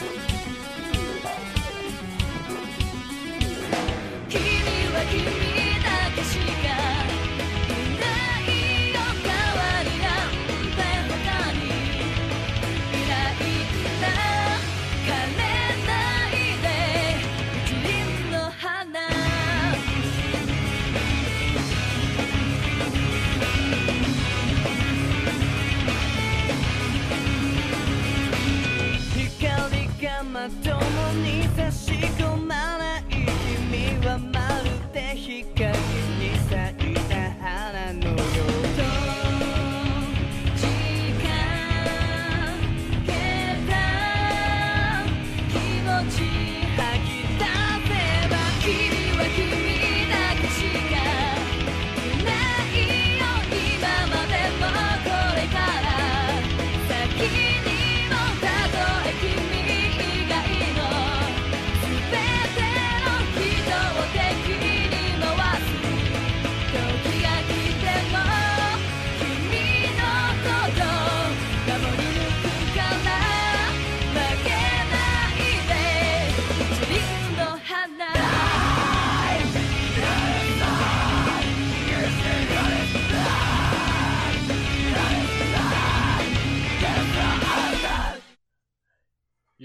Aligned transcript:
君 0.00 0.29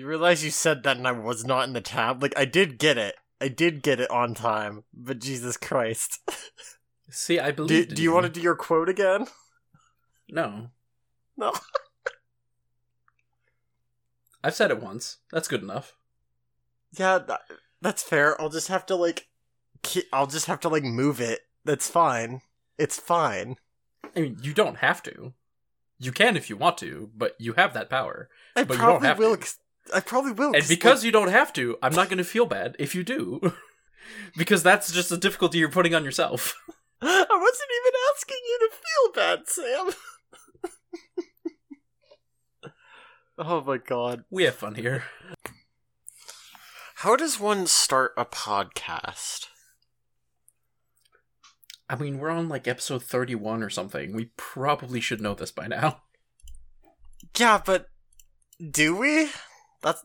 You 0.06 0.10
realize 0.10 0.44
you 0.46 0.52
said 0.52 0.84
that 0.84 0.98
and 0.98 1.08
I 1.08 1.14
was 1.14 1.46
not 1.46 1.68
in 1.68 1.74
the 1.74 1.82
tab? 1.82 2.22
Like, 2.22 2.38
I 2.38 2.46
did 2.46 2.78
get 2.78 2.96
it. 2.96 3.16
I 3.42 3.48
did 3.48 3.82
get 3.82 4.00
it 4.00 4.12
on 4.12 4.36
time, 4.36 4.84
but 4.94 5.18
Jesus 5.18 5.58
Christ. 5.58 6.20
See, 7.10 7.40
I 7.40 7.50
believe. 7.50 7.96
do 7.96 8.04
you 8.04 8.14
want 8.14 8.28
to 8.28 8.32
do 8.32 8.40
your 8.40 8.54
quote 8.56 8.88
again? 8.88 9.26
No, 10.30 10.70
No. 11.36 11.54
I've 14.44 14.54
said 14.54 14.70
it 14.70 14.80
once. 14.80 15.18
That's 15.32 15.48
good 15.48 15.64
enough. 15.64 15.96
Yeah, 16.96 17.18
that, 17.18 17.42
that's 17.82 18.04
fair. 18.04 18.40
I'll 18.40 18.50
just 18.50 18.68
have 18.68 18.86
to, 18.86 18.96
like, 18.96 19.28
ki- 19.82 20.04
I'll 20.14 20.28
just 20.28 20.46
have 20.46 20.60
to, 20.60 20.70
like, 20.70 20.84
move 20.84 21.20
it. 21.20 21.40
That's 21.64 21.90
fine. 21.90 22.42
It's 22.78 23.00
fine. 23.00 23.56
I 24.16 24.22
mean, 24.22 24.38
you 24.44 24.54
don't 24.54 24.78
have 24.78 25.02
to. 25.02 25.34
You 25.98 26.12
can 26.12 26.38
if 26.38 26.48
you 26.48 26.58
want 26.58 26.78
to, 26.78 27.10
but 27.18 27.34
you 27.40 27.54
have 27.54 27.74
that 27.74 27.90
power. 27.90 28.30
I 28.56 28.66
But 28.66 28.74
you 28.76 28.82
don't 28.82 29.00
probably 29.00 29.08
have 29.08 29.18
will. 29.18 29.38
to. 29.38 29.48
I 29.94 30.00
probably 30.00 30.32
will. 30.32 30.56
And 30.56 30.68
because 30.68 31.04
you 31.04 31.12
don't 31.12 31.30
have 31.30 31.54
to, 31.54 31.78
I'm 31.82 31.94
not 31.94 32.10
going 32.10 32.18
to 32.18 32.24
feel 32.24 32.46
bad 32.46 32.76
if 32.80 32.96
you 32.96 33.04
do. 33.04 33.54
because 34.38 34.64
that's 34.64 34.92
just 34.92 35.12
a 35.12 35.18
difficulty 35.18 35.60
you're 35.60 35.70
putting 35.70 35.94
on 35.96 36.04
yourself. 36.04 36.56
I 37.02 37.26
wasn't 37.30 37.70
even 37.82 37.94
asking 38.14 38.38
you 38.48 38.60
to 38.60 38.70
feel 38.72 39.12
bad, 39.14 39.48
Sam. 39.48 39.92
oh 43.38 43.62
my 43.62 43.78
god. 43.78 44.26
We 44.30 44.44
have 44.44 44.56
fun 44.56 44.76
here. 44.76 45.06
How 46.96 47.16
does 47.16 47.40
one 47.40 47.68
start 47.68 48.12
a 48.18 48.26
podcast? 48.26 49.48
I 51.88 51.96
mean, 51.96 52.18
we're 52.18 52.32
on 52.32 52.50
like 52.50 52.68
episode 52.68 53.04
31 53.04 53.62
or 53.62 53.70
something. 53.70 54.12
We 54.14 54.32
probably 54.38 55.00
should 55.02 55.22
know 55.22 55.36
this 55.36 55.52
by 55.52 55.68
now. 55.68 56.02
Yeah, 57.38 57.62
but 57.64 57.90
do 58.72 58.96
we? 58.96 59.30
That's 59.86 60.04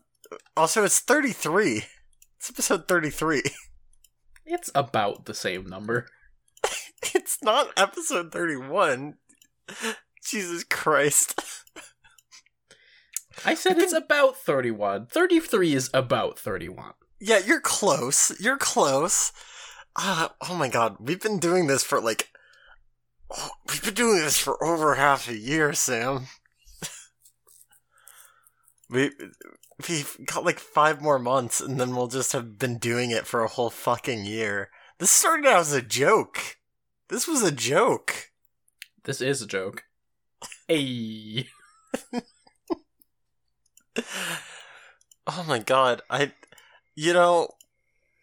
also 0.55 0.85
it's 0.85 0.99
33. 0.99 1.83
It's 2.37 2.49
episode 2.49 2.87
33. 2.87 3.43
It's 4.43 4.71
about 4.75 5.25
the 5.25 5.33
same 5.33 5.67
number. 5.67 6.07
It's 7.13 7.37
not 7.41 7.69
episode 7.77 8.31
31. 8.31 9.15
Jesus 10.25 10.63
Christ. 10.63 11.39
I 13.45 13.53
said 13.53 13.77
it's 13.77 13.93
about 13.93 14.37
31. 14.37 15.07
33 15.07 15.73
is 15.73 15.89
about 15.93 16.37
31. 16.37 16.93
Yeah, 17.19 17.39
you're 17.39 17.61
close. 17.61 18.37
You're 18.39 18.57
close. 18.57 19.31
Uh, 19.95 20.29
oh 20.49 20.55
my 20.55 20.67
god, 20.67 20.97
we've 20.99 21.21
been 21.21 21.39
doing 21.39 21.67
this 21.67 21.83
for 21.83 22.01
like. 22.01 22.29
Oh, 23.29 23.51
we've 23.69 23.83
been 23.83 23.93
doing 23.93 24.17
this 24.17 24.37
for 24.37 24.61
over 24.63 24.95
half 24.95 25.29
a 25.29 25.37
year, 25.37 25.73
Sam. 25.73 26.27
we 28.89 29.11
we've 29.89 30.17
got 30.25 30.45
like 30.45 30.59
five 30.59 31.01
more 31.01 31.19
months, 31.19 31.61
and 31.61 31.79
then 31.79 31.95
we'll 31.95 32.07
just 32.07 32.33
have 32.33 32.57
been 32.57 32.77
doing 32.77 33.11
it 33.11 33.27
for 33.27 33.43
a 33.43 33.47
whole 33.47 33.69
fucking 33.69 34.25
year. 34.25 34.69
This 34.99 35.11
started 35.11 35.47
out 35.47 35.59
as 35.59 35.73
a 35.73 35.81
joke. 35.81 36.57
This 37.09 37.27
was 37.27 37.43
a 37.43 37.51
joke. 37.51 38.31
This 39.03 39.21
is 39.21 39.41
a 39.41 39.47
joke. 39.47 39.83
Hey. 40.67 41.47
Oh 45.27 45.45
my 45.47 45.59
god, 45.59 46.01
I 46.09 46.33
you 46.95 47.13
know 47.13 47.49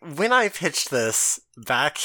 when 0.01 0.33
I 0.33 0.49
pitched 0.49 0.91
this 0.91 1.41
back 1.57 1.99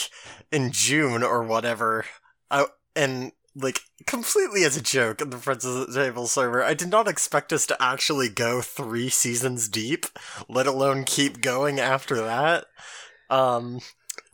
in 0.51 0.71
June 0.71 1.23
or 1.23 1.43
whatever, 1.43 2.05
I 2.51 2.67
and 2.95 3.31
like 3.55 3.81
completely 4.07 4.63
as 4.63 4.75
a 4.77 4.81
joke 4.81 5.21
in 5.21 5.29
the 5.29 5.37
Friends 5.37 5.65
of 5.65 5.87
the 5.87 5.93
Table 5.93 6.27
server, 6.27 6.63
I 6.63 6.73
did 6.73 6.89
not 6.89 7.07
expect 7.07 7.53
us 7.53 7.65
to 7.67 7.81
actually 7.81 8.29
go 8.29 8.61
three 8.61 9.09
seasons 9.09 9.67
deep, 9.67 10.05
let 10.49 10.67
alone 10.67 11.03
keep 11.03 11.41
going 11.41 11.79
after 11.79 12.15
that. 12.15 12.65
Um 13.29 13.79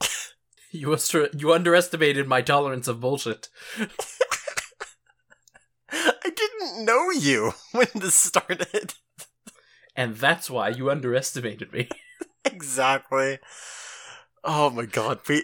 You, 0.71 0.95
you 1.35 1.51
underestimated 1.51 2.27
my 2.27 2.41
tolerance 2.41 2.87
of 2.87 2.99
bullshit. 2.99 3.49
I 5.91 6.29
didn't 6.35 6.85
know 6.85 7.09
you 7.09 7.53
when 7.71 7.87
this 7.95 8.13
started. 8.13 8.93
And 9.95 10.15
that's 10.15 10.49
why 10.49 10.69
you 10.69 10.91
underestimated 10.91 11.73
me. 11.73 11.89
exactly. 12.45 13.39
Oh 14.43 14.69
my 14.69 14.85
god, 14.85 15.19
we 15.27 15.43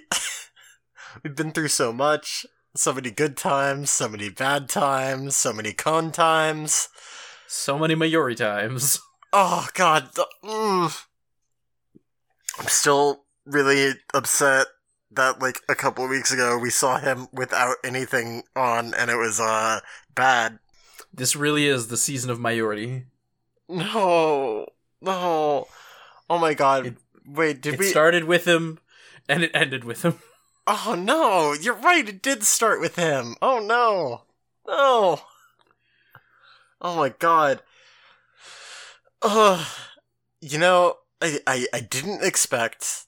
we've 1.24 1.36
been 1.36 1.52
through 1.52 1.70
so 1.70 1.92
much. 1.92 2.46
So 2.76 2.94
many 2.94 3.10
good 3.12 3.38
times, 3.38 3.90
so 3.90 4.10
many 4.10 4.30
bad 4.30 4.68
times, 4.68 5.36
so 5.36 5.54
many 5.54 5.72
con 5.74 6.12
times. 6.12 6.90
So 7.48 7.80
many 7.80 7.96
Mayuri 7.96 8.36
times. 8.36 9.00
Oh 9.38 9.68
god, 9.74 10.12
mm. 10.46 11.06
I'm 12.58 12.68
still 12.68 13.26
really 13.46 13.96
upset 14.14 14.68
that 15.12 15.42
like 15.42 15.60
a 15.68 15.76
couple 15.76 16.06
of 16.06 16.10
weeks 16.10 16.32
ago 16.32 16.58
we 16.58 16.70
saw 16.70 17.00
him 17.00 17.28
without 17.34 17.76
anything 17.84 18.44
on 18.56 18.94
and 18.94 19.12
it 19.12 19.18
was 19.18 19.42
uh 19.42 19.82
bad. 20.14 20.60
This 21.14 21.36
really 21.36 21.68
is 21.68 21.88
the 21.88 21.98
season 21.98 22.30
of 22.30 22.40
Mayuri. 22.40 23.08
No. 23.68 24.68
No. 25.02 25.68
Oh 26.30 26.38
my 26.40 26.54
god. 26.54 26.86
It- 26.86 26.98
Wait, 27.28 27.60
did 27.62 27.74
it 27.74 27.80
we 27.80 27.88
started 27.88 28.24
with 28.24 28.46
him, 28.46 28.80
and 29.28 29.44
it 29.44 29.52
ended 29.54 29.84
with 29.84 30.06
him. 30.06 30.20
Oh 30.68 30.96
no, 30.98 31.54
you're 31.54 31.76
right, 31.76 32.08
it 32.08 32.22
did 32.22 32.44
start 32.44 32.80
with 32.80 32.96
him. 32.96 33.36
Oh 33.42 33.60
no. 33.60 34.22
No. 34.68 35.22
Oh 36.82 36.96
my 36.96 37.10
god. 37.10 37.62
Ugh. 39.22 39.66
You 40.42 40.58
know, 40.58 40.98
I, 41.22 41.40
I, 41.46 41.68
I 41.74 41.80
didn't 41.80 42.24
expect 42.24 43.06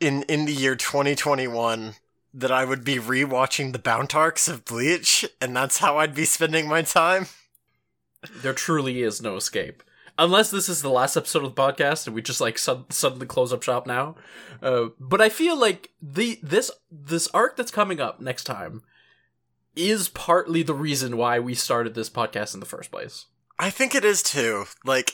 in 0.00 0.22
in 0.24 0.46
the 0.46 0.52
year 0.52 0.74
2021 0.74 1.94
that 2.32 2.50
I 2.50 2.64
would 2.64 2.84
be 2.84 2.96
rewatching 2.96 3.72
the 3.72 3.78
Bount 3.78 4.14
arcs 4.14 4.48
of 4.48 4.64
Bleach, 4.64 5.26
and 5.40 5.54
that's 5.54 5.78
how 5.78 5.98
I'd 5.98 6.14
be 6.14 6.24
spending 6.24 6.68
my 6.68 6.82
time. 6.82 7.26
There 8.42 8.52
truly 8.52 9.02
is 9.02 9.20
no 9.20 9.36
escape. 9.36 9.82
Unless 10.20 10.50
this 10.50 10.68
is 10.68 10.82
the 10.82 10.90
last 10.90 11.16
episode 11.16 11.44
of 11.44 11.54
the 11.54 11.62
podcast 11.62 12.06
and 12.06 12.14
we 12.14 12.20
just 12.20 12.42
like 12.42 12.58
sud- 12.58 12.92
suddenly 12.92 13.26
close 13.26 13.54
up 13.54 13.62
shop 13.62 13.86
now. 13.86 14.16
Uh, 14.62 14.88
but 15.00 15.22
I 15.22 15.30
feel 15.30 15.58
like 15.58 15.92
the 16.02 16.38
this 16.42 16.70
this 16.92 17.26
arc 17.28 17.56
that's 17.56 17.70
coming 17.70 18.00
up 18.00 18.20
next 18.20 18.44
time 18.44 18.82
is 19.74 20.10
partly 20.10 20.62
the 20.62 20.74
reason 20.74 21.16
why 21.16 21.38
we 21.38 21.54
started 21.54 21.94
this 21.94 22.10
podcast 22.10 22.52
in 22.52 22.60
the 22.60 22.66
first 22.66 22.90
place. 22.90 23.26
I 23.58 23.70
think 23.70 23.94
it 23.94 24.04
is 24.04 24.22
too. 24.22 24.66
Like, 24.84 25.12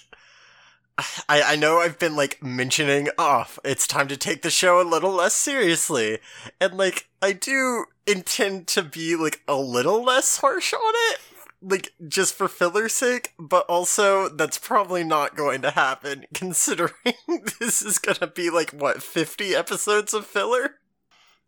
I, 1.29 1.43
I 1.43 1.57
know 1.57 1.79
I've 1.79 2.01
been 2.01 2.17
like 2.17 2.43
mentioning 2.43 3.09
off. 3.17 3.61
it's 3.65 3.87
time 3.87 4.09
to 4.09 4.17
take 4.17 4.43
the 4.43 4.51
show 4.51 4.81
a 4.81 4.83
little 4.83 5.13
less 5.13 5.37
seriously. 5.37 6.19
And 6.61 6.75
like 6.77 7.09
I 7.23 7.33
do 7.33 7.85
intend 8.09 8.67
to 8.69 8.83
be 8.83 9.15
like 9.15 9.43
a 9.47 9.55
little 9.55 10.03
less 10.03 10.39
harsh 10.39 10.73
on 10.73 10.95
it. 11.13 11.21
Like 11.63 11.93
just 12.07 12.35
for 12.35 12.49
filler's 12.49 12.95
sake, 12.95 13.33
but 13.39 13.67
also 13.67 14.29
that's 14.29 14.59
probably 14.59 15.03
not 15.03 15.37
going 15.37 15.63
to 15.63 15.71
happen 15.71 16.27
considering 16.35 16.93
this 17.61 17.83
is 17.83 17.99
gonna 17.99 18.31
be 18.31 18.51
like 18.51 18.71
what, 18.71 19.03
fifty 19.03 19.55
episodes 19.55 20.15
of 20.15 20.27
filler? 20.27 20.77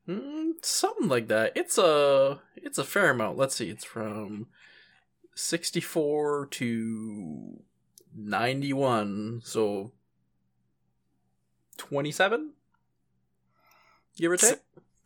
Mm, 0.09 0.53
something 0.63 1.09
like 1.09 1.29
that. 1.29 1.53
It's 1.55 1.77
a 1.79 2.41
it's 2.57 2.79
a 2.79 2.85
fair 2.85 3.11
amount. 3.11 3.37
Let's 3.37 3.57
see. 3.57 3.69
It's 3.69 3.85
from 3.85 4.47
64 5.35 6.49
to 6.51 7.63
91, 8.17 9.43
so 9.45 9.93
27 11.77 12.53
give 14.17 14.33
or 14.33 14.37
take. 14.37 14.59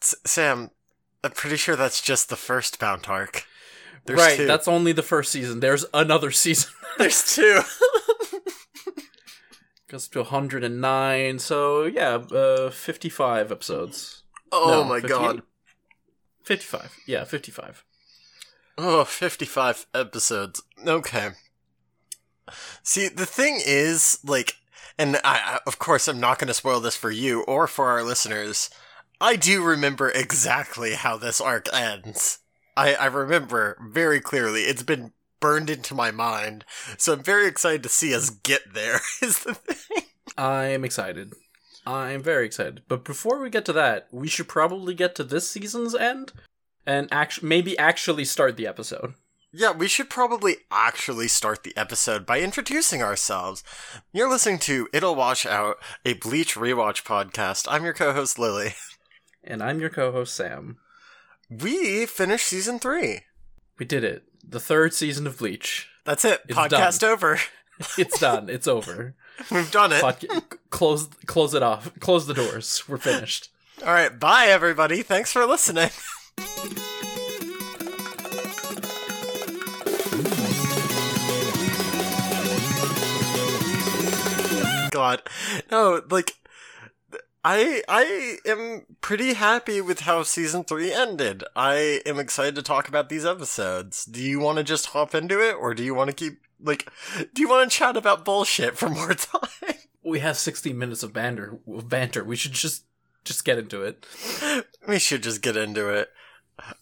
S- 0.03 0.15
Sam, 0.25 0.71
I'm 1.23 1.33
pretty 1.33 1.57
sure 1.57 1.77
that's 1.77 2.01
just 2.01 2.29
the 2.29 2.37
first 2.37 2.79
Bount 2.79 3.09
arc. 3.09 3.45
There's 4.05 4.19
right, 4.19 4.37
two. 4.37 4.47
that's 4.47 4.69
only 4.69 4.93
the 4.93 5.03
first 5.03 5.33
season. 5.33 5.61
There's 5.61 5.85
another 5.95 6.31
season. 6.31 6.71
There's 6.99 7.35
two. 7.35 7.61
Goes 9.89 10.09
to 10.09 10.21
109. 10.21 11.39
So, 11.39 11.85
yeah, 11.85 12.15
uh 12.15 12.71
55 12.71 13.53
episodes. 13.53 14.23
oh 14.51 14.69
No, 14.69 14.85
my 14.85 15.01
58? 15.01 15.09
god. 15.09 15.43
55. 16.45 16.97
Yeah, 17.07 17.25
55. 17.25 17.85
Oh, 18.79 19.05
55 19.05 19.87
episodes. 19.95 20.63
Okay. 20.85 21.31
See, 22.83 23.09
the 23.09 23.27
thing 23.27 23.61
is, 23.65 24.19
like, 24.25 24.57
and 24.99 25.17
I, 25.17 25.21
I 25.25 25.59
of 25.67 25.79
course, 25.79 26.09
I'm 26.09 26.21
not 26.21 26.39
going 26.39 26.49
to 26.49 26.55
spoil 26.55 26.81
this 26.81 26.97
for 26.97 27.11
you 27.11 27.43
or 27.43 27.67
for 27.67 27.89
our 27.91 28.03
listeners. 28.03 28.71
I 29.21 29.37
do 29.37 29.63
remember 29.63 30.11
exactly 30.11 30.95
how 30.95 31.17
this 31.17 31.41
arc 31.41 31.73
ends. 31.73 32.39
I, 32.77 32.95
I 32.95 33.07
remember 33.07 33.77
very 33.91 34.21
clearly. 34.21 34.63
It's 34.63 34.83
been 34.83 35.13
burned 35.41 35.69
into 35.69 35.95
my 35.95 36.11
mind. 36.11 36.65
So 36.97 37.13
I'm 37.13 37.23
very 37.23 37.47
excited 37.47 37.83
to 37.83 37.89
see 37.89 38.15
us 38.15 38.31
get 38.31 38.75
there, 38.75 39.01
is 39.23 39.41
the 39.41 39.55
thing. 39.55 40.05
I'm 40.39 40.85
excited. 40.85 41.35
I'm 41.87 42.23
very 42.23 42.47
excited. 42.47 42.83
But 42.89 43.05
before 43.05 43.41
we 43.41 43.51
get 43.51 43.65
to 43.67 43.73
that, 43.75 44.09
we 44.13 44.29
should 44.29 44.49
probably 44.49 44.95
get 44.95 45.15
to 45.17 45.25
this 45.25 45.51
season's 45.51 45.95
end 45.95 46.33
and 46.87 47.09
act- 47.13 47.43
maybe 47.43 47.77
actually 47.77 48.25
start 48.25 48.57
the 48.57 48.67
episode. 48.67 49.15
Yeah, 49.55 49.73
we 49.73 49.87
should 49.87 50.09
probably 50.09 50.57
actually 50.71 51.29
start 51.29 51.63
the 51.63 51.77
episode 51.77 52.25
by 52.25 52.41
introducing 52.41 53.03
ourselves. 53.03 53.63
You're 54.11 54.31
listening 54.31 54.61
to 54.61 54.89
It'll 54.95 55.15
Wash 55.15 55.45
Out, 55.45 55.77
a 56.07 56.15
Bleach 56.15 56.55
rewatch 56.55 57.03
podcast. 57.03 57.67
I'm 57.69 57.85
your 57.85 57.93
co-host 57.93 58.39
Lily. 58.39 58.75
And 59.45 59.63
I'm 59.63 59.81
your 59.81 59.91
co-host 59.91 60.35
Sam. 60.35 60.79
We 61.61 62.07
finished 62.07 62.47
season 62.47 62.79
three. 62.79 63.21
We 63.79 63.85
did 63.85 64.05
it. 64.05 64.25
The 64.47 64.61
third 64.61 64.95
season 64.95 65.27
of 65.27 65.39
Bleach. 65.39 65.89
That's 66.05 66.25
it. 66.25 66.41
It's 66.49 66.57
Podcast 66.59 67.03
over. 67.03 67.39
It's 67.99 68.21
done. 68.21 68.49
it's 68.49 68.69
over. 68.69 69.15
We've 69.51 69.71
done 69.73 69.91
it. 69.91 70.03
Podca- 70.03 70.43
close 70.71 71.09
close 71.27 71.53
it 71.53 71.63
off. 71.63 71.91
Close 71.99 72.29
the 72.29 72.35
doors. 72.35 72.85
We're 72.87 72.99
finished. 72.99 73.49
All 73.85 73.93
right. 73.93 74.21
Bye, 74.21 74.47
everybody. 74.49 75.03
Thanks 75.03 75.33
for 75.33 75.45
listening. 75.47 75.91
God, 84.91 85.23
no, 85.71 86.03
like. 86.11 86.35
I 87.45 87.83
I 87.89 88.39
am 88.47 88.87
pretty 89.01 89.35
happy 89.35 89.81
with 89.81 90.01
how 90.01 90.23
season 90.23 90.65
3 90.65 90.93
ended. 90.93 91.45
I 91.57 92.01
am 92.07 92.19
excited 92.19 92.55
to 92.55 92.63
talk 92.63 92.89
about 92.89 93.09
these 93.09 93.27
episodes. 93.27 94.05
Do 94.05 94.23
you 94.23 94.39
want 94.39 94.59
to 94.59 94.65
just 94.65 94.87
hop 94.87 95.15
into 95.15 95.41
it 95.41 95.55
or 95.55 95.75
do 95.75 95.83
you 95.83 95.95
want 95.95 96.11
to 96.11 96.17
keep 96.17 96.41
like 96.61 96.89
do 97.35 97.43
you 97.43 97.49
want 97.49 97.71
to 97.71 97.77
chat 97.77 97.97
about 97.97 98.25
bullshit 98.25 98.79
for 98.79 98.89
more 98.89 99.15
time? 99.15 99.75
We 100.05 100.21
have 100.21 100.37
60 100.37 100.73
minutes 100.73 101.03
of 101.03 101.13
banter. 101.13 101.59
Of 101.67 101.89
banter. 101.89 102.23
We 102.25 102.37
should 102.37 102.53
just 102.53 102.85
just 103.25 103.45
get 103.45 103.59
into 103.59 103.83
it. 103.83 104.07
We 104.87 104.99
should 104.99 105.23
just 105.23 105.43
get 105.43 105.57
into 105.57 105.89
it. 105.89 106.11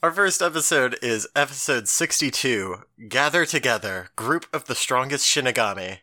Our 0.03 0.11
first 0.11 0.43
episode 0.43 0.99
is 1.01 1.29
episode 1.35 1.89
62 1.89 2.83
Gather 3.09 3.47
Together, 3.47 4.09
Group 4.17 4.47
of 4.53 4.67
the 4.67 4.75
Strongest 4.75 5.25
Shinigami. 5.27 5.99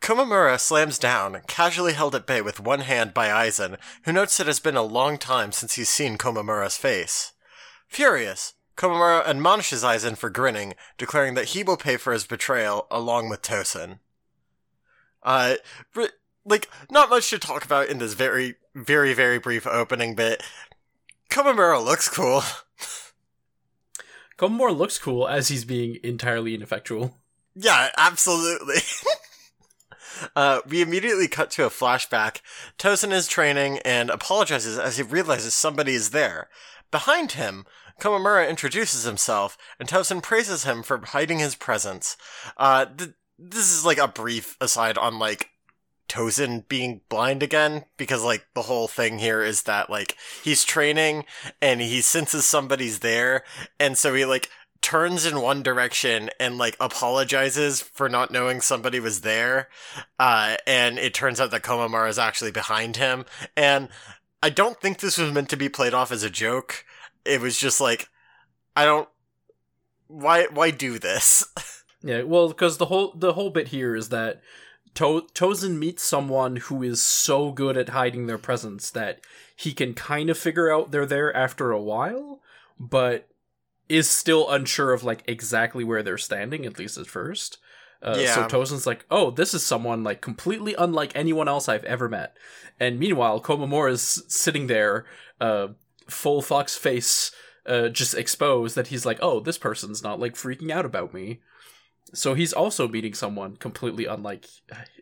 Komamura 0.00 0.58
slams 0.58 0.98
down, 0.98 1.42
casually 1.46 1.92
held 1.92 2.14
at 2.14 2.26
bay 2.26 2.40
with 2.40 2.58
one 2.58 2.80
hand 2.80 3.12
by 3.12 3.28
Aizen, 3.28 3.76
who 4.04 4.12
notes 4.12 4.40
it 4.40 4.46
has 4.46 4.58
been 4.58 4.76
a 4.76 4.82
long 4.82 5.18
time 5.18 5.52
since 5.52 5.74
he's 5.74 5.90
seen 5.90 6.16
Komamura's 6.16 6.78
face. 6.78 7.32
Furious, 7.86 8.54
Komamura 8.76 9.26
admonishes 9.26 9.82
Aizen 9.82 10.16
for 10.16 10.30
grinning, 10.30 10.74
declaring 10.96 11.34
that 11.34 11.50
he 11.50 11.62
will 11.62 11.76
pay 11.76 11.98
for 11.98 12.14
his 12.14 12.24
betrayal 12.24 12.86
along 12.90 13.28
with 13.28 13.42
Tosen. 13.42 13.98
Uh, 15.22 15.56
like, 16.46 16.70
not 16.90 17.10
much 17.10 17.28
to 17.28 17.38
talk 17.38 17.62
about 17.62 17.88
in 17.88 17.98
this 17.98 18.14
very, 18.14 18.54
very, 18.74 19.12
very 19.12 19.38
brief 19.38 19.66
opening 19.66 20.14
bit. 20.14 20.42
Komamura 21.28 21.84
looks 21.84 22.08
cool. 22.08 22.42
Komamura 24.38 24.74
looks 24.74 24.98
cool 24.98 25.28
as 25.28 25.48
he's 25.48 25.66
being 25.66 25.98
entirely 26.02 26.54
ineffectual. 26.54 27.18
Yeah, 27.54 27.90
absolutely. 27.98 28.76
uh, 30.36 30.60
we 30.66 30.82
immediately 30.82 31.28
cut 31.28 31.50
to 31.52 31.64
a 31.64 31.70
flashback. 31.70 32.40
Tosen 32.78 33.12
is 33.12 33.26
training 33.26 33.78
and 33.84 34.10
apologizes 34.10 34.78
as 34.78 34.96
he 34.96 35.02
realizes 35.02 35.54
somebody 35.54 35.94
is 35.94 36.10
there. 36.10 36.48
Behind 36.90 37.32
him, 37.32 37.66
Komamura 38.00 38.48
introduces 38.48 39.04
himself, 39.04 39.56
and 39.78 39.88
Tosen 39.88 40.22
praises 40.22 40.64
him 40.64 40.82
for 40.82 40.98
hiding 40.98 41.38
his 41.38 41.54
presence. 41.54 42.16
Uh, 42.56 42.86
th- 42.86 43.10
this 43.38 43.70
is 43.70 43.84
like 43.84 43.98
a 43.98 44.08
brief 44.08 44.56
aside 44.60 44.98
on 44.98 45.18
like 45.18 45.50
Tosen 46.08 46.64
being 46.68 47.02
blind 47.08 47.42
again, 47.42 47.84
because 47.96 48.24
like 48.24 48.44
the 48.54 48.62
whole 48.62 48.88
thing 48.88 49.18
here 49.18 49.42
is 49.42 49.62
that 49.62 49.88
like 49.88 50.16
he's 50.42 50.64
training 50.64 51.24
and 51.62 51.80
he 51.80 52.00
senses 52.00 52.44
somebody's 52.44 52.98
there, 52.98 53.44
and 53.78 53.96
so 53.96 54.12
he 54.14 54.24
like 54.24 54.50
turns 54.82 55.26
in 55.26 55.40
one 55.40 55.62
direction 55.62 56.30
and 56.38 56.58
like 56.58 56.76
apologizes 56.80 57.80
for 57.80 58.08
not 58.08 58.30
knowing 58.30 58.60
somebody 58.60 59.00
was 59.00 59.20
there. 59.20 59.68
Uh, 60.18 60.56
and 60.66 60.98
it 60.98 61.14
turns 61.14 61.40
out 61.40 61.50
that 61.50 61.62
Komamura 61.62 62.08
is 62.08 62.18
actually 62.18 62.50
behind 62.50 62.96
him. 62.96 63.24
And 63.56 63.88
I 64.42 64.50
don't 64.50 64.80
think 64.80 64.98
this 64.98 65.18
was 65.18 65.32
meant 65.32 65.50
to 65.50 65.56
be 65.56 65.68
played 65.68 65.94
off 65.94 66.10
as 66.10 66.22
a 66.22 66.30
joke. 66.30 66.84
It 67.24 67.40
was 67.40 67.58
just 67.58 67.80
like, 67.80 68.08
I 68.74 68.84
don't, 68.84 69.08
why, 70.08 70.46
why 70.52 70.70
do 70.70 70.98
this? 70.98 71.46
Yeah, 72.02 72.22
well, 72.22 72.48
because 72.48 72.78
the 72.78 72.86
whole 72.86 73.12
the 73.14 73.34
whole 73.34 73.50
bit 73.50 73.68
here 73.68 73.94
is 73.94 74.08
that 74.08 74.40
to- 74.94 75.26
Tozen 75.34 75.78
meets 75.78 76.02
someone 76.02 76.56
who 76.56 76.82
is 76.82 77.02
so 77.02 77.52
good 77.52 77.76
at 77.76 77.90
hiding 77.90 78.26
their 78.26 78.38
presence 78.38 78.90
that 78.90 79.20
he 79.54 79.72
can 79.72 79.92
kind 79.94 80.30
of 80.30 80.38
figure 80.38 80.72
out 80.72 80.90
they're 80.90 81.04
there 81.04 81.34
after 81.36 81.70
a 81.70 81.80
while, 81.80 82.40
but 82.78 83.28
is 83.90 84.08
still 84.08 84.48
unsure 84.50 84.92
of 84.92 85.02
like 85.04 85.22
exactly 85.26 85.84
where 85.84 86.02
they're 86.02 86.16
standing, 86.18 86.64
at 86.64 86.78
least 86.78 86.96
at 86.96 87.06
first. 87.06 87.58
Uh, 88.02 88.14
So 88.14 88.20
Yeah. 88.20 88.48
Tozen's 88.48 88.86
like, 88.86 89.04
"Oh, 89.10 89.30
this 89.30 89.52
is 89.52 89.64
someone 89.64 90.02
like 90.04 90.20
completely 90.22 90.74
unlike 90.78 91.12
anyone 91.14 91.48
else 91.48 91.68
I've 91.68 91.84
ever 91.84 92.08
met." 92.08 92.36
And 92.78 92.98
meanwhile, 92.98 93.42
Komamura 93.42 93.90
is 93.92 94.24
sitting 94.28 94.68
there, 94.68 95.04
uh, 95.40 95.68
full 96.08 96.40
fox 96.40 96.76
face, 96.76 97.30
uh, 97.66 97.88
just 97.88 98.14
exposed. 98.14 98.74
That 98.76 98.86
he's 98.86 99.04
like, 99.04 99.18
"Oh, 99.20 99.40
this 99.40 99.58
person's 99.58 100.02
not 100.02 100.18
like 100.20 100.34
freaking 100.34 100.70
out 100.70 100.86
about 100.86 101.12
me." 101.12 101.40
So 102.14 102.34
he's 102.34 102.52
also 102.54 102.88
meeting 102.88 103.14
someone 103.14 103.56
completely 103.56 104.06
unlike 104.06 104.46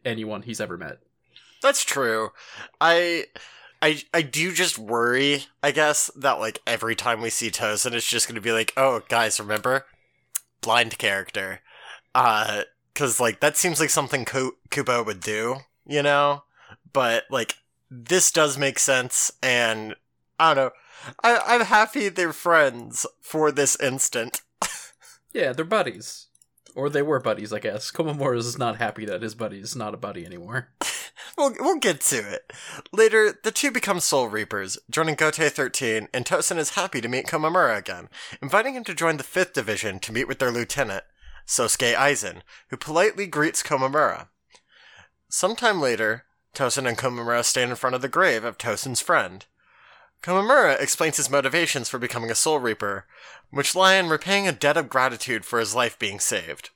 anyone 0.04 0.42
he's 0.42 0.60
ever 0.60 0.76
met. 0.76 0.98
That's 1.62 1.84
true. 1.84 2.30
I 2.80 3.26
I 3.80 4.02
I 4.12 4.22
do 4.22 4.52
just 4.52 4.78
worry, 4.78 5.44
I 5.62 5.70
guess, 5.70 6.10
that 6.16 6.38
like 6.40 6.60
every 6.66 6.94
time 6.94 7.20
we 7.20 7.30
see 7.30 7.50
Tosen 7.50 7.94
it's 7.94 8.08
just 8.08 8.28
gonna 8.28 8.40
be 8.40 8.52
like, 8.52 8.72
oh 8.76 9.02
guys, 9.08 9.38
remember? 9.40 9.86
Blind 10.60 10.98
character. 10.98 11.60
Uh 12.14 12.62
cause 12.94 13.20
like 13.20 13.40
that 13.40 13.56
seems 13.56 13.78
like 13.80 13.90
something 13.90 14.24
Ku- 14.24 14.56
Kubo 14.70 15.04
would 15.04 15.20
do, 15.20 15.56
you 15.86 16.02
know? 16.02 16.42
But 16.92 17.24
like 17.30 17.54
this 17.90 18.30
does 18.32 18.58
make 18.58 18.78
sense 18.78 19.30
and 19.42 19.94
I 20.38 20.54
don't 20.54 20.66
know. 20.66 20.70
I, 21.22 21.38
I'm 21.54 21.62
happy 21.62 22.08
they're 22.08 22.32
friends 22.32 23.06
for 23.20 23.52
this 23.52 23.76
instant. 23.80 24.42
Yeah, 25.34 25.52
they're 25.52 25.64
buddies. 25.64 26.28
Or 26.74 26.88
they 26.88 27.02
were 27.02 27.20
buddies, 27.20 27.52
I 27.52 27.58
guess. 27.58 27.92
Komamura 27.92 28.38
is 28.38 28.56
not 28.58 28.76
happy 28.78 29.04
that 29.04 29.20
his 29.20 29.34
buddy 29.34 29.58
is 29.58 29.76
not 29.76 29.92
a 29.92 29.98
buddy 29.98 30.24
anymore. 30.24 30.70
We'll, 31.36 31.54
we'll 31.58 31.78
get 31.78 32.00
to 32.02 32.16
it. 32.16 32.52
Later, 32.92 33.38
the 33.42 33.50
two 33.50 33.70
become 33.70 34.00
Soul 34.00 34.28
Reapers, 34.28 34.78
joining 34.90 35.16
Gotei 35.16 35.50
13, 35.50 36.08
and 36.12 36.24
Tosen 36.24 36.58
is 36.58 36.70
happy 36.70 37.00
to 37.00 37.08
meet 37.08 37.26
Komamura 37.26 37.76
again, 37.76 38.08
inviting 38.42 38.74
him 38.74 38.84
to 38.84 38.94
join 38.94 39.16
the 39.16 39.24
5th 39.24 39.52
Division 39.52 39.98
to 40.00 40.12
meet 40.12 40.28
with 40.28 40.38
their 40.38 40.50
lieutenant, 40.50 41.04
Sosuke 41.46 41.94
Aizen, 41.94 42.42
who 42.70 42.76
politely 42.76 43.26
greets 43.26 43.62
Komamura. 43.62 44.28
Sometime 45.28 45.80
later, 45.80 46.24
Tosen 46.54 46.86
and 46.86 46.98
Komamura 46.98 47.44
stand 47.44 47.70
in 47.70 47.76
front 47.76 47.94
of 47.94 48.02
the 48.02 48.08
grave 48.08 48.44
of 48.44 48.58
Tosen's 48.58 49.00
friend. 49.00 49.46
Komamura 50.22 50.80
explains 50.80 51.16
his 51.16 51.30
motivations 51.30 51.88
for 51.88 51.98
becoming 51.98 52.30
a 52.30 52.34
Soul 52.34 52.58
Reaper, 52.58 53.06
which 53.50 53.76
lie 53.76 53.94
in 53.94 54.08
repaying 54.08 54.48
a 54.48 54.52
debt 54.52 54.76
of 54.76 54.88
gratitude 54.88 55.44
for 55.44 55.60
his 55.60 55.74
life 55.74 55.98
being 55.98 56.18
saved. 56.18 56.70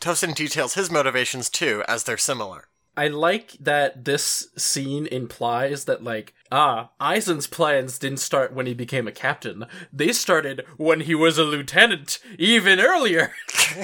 Tosen 0.00 0.32
details 0.32 0.74
his 0.74 0.90
motivations 0.90 1.50
too, 1.50 1.84
as 1.88 2.04
they're 2.04 2.16
similar. 2.16 2.68
I 2.98 3.08
like 3.08 3.52
that 3.60 4.04
this 4.04 4.48
scene 4.56 5.06
implies 5.06 5.84
that, 5.84 6.02
like, 6.02 6.34
ah, 6.50 6.90
Aizen's 7.00 7.46
plans 7.46 7.98
didn't 7.98 8.18
start 8.18 8.52
when 8.52 8.66
he 8.66 8.74
became 8.74 9.06
a 9.06 9.12
captain. 9.12 9.66
They 9.92 10.12
started 10.12 10.64
when 10.76 11.00
he 11.00 11.14
was 11.14 11.38
a 11.38 11.44
lieutenant, 11.44 12.18
even 12.38 12.80
earlier. 12.80 13.32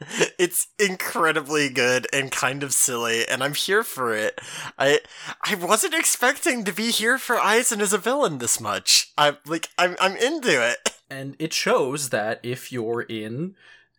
it's 0.38 0.68
incredibly 0.78 1.68
good 1.68 2.06
and 2.12 2.30
kind 2.30 2.62
of 2.62 2.72
silly, 2.72 3.26
and 3.26 3.42
I'm 3.42 3.54
here 3.54 3.82
for 3.82 4.14
it. 4.14 4.40
I 4.78 5.00
I 5.42 5.54
wasn't 5.54 5.94
expecting 5.94 6.64
to 6.64 6.72
be 6.72 6.90
here 6.90 7.18
for 7.18 7.36
Aizen 7.36 7.80
as 7.80 7.92
a 7.92 7.98
villain 7.98 8.38
this 8.38 8.60
much. 8.60 9.12
I'm 9.18 9.38
like 9.46 9.68
I'm 9.78 9.96
I'm 10.00 10.16
into 10.16 10.66
it. 10.66 10.94
And 11.10 11.36
it 11.38 11.54
shows 11.54 12.10
that 12.10 12.38
if 12.42 12.70
you're 12.70 13.00
in 13.00 13.54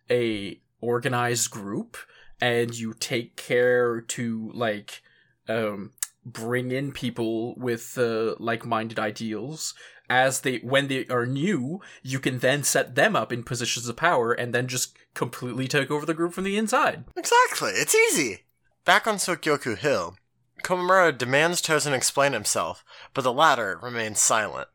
a 0.08 0.60
organized 0.80 1.50
group 1.50 1.96
and 2.40 2.78
you 2.78 2.94
take 2.94 3.36
care 3.36 4.00
to 4.00 4.50
like 4.54 5.02
um 5.48 5.92
bring 6.24 6.70
in 6.70 6.92
people 6.92 7.54
with 7.56 7.96
uh, 7.96 8.34
like-minded 8.38 8.98
ideals 8.98 9.74
as 10.10 10.40
they 10.40 10.58
when 10.58 10.88
they 10.88 11.06
are 11.06 11.24
new 11.24 11.80
you 12.02 12.18
can 12.18 12.40
then 12.40 12.62
set 12.62 12.94
them 12.94 13.16
up 13.16 13.32
in 13.32 13.42
positions 13.42 13.88
of 13.88 13.96
power 13.96 14.32
and 14.32 14.52
then 14.52 14.66
just 14.66 14.96
completely 15.14 15.66
take 15.66 15.90
over 15.90 16.04
the 16.04 16.14
group 16.14 16.32
from 16.32 16.44
the 16.44 16.58
inside 16.58 17.04
Exactly, 17.16 17.70
it's 17.70 17.94
easy. 17.94 18.44
Back 18.84 19.06
on 19.06 19.16
Sokyoku 19.16 19.76
Hill, 19.76 20.16
Komamura 20.64 21.16
demands 21.16 21.60
Tosen 21.60 21.92
explain 21.92 22.32
himself, 22.32 22.84
but 23.14 23.22
the 23.22 23.32
latter 23.32 23.78
remains 23.82 24.20
silent. 24.20 24.68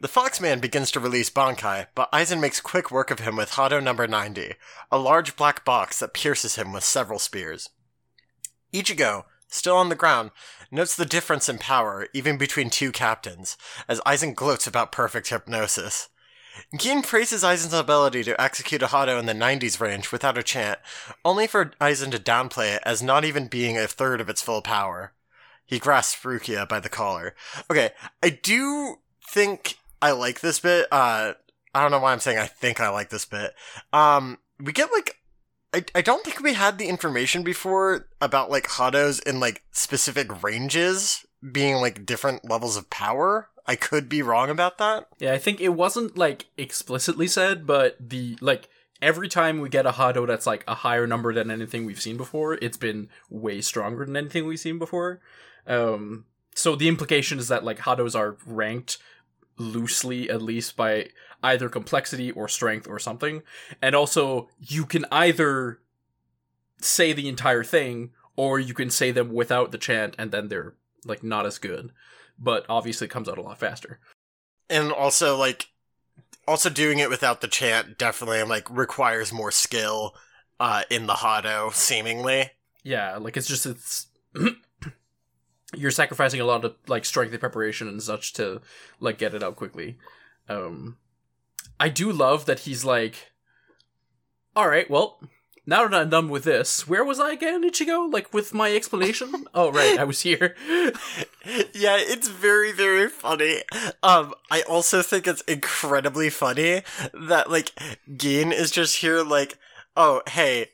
The 0.00 0.08
Foxman 0.08 0.60
begins 0.60 0.92
to 0.92 1.00
release 1.00 1.28
Bankai, 1.28 1.88
but 1.96 2.10
Aizen 2.12 2.38
makes 2.40 2.60
quick 2.60 2.92
work 2.92 3.10
of 3.10 3.18
him 3.18 3.34
with 3.34 3.52
Hado 3.52 3.82
number 3.82 4.06
90, 4.06 4.54
a 4.92 4.98
large 4.98 5.34
black 5.34 5.64
box 5.64 5.98
that 5.98 6.14
pierces 6.14 6.54
him 6.54 6.72
with 6.72 6.84
several 6.84 7.18
spears. 7.18 7.70
Ichigo, 8.72 9.24
still 9.48 9.74
on 9.74 9.88
the 9.88 9.96
ground, 9.96 10.30
notes 10.70 10.94
the 10.94 11.04
difference 11.04 11.48
in 11.48 11.58
power 11.58 12.06
even 12.14 12.38
between 12.38 12.70
two 12.70 12.92
captains, 12.92 13.56
as 13.88 14.00
Aizen 14.02 14.36
gloats 14.36 14.68
about 14.68 14.92
perfect 14.92 15.30
hypnosis. 15.30 16.08
Gin 16.78 17.02
praises 17.02 17.42
Aizen's 17.42 17.72
ability 17.72 18.22
to 18.22 18.40
execute 18.40 18.84
a 18.84 18.86
Hado 18.86 19.18
in 19.18 19.26
the 19.26 19.32
90s 19.32 19.80
range 19.80 20.12
without 20.12 20.38
a 20.38 20.44
chant, 20.44 20.78
only 21.24 21.48
for 21.48 21.72
Aizen 21.80 22.12
to 22.12 22.20
downplay 22.20 22.76
it 22.76 22.82
as 22.86 23.02
not 23.02 23.24
even 23.24 23.48
being 23.48 23.76
a 23.76 23.88
third 23.88 24.20
of 24.20 24.28
its 24.28 24.42
full 24.42 24.62
power. 24.62 25.12
He 25.66 25.80
grasps 25.80 26.22
Rukia 26.22 26.68
by 26.68 26.78
the 26.78 26.88
collar. 26.88 27.34
Okay, 27.68 27.90
I 28.22 28.30
do 28.30 28.98
think 29.26 29.76
I 30.00 30.12
like 30.12 30.40
this 30.40 30.60
bit. 30.60 30.86
Uh, 30.92 31.34
I 31.74 31.82
don't 31.82 31.90
know 31.90 31.98
why 32.00 32.12
I'm 32.12 32.20
saying 32.20 32.38
I 32.38 32.46
think 32.46 32.80
I 32.80 32.88
like 32.90 33.10
this 33.10 33.24
bit. 33.24 33.54
Um, 33.92 34.38
we 34.60 34.72
get 34.72 34.90
like, 34.92 35.16
I, 35.74 35.84
I 35.94 36.02
don't 36.02 36.24
think 36.24 36.40
we 36.40 36.54
had 36.54 36.78
the 36.78 36.88
information 36.88 37.42
before 37.42 38.08
about 38.20 38.50
like 38.50 38.66
Hados 38.68 39.22
in 39.26 39.38
like 39.40 39.62
specific 39.70 40.42
ranges 40.42 41.26
being 41.52 41.76
like 41.76 42.06
different 42.06 42.48
levels 42.48 42.76
of 42.76 42.88
power. 42.90 43.48
I 43.66 43.76
could 43.76 44.08
be 44.08 44.22
wrong 44.22 44.48
about 44.48 44.78
that. 44.78 45.08
yeah 45.18 45.34
i 45.34 45.38
think 45.38 45.60
it 45.60 45.68
wasn't 45.74 46.16
like 46.16 46.46
explicitly 46.56 47.26
said 47.28 47.66
but 47.66 47.96
the 48.00 48.38
like 48.40 48.70
every 49.02 49.28
time 49.28 49.60
we 49.60 49.68
get 49.68 49.84
a 49.84 49.90
hado 49.92 50.26
that's 50.26 50.46
like 50.46 50.64
a 50.66 50.74
higher 50.76 51.06
number 51.06 51.34
than 51.34 51.50
anything 51.50 51.84
we've 51.84 52.00
seen 52.00 52.16
before 52.16 52.54
it's 52.54 52.78
been 52.78 53.10
way 53.28 53.60
stronger 53.60 54.06
than 54.06 54.16
anything 54.16 54.46
we've 54.46 54.58
seen 54.58 54.78
before 54.78 55.20
um 55.66 56.24
so 56.54 56.74
the 56.76 56.88
implication 56.88 57.38
is 57.38 57.48
that 57.48 57.62
like 57.62 57.80
hados 57.80 58.18
are 58.18 58.38
ranked 58.46 58.96
loosely 59.58 60.30
at 60.30 60.40
least 60.40 60.76
by 60.76 61.08
either 61.42 61.68
complexity 61.68 62.30
or 62.30 62.48
strength 62.48 62.86
or 62.88 62.98
something. 62.98 63.42
And 63.82 63.94
also 63.94 64.48
you 64.58 64.86
can 64.86 65.04
either 65.10 65.80
say 66.80 67.12
the 67.12 67.28
entire 67.28 67.64
thing 67.64 68.10
or 68.36 68.58
you 68.58 68.74
can 68.74 68.90
say 68.90 69.10
them 69.10 69.32
without 69.32 69.72
the 69.72 69.78
chant 69.78 70.14
and 70.18 70.30
then 70.30 70.48
they're 70.48 70.74
like 71.04 71.22
not 71.22 71.46
as 71.46 71.58
good. 71.58 71.90
But 72.38 72.64
obviously 72.68 73.06
it 73.06 73.10
comes 73.10 73.28
out 73.28 73.38
a 73.38 73.42
lot 73.42 73.58
faster. 73.58 73.98
And 74.70 74.92
also 74.92 75.36
like, 75.36 75.68
also 76.46 76.70
doing 76.70 76.98
it 76.98 77.10
without 77.10 77.40
the 77.40 77.48
chant 77.48 77.98
definitely 77.98 78.42
like 78.44 78.68
requires 78.70 79.32
more 79.32 79.50
skill, 79.50 80.14
uh, 80.60 80.82
in 80.90 81.06
the 81.06 81.14
Hado, 81.14 81.72
seemingly. 81.72 82.50
yeah 82.82 83.16
like 83.16 83.36
it's 83.36 83.48
just 83.48 83.66
it's 83.66 84.06
you're 85.76 85.90
sacrificing 85.90 86.40
a 86.40 86.44
lot 86.44 86.64
of 86.64 86.74
like 86.86 87.04
strength 87.04 87.32
and 87.32 87.40
preparation 87.40 87.88
and 87.88 88.02
such 88.02 88.32
to 88.34 88.60
like 89.00 89.18
get 89.18 89.34
it 89.34 89.42
out 89.42 89.56
quickly. 89.56 89.98
Um 90.48 90.96
i 91.80 91.88
do 91.88 92.10
love 92.10 92.44
that 92.46 92.60
he's 92.60 92.84
like 92.84 93.30
all 94.56 94.68
right 94.68 94.90
well 94.90 95.20
now 95.64 95.86
that 95.86 95.94
i'm 95.94 96.10
done 96.10 96.28
with 96.28 96.42
this 96.42 96.88
where 96.88 97.04
was 97.04 97.20
i 97.20 97.30
again 97.32 97.62
ichigo? 97.62 98.12
Like 98.12 98.34
with 98.34 98.52
my 98.52 98.72
explanation? 98.72 99.44
Oh 99.54 99.70
right 99.70 99.98
i 99.98 100.04
was 100.04 100.22
here. 100.22 100.56
Yeah, 101.72 101.96
it's 101.98 102.28
very, 102.28 102.72
very 102.72 103.08
funny. 103.08 103.62
Um, 104.02 104.34
I 104.50 104.62
also 104.62 105.00
think 105.00 105.26
it's 105.26 105.40
incredibly 105.42 106.28
funny 106.28 106.82
that, 107.14 107.50
like, 107.50 107.72
Gin 108.14 108.52
is 108.52 108.70
just 108.70 108.96
here, 108.98 109.22
like, 109.22 109.56
oh, 109.96 110.20
hey, 110.28 110.70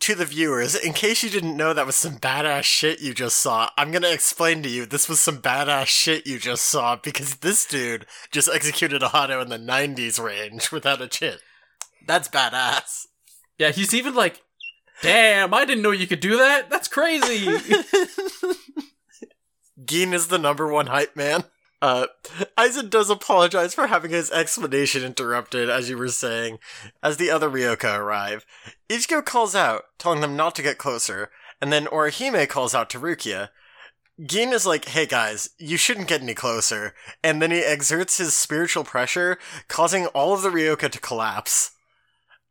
to 0.00 0.14
the 0.14 0.24
viewers, 0.24 0.74
in 0.74 0.92
case 0.92 1.22
you 1.22 1.30
didn't 1.30 1.56
know 1.56 1.72
that 1.72 1.86
was 1.86 1.96
some 1.96 2.16
badass 2.16 2.64
shit 2.64 3.00
you 3.00 3.14
just 3.14 3.36
saw, 3.38 3.70
I'm 3.76 3.90
gonna 3.92 4.10
explain 4.10 4.62
to 4.62 4.68
you 4.68 4.86
this 4.86 5.08
was 5.08 5.20
some 5.20 5.38
badass 5.38 5.86
shit 5.86 6.26
you 6.26 6.38
just 6.38 6.64
saw 6.64 6.96
because 6.96 7.36
this 7.36 7.64
dude 7.66 8.06
just 8.30 8.48
executed 8.48 9.02
a 9.02 9.08
Hado 9.08 9.40
in 9.42 9.48
the 9.48 9.58
90s 9.58 10.22
range 10.22 10.72
without 10.72 11.00
a 11.00 11.06
chit. 11.08 11.40
That's 12.06 12.28
badass. 12.28 13.06
yeah 13.58 13.70
he's 13.70 13.94
even 13.94 14.14
like 14.14 14.42
damn 15.02 15.52
i 15.54 15.64
didn't 15.64 15.82
know 15.82 15.90
you 15.90 16.06
could 16.06 16.20
do 16.20 16.36
that 16.38 16.70
that's 16.70 16.86
crazy 16.88 17.46
Gin 19.84 20.14
is 20.14 20.28
the 20.28 20.38
number 20.38 20.68
one 20.70 20.86
hype 20.86 21.16
man. 21.16 21.44
Uh, 21.84 22.06
Aizen 22.56 22.88
does 22.88 23.10
apologize 23.10 23.74
for 23.74 23.88
having 23.88 24.10
his 24.10 24.30
explanation 24.30 25.04
interrupted, 25.04 25.68
as 25.68 25.90
you 25.90 25.98
were 25.98 26.08
saying, 26.08 26.58
as 27.02 27.18
the 27.18 27.30
other 27.30 27.50
Ryoka 27.50 27.98
arrive. 27.98 28.46
Ichigo 28.88 29.22
calls 29.22 29.54
out, 29.54 29.82
telling 29.98 30.22
them 30.22 30.34
not 30.34 30.54
to 30.54 30.62
get 30.62 30.78
closer, 30.78 31.30
and 31.60 31.70
then 31.70 31.84
Orihime 31.84 32.48
calls 32.48 32.74
out 32.74 32.88
to 32.88 32.98
Rukia. 32.98 33.50
Gin 34.24 34.54
is 34.54 34.64
like, 34.64 34.86
hey 34.86 35.04
guys, 35.04 35.50
you 35.58 35.76
shouldn't 35.76 36.08
get 36.08 36.22
any 36.22 36.32
closer, 36.32 36.94
and 37.22 37.42
then 37.42 37.50
he 37.50 37.58
exerts 37.58 38.16
his 38.16 38.34
spiritual 38.34 38.84
pressure, 38.84 39.36
causing 39.68 40.06
all 40.06 40.32
of 40.32 40.40
the 40.40 40.48
Ryoka 40.48 40.90
to 40.90 40.98
collapse. 40.98 41.72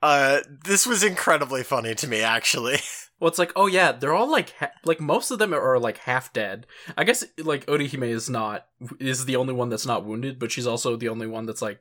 Uh, 0.03 0.41
this 0.65 0.86
was 0.86 1.01
incredibly 1.01 1.63
funny 1.63 1.95
to 1.95 2.07
me, 2.07 2.22
actually. 2.22 2.79
Well, 3.19 3.29
it's 3.29 3.39
like, 3.39 3.53
oh 3.55 3.67
yeah, 3.67 3.93
they're 3.93 4.13
all 4.13 4.29
like, 4.29 4.50
ha- 4.60 4.74
like 4.83 5.00
most 5.00 5.31
of 5.31 5.39
them 5.39 5.53
are 5.53 5.79
like 5.79 6.00
half 6.00 6.33
dead. 6.33 6.67
I 6.98 7.05
guess 7.05 7.24
like 7.38 7.65
Orihime 7.67 8.10
is 8.10 8.29
not 8.29 8.65
is 9.00 9.24
the 9.24 9.38
only 9.38 9.53
one 9.53 9.69
that's 9.69 9.86
not 9.86 10.03
wounded, 10.03 10.39
but 10.39 10.51
she's 10.51 10.67
also 10.67 10.98
the 10.98 11.07
only 11.07 11.25
one 11.27 11.45
that's 11.45 11.62
like, 11.62 11.79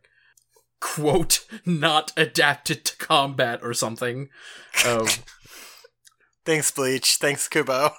quote, 0.78 1.44
not 1.66 2.12
adapted 2.16 2.84
to 2.84 2.96
combat 2.96 3.58
or 3.60 3.74
something. 3.74 4.28
Um, 4.86 5.08
Thanks, 6.44 6.70
Bleach. 6.70 7.16
Thanks, 7.16 7.48
Kubo. 7.48 7.90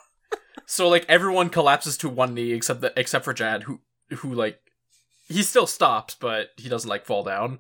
so 0.65 0.87
like 0.87 1.05
everyone 1.09 1.49
collapses 1.49 1.97
to 1.97 2.07
one 2.07 2.33
knee 2.33 2.53
except 2.53 2.79
the, 2.79 2.93
except 2.95 3.25
for 3.25 3.33
Chad, 3.33 3.63
who 3.63 3.81
who 4.17 4.33
like 4.33 4.61
he 5.27 5.43
still 5.43 5.67
stops, 5.67 6.15
but 6.17 6.51
he 6.55 6.69
doesn't 6.69 6.89
like 6.89 7.05
fall 7.05 7.23
down, 7.25 7.59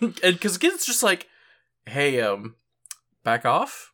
and 0.00 0.14
because 0.22 0.56
Gin's 0.56 0.86
just 0.86 1.02
like, 1.02 1.26
hey, 1.86 2.20
um, 2.20 2.56
back 3.24 3.44
off, 3.44 3.92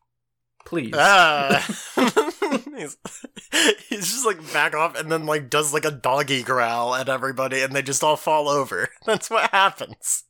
please. 0.65 0.95
Ah. 0.97 1.67
he's, 2.77 2.97
he's 3.89 4.11
just 4.13 4.27
like 4.27 4.53
back 4.53 4.75
off 4.75 4.99
and 4.99 5.11
then 5.11 5.27
like 5.27 5.51
does 5.51 5.73
like 5.73 5.85
a 5.85 5.91
doggy 5.91 6.43
growl 6.43 6.95
at 6.95 7.09
everybody 7.09 7.63
and 7.63 7.73
they 7.73 7.83
just 7.83 8.05
all 8.05 8.17
fall 8.17 8.49
over. 8.49 8.89
That's 9.07 9.31
what 9.31 9.51
happens. 9.51 10.25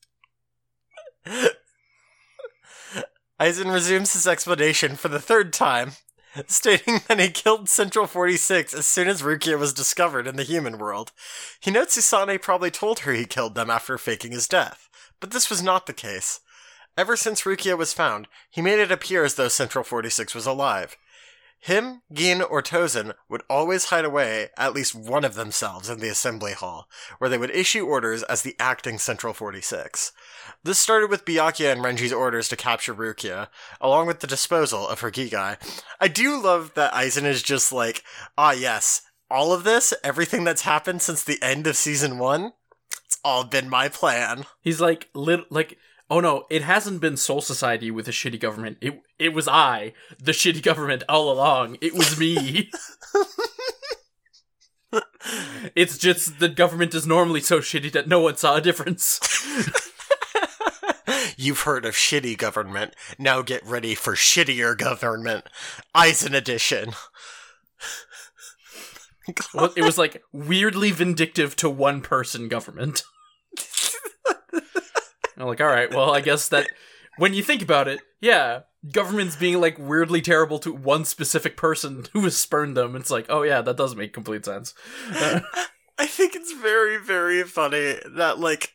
Aizen 3.40 3.72
resumes 3.72 4.12
his 4.12 4.26
explanation 4.26 4.96
for 4.96 5.08
the 5.08 5.20
third 5.20 5.52
time, 5.52 5.92
stating 6.46 7.00
that 7.08 7.18
he 7.18 7.28
killed 7.28 7.68
Central 7.68 8.06
46 8.06 8.72
as 8.72 8.86
soon 8.86 9.08
as 9.08 9.22
Rukia 9.22 9.58
was 9.58 9.74
discovered 9.74 10.26
in 10.26 10.36
the 10.36 10.44
human 10.44 10.78
world. 10.78 11.12
He 11.60 11.70
notes 11.70 11.98
Isane 11.98 12.40
probably 12.40 12.70
told 12.70 13.00
her 13.00 13.12
he 13.12 13.24
killed 13.26 13.54
them 13.54 13.70
after 13.70 13.98
faking 13.98 14.32
his 14.32 14.48
death, 14.48 14.88
but 15.20 15.32
this 15.32 15.50
was 15.50 15.62
not 15.62 15.86
the 15.86 15.92
case. 15.92 16.40
Ever 16.96 17.16
since 17.16 17.42
Rukia 17.42 17.76
was 17.76 17.92
found, 17.92 18.26
he 18.50 18.62
made 18.62 18.78
it 18.78 18.90
appear 18.90 19.24
as 19.24 19.34
though 19.34 19.48
Central 19.48 19.84
46 19.84 20.34
was 20.34 20.46
alive. 20.46 20.96
Him, 21.60 22.02
Gin, 22.12 22.42
or 22.42 22.62
Tozen 22.62 23.14
would 23.28 23.42
always 23.50 23.86
hide 23.86 24.04
away 24.04 24.48
at 24.56 24.72
least 24.72 24.94
one 24.94 25.24
of 25.24 25.34
themselves 25.34 25.88
in 25.88 25.98
the 25.98 26.08
assembly 26.08 26.52
hall, 26.52 26.88
where 27.18 27.28
they 27.28 27.38
would 27.38 27.50
issue 27.50 27.84
orders 27.84 28.22
as 28.24 28.42
the 28.42 28.54
acting 28.58 28.98
Central 28.98 29.32
46. 29.32 30.12
This 30.62 30.78
started 30.78 31.10
with 31.10 31.24
Byakuya 31.24 31.72
and 31.72 31.82
Renji's 31.82 32.12
orders 32.12 32.48
to 32.48 32.56
capture 32.56 32.94
Rukia, 32.94 33.48
along 33.80 34.06
with 34.06 34.20
the 34.20 34.26
disposal 34.26 34.86
of 34.86 35.00
her 35.00 35.10
Gigai. 35.10 35.56
I 36.00 36.08
do 36.08 36.40
love 36.40 36.72
that 36.74 36.92
Aizen 36.92 37.24
is 37.24 37.42
just 37.42 37.72
like, 37.72 38.04
ah 38.38 38.52
yes, 38.52 39.02
all 39.30 39.52
of 39.52 39.64
this, 39.64 39.92
everything 40.04 40.44
that's 40.44 40.62
happened 40.62 41.02
since 41.02 41.24
the 41.24 41.42
end 41.42 41.66
of 41.66 41.76
season 41.76 42.18
one, 42.18 42.52
it's 43.06 43.18
all 43.24 43.44
been 43.44 43.68
my 43.68 43.88
plan. 43.88 44.44
He's 44.60 44.80
like, 44.80 45.08
lit- 45.14 45.50
like, 45.50 45.78
oh 46.10 46.20
no, 46.20 46.44
it 46.50 46.62
hasn't 46.62 47.00
been 47.00 47.16
Soul 47.16 47.40
Society 47.40 47.90
with 47.90 48.08
a 48.08 48.12
shitty 48.12 48.40
government. 48.40 48.78
It 48.80 49.00
it 49.18 49.32
was 49.32 49.48
I, 49.48 49.92
the 50.18 50.32
shitty 50.32 50.62
government 50.62 51.02
all 51.08 51.30
along. 51.30 51.78
It 51.80 51.94
was 51.94 52.18
me. 52.18 52.70
it's 55.74 55.98
just 55.98 56.38
the 56.38 56.48
government 56.48 56.94
is 56.94 57.06
normally 57.06 57.40
so 57.40 57.60
shitty 57.60 57.92
that 57.92 58.08
no 58.08 58.20
one 58.20 58.36
saw 58.36 58.56
a 58.56 58.60
difference. 58.60 59.20
You've 61.36 61.60
heard 61.60 61.84
of 61.84 61.94
shitty 61.94 62.38
government. 62.38 62.94
Now 63.18 63.42
get 63.42 63.64
ready 63.64 63.94
for 63.94 64.14
shittier 64.14 64.76
government. 64.76 65.44
Aizen 65.94 66.34
edition. 66.34 66.92
Well, 69.52 69.72
it 69.76 69.82
was 69.82 69.98
like 69.98 70.22
weirdly 70.32 70.92
vindictive 70.92 71.56
to 71.56 71.68
one 71.68 72.00
person 72.00 72.48
government. 72.48 73.02
I'm 75.36 75.46
like, 75.46 75.60
all 75.60 75.66
right, 75.66 75.92
well, 75.92 76.14
I 76.14 76.20
guess 76.20 76.48
that 76.48 76.68
when 77.18 77.34
you 77.34 77.42
think 77.42 77.62
about 77.62 77.88
it, 77.88 78.00
yeah, 78.20 78.60
governments 78.92 79.36
being 79.36 79.60
like 79.60 79.78
weirdly 79.78 80.20
terrible 80.20 80.58
to 80.60 80.72
one 80.72 81.04
specific 81.04 81.56
person 81.56 82.06
who 82.12 82.20
has 82.22 82.36
spurned 82.36 82.76
them, 82.76 82.96
it's 82.96 83.10
like, 83.10 83.26
oh 83.28 83.42
yeah, 83.42 83.60
that 83.62 83.76
does 83.76 83.94
make 83.94 84.12
complete 84.12 84.44
sense. 84.44 84.74
Uh, 85.10 85.40
I 85.98 86.06
think 86.06 86.34
it's 86.34 86.52
very, 86.52 86.98
very 86.98 87.42
funny 87.44 87.96
that, 88.16 88.38
like, 88.38 88.74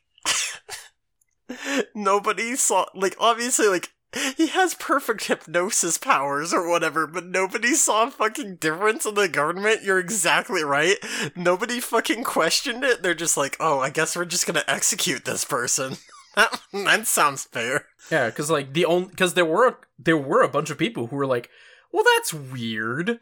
nobody 1.96 2.56
saw, 2.56 2.86
like, 2.96 3.16
obviously, 3.20 3.68
like, 3.68 3.90
he 4.36 4.48
has 4.48 4.74
perfect 4.74 5.28
hypnosis 5.28 5.98
powers 5.98 6.54
or 6.54 6.68
whatever, 6.68 7.08
but 7.08 7.26
nobody 7.26 7.76
saw 7.76 8.08
a 8.08 8.12
fucking 8.12 8.58
difference 8.58 9.06
in 9.06 9.14
the 9.14 9.30
government. 9.30 9.84
You're 9.84 10.00
exactly 10.00 10.64
right. 10.64 10.98
Nobody 11.36 11.80
fucking 11.80 12.24
questioned 12.26 12.84
it. 12.84 13.04
They're 13.04 13.14
just 13.14 13.38
like, 13.38 13.56
oh, 13.60 13.80
I 13.80 13.90
guess 13.90 14.16
we're 14.16 14.26
just 14.26 14.46
gonna 14.46 14.66
execute 14.68 15.24
this 15.24 15.46
person. 15.46 15.96
that, 16.36 16.62
that 16.74 17.08
sounds 17.08 17.46
fair. 17.46 17.88
yeah, 18.12 18.28
because 18.28 18.50
like 18.50 18.74
the 18.74 18.86
only 18.86 19.10
because 19.10 19.34
there 19.34 19.46
were 19.46 19.80
there 20.00 20.18
were 20.18 20.42
a 20.42 20.50
bunch 20.50 20.70
of 20.70 20.78
people 20.78 21.08
who 21.08 21.16
were 21.16 21.26
like, 21.26 21.50
well, 21.92 22.04
that's 22.16 22.34
weird. 22.34 23.20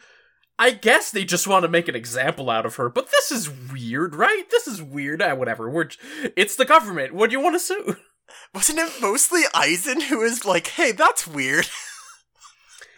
I 0.61 0.71
guess 0.71 1.09
they 1.11 1.23
just 1.23 1.47
want 1.47 1.63
to 1.63 1.69
make 1.69 1.87
an 1.87 1.95
example 1.95 2.49
out 2.49 2.65
of 2.65 2.75
her, 2.75 2.89
but 2.89 3.09
this 3.11 3.31
is 3.31 3.49
weird, 3.49 4.13
right? 4.13 4.43
This 4.51 4.67
is 4.67 4.81
weird. 4.81 5.21
Ah, 5.21 5.33
whatever. 5.33 5.69
We're 5.69 5.89
it's 6.35 6.55
the 6.57 6.65
government. 6.65 7.13
What 7.13 7.29
do 7.29 7.37
you 7.37 7.41
want 7.41 7.55
to 7.55 7.59
sue? 7.59 7.95
Wasn't 8.53 8.77
it 8.77 9.01
mostly 9.01 9.43
Aizen 9.55 10.03
who 10.03 10.19
was 10.19 10.45
like, 10.45 10.67
hey, 10.67 10.91
that's 10.91 11.27
weird? 11.27 11.67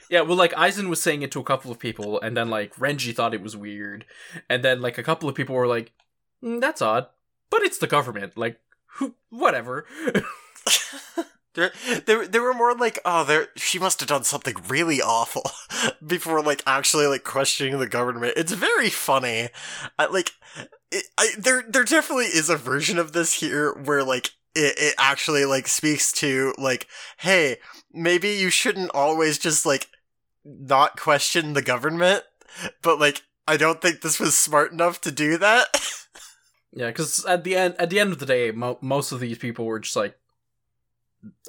Yeah, 0.09 0.21
well, 0.21 0.35
like 0.35 0.51
Aizen 0.51 0.89
was 0.89 1.01
saying 1.01 1.21
it 1.21 1.31
to 1.31 1.39
a 1.39 1.43
couple 1.45 1.71
of 1.71 1.79
people, 1.79 2.19
and 2.19 2.35
then 2.35 2.49
like 2.49 2.75
Renji 2.75 3.15
thought 3.15 3.33
it 3.33 3.41
was 3.41 3.55
weird, 3.55 4.03
and 4.49 4.61
then 4.61 4.81
like 4.81 4.97
a 4.97 5.03
couple 5.03 5.29
of 5.29 5.35
people 5.35 5.55
were 5.55 5.67
like, 5.67 5.93
"Mm, 6.43 6.59
"That's 6.59 6.81
odd," 6.81 7.07
but 7.49 7.61
it's 7.61 7.77
the 7.77 7.87
government. 7.87 8.35
Like? 8.37 8.59
Whatever. 9.29 9.85
There, 11.53 11.71
there, 12.05 12.25
they 12.27 12.39
were 12.39 12.53
more 12.53 12.73
like, 12.73 12.97
oh, 13.03 13.25
there. 13.25 13.49
She 13.57 13.77
must 13.77 13.99
have 13.99 14.07
done 14.07 14.23
something 14.23 14.55
really 14.69 15.01
awful 15.01 15.43
before, 16.05 16.41
like, 16.41 16.63
actually, 16.65 17.07
like, 17.07 17.23
questioning 17.25 17.77
the 17.77 17.87
government. 17.87 18.33
It's 18.37 18.53
very 18.53 18.89
funny. 18.89 19.49
I, 19.99 20.05
like, 20.05 20.31
it, 20.91 21.05
I, 21.17 21.31
there, 21.37 21.63
there 21.67 21.83
definitely 21.83 22.27
is 22.27 22.49
a 22.49 22.55
version 22.55 22.97
of 22.97 23.11
this 23.11 23.33
here 23.33 23.73
where, 23.73 24.03
like, 24.03 24.29
it, 24.55 24.75
it 24.77 24.95
actually, 24.97 25.43
like, 25.43 25.67
speaks 25.67 26.13
to, 26.13 26.53
like, 26.57 26.87
hey, 27.17 27.57
maybe 27.91 28.29
you 28.29 28.49
shouldn't 28.49 28.91
always 28.93 29.37
just, 29.37 29.65
like, 29.65 29.87
not 30.45 30.97
question 30.99 31.51
the 31.51 31.61
government, 31.61 32.23
but, 32.81 32.97
like, 32.97 33.23
I 33.45 33.57
don't 33.57 33.81
think 33.81 33.99
this 33.99 34.21
was 34.21 34.37
smart 34.37 34.71
enough 34.71 35.01
to 35.01 35.11
do 35.11 35.37
that. 35.37 35.65
Yeah, 36.73 36.87
because 36.87 37.25
at 37.25 37.43
the 37.43 37.55
end, 37.55 37.75
at 37.79 37.89
the 37.89 37.99
end 37.99 38.13
of 38.13 38.19
the 38.19 38.25
day, 38.25 38.51
mo- 38.51 38.79
most 38.81 39.11
of 39.11 39.19
these 39.19 39.37
people 39.37 39.65
were 39.65 39.79
just 39.79 39.95
like, 39.95 40.17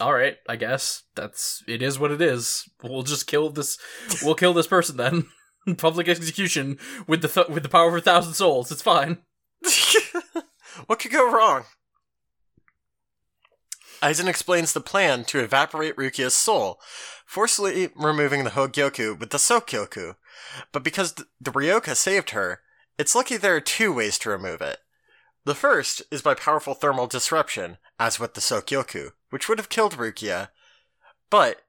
"All 0.01 0.13
right, 0.13 0.37
I 0.49 0.57
guess 0.57 1.05
that's 1.15 1.63
it 1.69 1.83
is 1.83 1.99
what 1.99 2.11
it 2.11 2.21
is. 2.21 2.69
We'll 2.83 3.03
just 3.03 3.27
kill 3.27 3.51
this. 3.51 3.79
We'll 4.23 4.35
kill 4.35 4.55
this 4.55 4.67
person 4.67 4.97
then." 4.97 5.27
Public 5.77 6.09
execution 6.09 6.77
with 7.07 7.23
the 7.23 7.29
th- 7.29 7.49
with 7.49 7.63
the 7.63 7.69
power 7.69 7.89
of 7.89 7.95
a 7.95 8.01
thousand 8.01 8.35
souls. 8.35 8.73
It's 8.73 8.83
fine. 8.83 9.19
what 10.87 10.99
could 10.99 11.13
go 11.13 11.31
wrong? 11.31 11.65
Aizen 14.03 14.27
explains 14.27 14.73
the 14.73 14.81
plan 14.81 15.25
to 15.27 15.39
evaporate 15.39 15.95
Rukia's 15.95 16.35
soul, 16.35 16.81
forcibly 17.25 17.91
removing 17.95 18.43
the 18.43 18.51
Hogyoku 18.51 19.17
with 19.17 19.31
the 19.31 19.39
Sokyoku. 19.39 20.17
But 20.73 20.83
because 20.83 21.13
the 21.13 21.53
Ryoka 21.53 21.95
saved 21.95 22.31
her, 22.31 22.63
it's 22.99 23.15
lucky 23.15 23.37
there 23.37 23.55
are 23.55 23.61
two 23.61 23.93
ways 23.93 24.19
to 24.19 24.31
remove 24.31 24.61
it. 24.61 24.79
The 25.45 25.55
first 25.55 26.03
is 26.11 26.23
by 26.23 26.35
powerful 26.35 26.75
thermal 26.75 27.07
disruption, 27.07 27.79
as 27.99 28.21
with 28.21 28.35
the 28.35 28.41
Sokyoku, 28.41 29.11
which 29.31 29.49
would 29.49 29.59
have 29.59 29.69
killed 29.69 29.97
Rukia. 29.97 30.51
But 31.31 31.63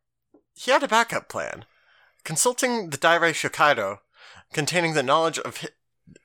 he 0.53 0.71
had 0.71 0.83
a 0.83 0.87
backup 0.87 1.27
plan. 1.27 1.65
Consulting 2.23 2.91
the 2.91 2.97
Dairei 2.97 3.33
Shokaido, 3.33 3.99
containing 4.53 4.93
the 4.93 5.03
knowledge 5.03 5.39
of 5.39 5.57
hi- 5.57 5.69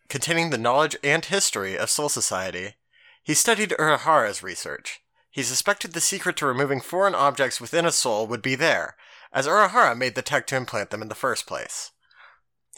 containing 0.09 0.51
the 0.51 0.59
knowledge 0.59 0.97
and 1.03 1.25
history 1.25 1.77
of 1.79 1.91
Soul 1.91 2.09
Society, 2.09 2.75
he 3.23 3.35
studied 3.35 3.75
Urahara's 3.79 4.43
research. 4.43 5.01
He 5.31 5.43
suspected 5.43 5.93
the 5.93 6.01
secret 6.01 6.37
to 6.39 6.47
removing 6.47 6.81
foreign 6.81 7.15
objects 7.15 7.61
within 7.61 7.87
a 7.87 7.93
soul 7.93 8.27
would 8.27 8.43
be 8.43 8.55
there, 8.55 8.97
as 9.33 9.47
Urahara 9.47 9.97
made 9.97 10.15
the 10.15 10.23
tech 10.23 10.47
to 10.49 10.57
implant 10.57 10.91
them 10.91 11.03
in 11.03 11.09
the 11.09 11.15
first 11.15 11.47
place. 11.47 11.93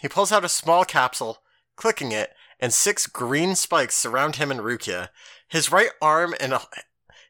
He 0.01 0.09
pulls 0.09 0.33
out 0.33 0.45
a 0.45 0.49
small 0.49 0.85
capsule, 0.85 1.39
clicking 1.77 2.13
it, 2.13 2.33
and 2.61 2.73
six 2.73 3.07
green 3.07 3.57
spikes 3.57 3.95
surround 3.95 4.37
him 4.37 4.51
and 4.51 4.61
Rukia. 4.61 5.09
His 5.49 5.73
right 5.73 5.91
arm 6.01 6.35
and 6.39 6.55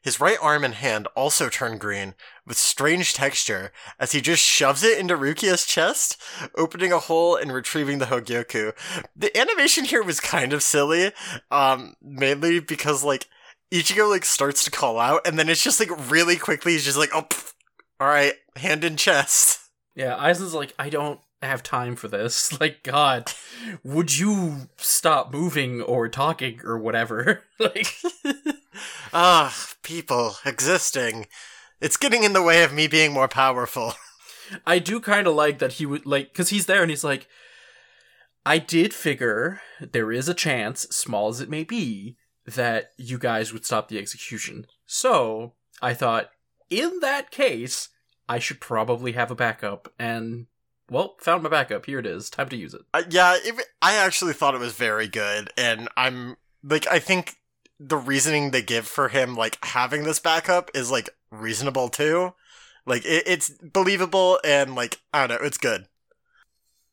his 0.03 0.19
right 0.19 0.37
arm 0.41 0.63
and 0.63 0.73
hand 0.73 1.07
also 1.15 1.47
turn 1.47 1.77
green, 1.77 2.15
with 2.45 2.57
strange 2.57 3.13
texture, 3.13 3.71
as 3.99 4.13
he 4.13 4.21
just 4.21 4.43
shoves 4.43 4.83
it 4.83 4.97
into 4.97 5.15
Rukia's 5.15 5.65
chest, 5.65 6.19
opening 6.57 6.91
a 6.91 6.99
hole 6.99 7.35
and 7.35 7.53
retrieving 7.53 7.99
the 7.99 8.07
Hogyoku. 8.07 8.73
The 9.15 9.35
animation 9.37 9.85
here 9.85 10.03
was 10.03 10.19
kind 10.19 10.53
of 10.53 10.63
silly, 10.63 11.11
um, 11.51 11.95
mainly 12.01 12.59
because, 12.59 13.03
like, 13.03 13.27
Ichigo, 13.71 14.09
like, 14.09 14.25
starts 14.25 14.63
to 14.63 14.71
call 14.71 14.99
out, 14.99 15.25
and 15.27 15.37
then 15.37 15.49
it's 15.49 15.63
just, 15.63 15.79
like, 15.79 16.11
really 16.11 16.35
quickly, 16.35 16.73
he's 16.73 16.85
just 16.85 16.97
like, 16.97 17.11
oh, 17.13 17.21
pff, 17.21 17.53
alright, 18.01 18.33
hand 18.55 18.83
in 18.83 18.97
chest. 18.97 19.59
Yeah, 19.95 20.15
Aizen's 20.17 20.55
like, 20.55 20.73
I 20.79 20.89
don't 20.89 21.19
have 21.41 21.63
time 21.63 21.95
for 21.95 22.07
this. 22.07 22.51
Like, 22.61 22.83
God, 22.83 23.31
would 23.83 24.17
you 24.17 24.69
stop 24.77 25.33
moving 25.33 25.81
or 25.81 26.07
talking 26.07 26.61
or 26.63 26.77
whatever? 26.77 27.43
like, 27.59 27.87
Ah, 29.13 29.55
people 29.83 30.35
existing. 30.45 31.27
It's 31.79 31.97
getting 31.97 32.23
in 32.23 32.33
the 32.33 32.43
way 32.43 32.63
of 32.63 32.73
me 32.73 32.87
being 32.87 33.11
more 33.13 33.27
powerful. 33.27 33.93
I 34.65 34.79
do 34.79 34.99
kind 34.99 35.27
of 35.27 35.35
like 35.35 35.59
that 35.59 35.73
he 35.73 35.85
would 35.85 36.05
like 36.05 36.31
because 36.31 36.49
he's 36.49 36.65
there 36.65 36.81
and 36.81 36.89
he's 36.89 37.03
like, 37.03 37.27
I 38.45 38.57
did 38.57 38.93
figure 38.93 39.61
there 39.79 40.11
is 40.11 40.29
a 40.29 40.33
chance, 40.33 40.81
small 40.89 41.29
as 41.29 41.41
it 41.41 41.49
may 41.49 41.63
be, 41.63 42.17
that 42.45 42.91
you 42.97 43.17
guys 43.17 43.53
would 43.53 43.65
stop 43.65 43.87
the 43.87 43.99
execution. 43.99 44.65
So 44.85 45.53
I 45.81 45.93
thought, 45.93 46.31
in 46.69 46.99
that 47.01 47.31
case, 47.31 47.89
I 48.27 48.39
should 48.39 48.59
probably 48.59 49.11
have 49.13 49.31
a 49.31 49.35
backup. 49.35 49.91
And 49.99 50.47
well, 50.91 51.15
found 51.19 51.41
my 51.41 51.49
backup. 51.49 51.85
Here 51.85 51.99
it 51.99 52.05
is. 52.05 52.29
Time 52.29 52.49
to 52.49 52.57
use 52.57 52.73
it. 52.73 52.81
Uh, 52.93 53.03
yeah, 53.09 53.37
it, 53.37 53.55
I 53.81 53.95
actually 53.95 54.33
thought 54.33 54.55
it 54.55 54.59
was 54.59 54.73
very 54.73 55.07
good, 55.07 55.49
and 55.57 55.87
I'm 55.95 56.35
like, 56.61 56.85
I 56.85 56.99
think 56.99 57.37
the 57.79 57.97
reasoning 57.97 58.51
they 58.51 58.61
give 58.61 58.85
for 58.85 59.07
him 59.07 59.35
like 59.35 59.57
having 59.63 60.03
this 60.03 60.19
backup 60.19 60.69
is 60.75 60.91
like 60.91 61.09
reasonable 61.31 61.89
too. 61.89 62.33
Like 62.85 63.05
it, 63.05 63.23
it's 63.25 63.49
believable 63.49 64.39
and 64.43 64.75
like 64.75 64.99
I 65.13 65.25
don't 65.25 65.41
know, 65.41 65.47
it's 65.47 65.57
good. 65.57 65.87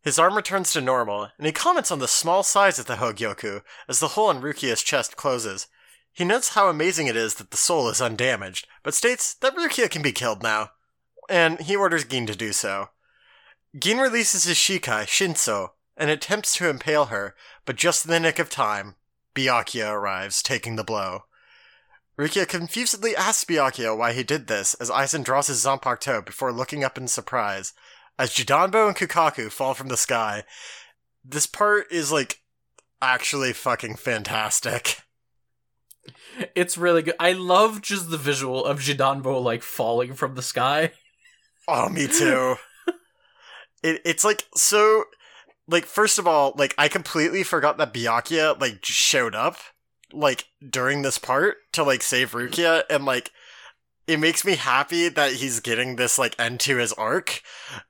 His 0.02 0.18
arm 0.18 0.36
returns 0.36 0.72
to 0.72 0.80
normal, 0.80 1.28
and 1.36 1.46
he 1.46 1.52
comments 1.52 1.90
on 1.90 1.98
the 1.98 2.08
small 2.08 2.44
size 2.44 2.78
of 2.78 2.86
the 2.86 2.94
Hogyoku 2.94 3.62
as 3.88 3.98
the 3.98 4.08
hole 4.08 4.30
in 4.30 4.40
Rukia's 4.40 4.82
chest 4.82 5.16
closes. 5.16 5.66
He 6.12 6.24
notes 6.24 6.50
how 6.50 6.68
amazing 6.68 7.08
it 7.08 7.16
is 7.16 7.34
that 7.34 7.50
the 7.50 7.56
soul 7.56 7.88
is 7.88 8.00
undamaged, 8.00 8.66
but 8.82 8.94
states 8.94 9.34
that 9.34 9.56
Rukia 9.56 9.90
can 9.90 10.02
be 10.02 10.12
killed 10.12 10.42
now, 10.42 10.70
and 11.28 11.60
he 11.60 11.76
orders 11.76 12.04
Gin 12.04 12.26
to 12.26 12.36
do 12.36 12.52
so. 12.52 12.90
Gin 13.76 13.98
releases 13.98 14.44
his 14.44 14.56
Shikai, 14.56 15.04
Shinso, 15.04 15.70
and 15.96 16.10
attempts 16.10 16.54
to 16.54 16.68
impale 16.68 17.06
her, 17.06 17.34
but 17.64 17.76
just 17.76 18.04
in 18.04 18.10
the 18.10 18.20
nick 18.20 18.38
of 18.38 18.48
time, 18.48 18.94
Byakuya 19.34 19.90
arrives, 19.90 20.42
taking 20.42 20.76
the 20.76 20.84
blow. 20.84 21.24
Rukia 22.18 22.48
confusedly 22.48 23.14
asks 23.14 23.44
Byakuya 23.44 23.96
why 23.96 24.12
he 24.12 24.24
did 24.24 24.46
this, 24.46 24.74
as 24.74 24.90
Aizen 24.90 25.22
draws 25.22 25.48
his 25.48 25.64
Zanpakuto 25.64 26.24
before 26.24 26.52
looking 26.52 26.82
up 26.82 26.98
in 26.98 27.08
surprise. 27.08 27.74
as 28.18 28.30
Jidanbo 28.30 28.88
and 28.88 28.96
Kukaku 28.96 29.50
fall 29.50 29.74
from 29.74 29.88
the 29.88 29.96
sky. 29.96 30.42
This 31.24 31.46
part 31.46 31.86
is 31.92 32.10
like 32.10 32.40
actually 33.00 33.52
fucking 33.52 33.96
fantastic. 33.96 35.02
It's 36.54 36.78
really 36.78 37.02
good. 37.02 37.14
I 37.20 37.32
love 37.32 37.82
just 37.82 38.10
the 38.10 38.16
visual 38.16 38.64
of 38.64 38.80
Jidanbo 38.80 39.42
like 39.42 39.62
falling 39.62 40.14
from 40.14 40.34
the 40.34 40.42
sky. 40.42 40.92
Oh, 41.68 41.88
me 41.88 42.06
too. 42.06 42.56
it, 43.82 44.00
it's 44.04 44.24
like 44.24 44.46
so 44.54 45.04
like 45.66 45.84
first 45.84 46.18
of 46.18 46.26
all, 46.26 46.54
like 46.56 46.74
I 46.78 46.88
completely 46.88 47.42
forgot 47.42 47.78
that 47.78 47.92
Byakuya 47.92 48.60
like 48.60 48.84
showed 48.84 49.34
up 49.34 49.56
like 50.12 50.46
during 50.68 51.02
this 51.02 51.18
part 51.18 51.58
to 51.72 51.82
like 51.82 52.02
save 52.02 52.32
Rukia 52.32 52.82
and 52.88 53.04
like 53.04 53.30
it 54.06 54.18
makes 54.18 54.44
me 54.44 54.56
happy 54.56 55.10
that 55.10 55.34
he's 55.34 55.60
getting 55.60 55.96
this 55.96 56.18
like 56.18 56.34
end 56.38 56.60
to 56.60 56.78
his 56.78 56.92
arc. 56.94 57.42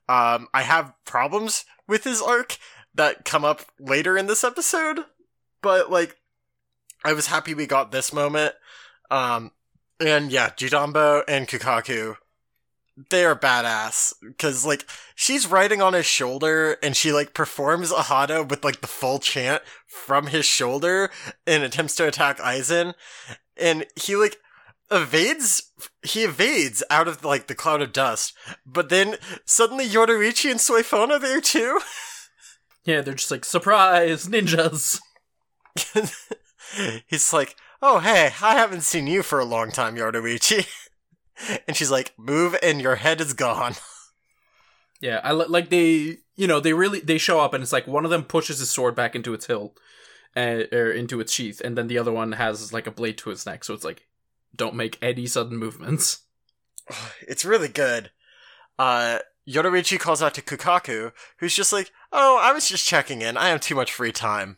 Um 0.07 0.47
I 0.53 0.63
have 0.63 0.93
problems 1.05 1.65
with 1.87 2.03
his 2.03 2.21
arc 2.21 2.57
that 2.93 3.23
come 3.23 3.45
up 3.45 3.61
later 3.79 4.17
in 4.17 4.27
this 4.27 4.43
episode, 4.43 5.05
but 5.61 5.89
like 5.89 6.17
I 7.05 7.13
was 7.13 7.27
happy 7.27 7.53
we 7.53 7.65
got 7.65 7.91
this 7.91 8.11
moment. 8.11 8.55
Um 9.09 9.51
and 10.01 10.31
yeah, 10.31 10.49
Jidanbo 10.49 11.23
and 11.27 11.47
Kukaku 11.47 12.17
they 13.09 13.23
are 13.23 13.35
badass 13.35 14.13
because 14.21 14.65
like 14.65 14.85
she's 15.15 15.47
riding 15.47 15.81
on 15.81 15.93
his 15.93 16.05
shoulder 16.05 16.77
and 16.83 16.95
she 16.95 17.13
like 17.13 17.33
performs 17.33 17.91
a 17.91 18.03
hana 18.03 18.43
with 18.43 18.63
like 18.63 18.81
the 18.81 18.87
full 18.87 19.19
chant 19.19 19.61
from 19.87 20.27
his 20.27 20.45
shoulder 20.45 21.09
and 21.47 21.63
attempts 21.63 21.95
to 21.95 22.07
attack 22.07 22.37
Aizen. 22.39 22.93
And 23.55 23.85
he 23.95 24.15
like 24.15 24.37
evades 24.91 25.71
he 26.03 26.23
evades 26.23 26.83
out 26.89 27.07
of 27.07 27.23
like 27.23 27.47
the 27.47 27.55
cloud 27.55 27.81
of 27.81 27.93
dust. 27.93 28.33
But 28.65 28.89
then 28.89 29.15
suddenly 29.45 29.87
Yoruichi 29.87 30.51
and 30.51 30.59
Soifon 30.59 31.09
are 31.09 31.19
there 31.19 31.41
too? 31.41 31.79
Yeah, 32.85 33.01
they're 33.01 33.13
just 33.13 33.29
like 33.29 33.45
surprise 33.45 34.27
ninjas. 34.27 34.99
he's 37.07 37.33
like 37.33 37.55
oh 37.81 37.99
hey 37.99 38.31
I 38.41 38.55
haven't 38.55 38.81
seen 38.81 39.05
you 39.05 39.21
for 39.21 39.37
a 39.37 39.45
long 39.45 39.69
time 39.69 39.95
Yoruichi 39.95 40.65
and 41.67 41.75
she's 41.75 41.91
like 41.91 42.13
move 42.17 42.55
and 42.61 42.81
your 42.81 42.95
head 42.95 43.21
is 43.21 43.33
gone 43.33 43.73
Yeah, 45.01 45.21
I 45.23 45.31
like 45.31 45.69
they, 45.69 46.17
you 46.35 46.47
know, 46.47 46.59
they 46.59 46.73
really 46.73 46.99
they 46.99 47.17
show 47.17 47.39
up 47.39 47.53
and 47.53 47.63
it's 47.63 47.71
like 47.71 47.87
one 47.87 48.03
of 48.03 48.11
them 48.11 48.23
pushes 48.23 48.59
his 48.59 48.69
sword 48.69 48.95
back 48.95 49.15
into 49.15 49.33
its 49.33 49.45
hilt, 49.45 49.79
uh, 50.35 50.63
or 50.71 50.91
into 50.91 51.19
its 51.19 51.31
sheath, 51.31 51.61
and 51.61 51.77
then 51.77 51.87
the 51.87 51.97
other 51.97 52.11
one 52.11 52.33
has 52.33 52.73
like 52.73 52.85
a 52.85 52.91
blade 52.91 53.17
to 53.19 53.31
its 53.31 53.45
neck. 53.45 53.63
So 53.63 53.73
it's 53.73 53.85
like, 53.85 54.07
don't 54.55 54.75
make 54.75 54.97
any 55.01 55.25
sudden 55.25 55.57
movements. 55.57 56.23
It's 57.27 57.45
really 57.45 57.67
good. 57.67 58.11
Uh, 58.77 59.19
Yoruichi 59.47 59.99
calls 59.99 60.21
out 60.23 60.33
to 60.33 60.41
Kukaku, 60.41 61.11
who's 61.37 61.55
just 61.55 61.71
like, 61.71 61.91
Oh, 62.11 62.39
I 62.41 62.51
was 62.51 62.67
just 62.67 62.87
checking 62.87 63.21
in. 63.21 63.37
I 63.37 63.49
have 63.49 63.61
too 63.61 63.75
much 63.75 63.93
free 63.93 64.11
time. 64.11 64.57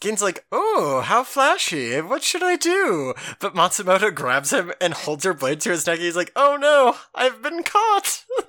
Gin's 0.00 0.22
like, 0.22 0.44
Oh, 0.52 1.02
how 1.04 1.24
flashy. 1.24 2.00
What 2.00 2.22
should 2.22 2.42
I 2.42 2.56
do? 2.56 3.14
But 3.40 3.54
Matsumoto 3.54 4.14
grabs 4.14 4.52
him 4.52 4.72
and 4.80 4.94
holds 4.94 5.24
her 5.24 5.34
blade 5.34 5.60
to 5.60 5.70
his 5.70 5.86
neck. 5.86 5.98
He's 5.98 6.16
like, 6.16 6.32
Oh 6.36 6.56
no, 6.56 6.96
I've 7.14 7.42
been 7.42 7.62
caught. 7.62 8.24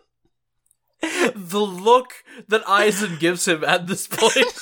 the 1.02 1.60
look 1.60 2.14
that 2.48 2.64
Aizen 2.66 3.20
gives 3.20 3.48
him 3.48 3.64
at 3.64 3.88
this 3.88 4.08
point, 4.08 4.54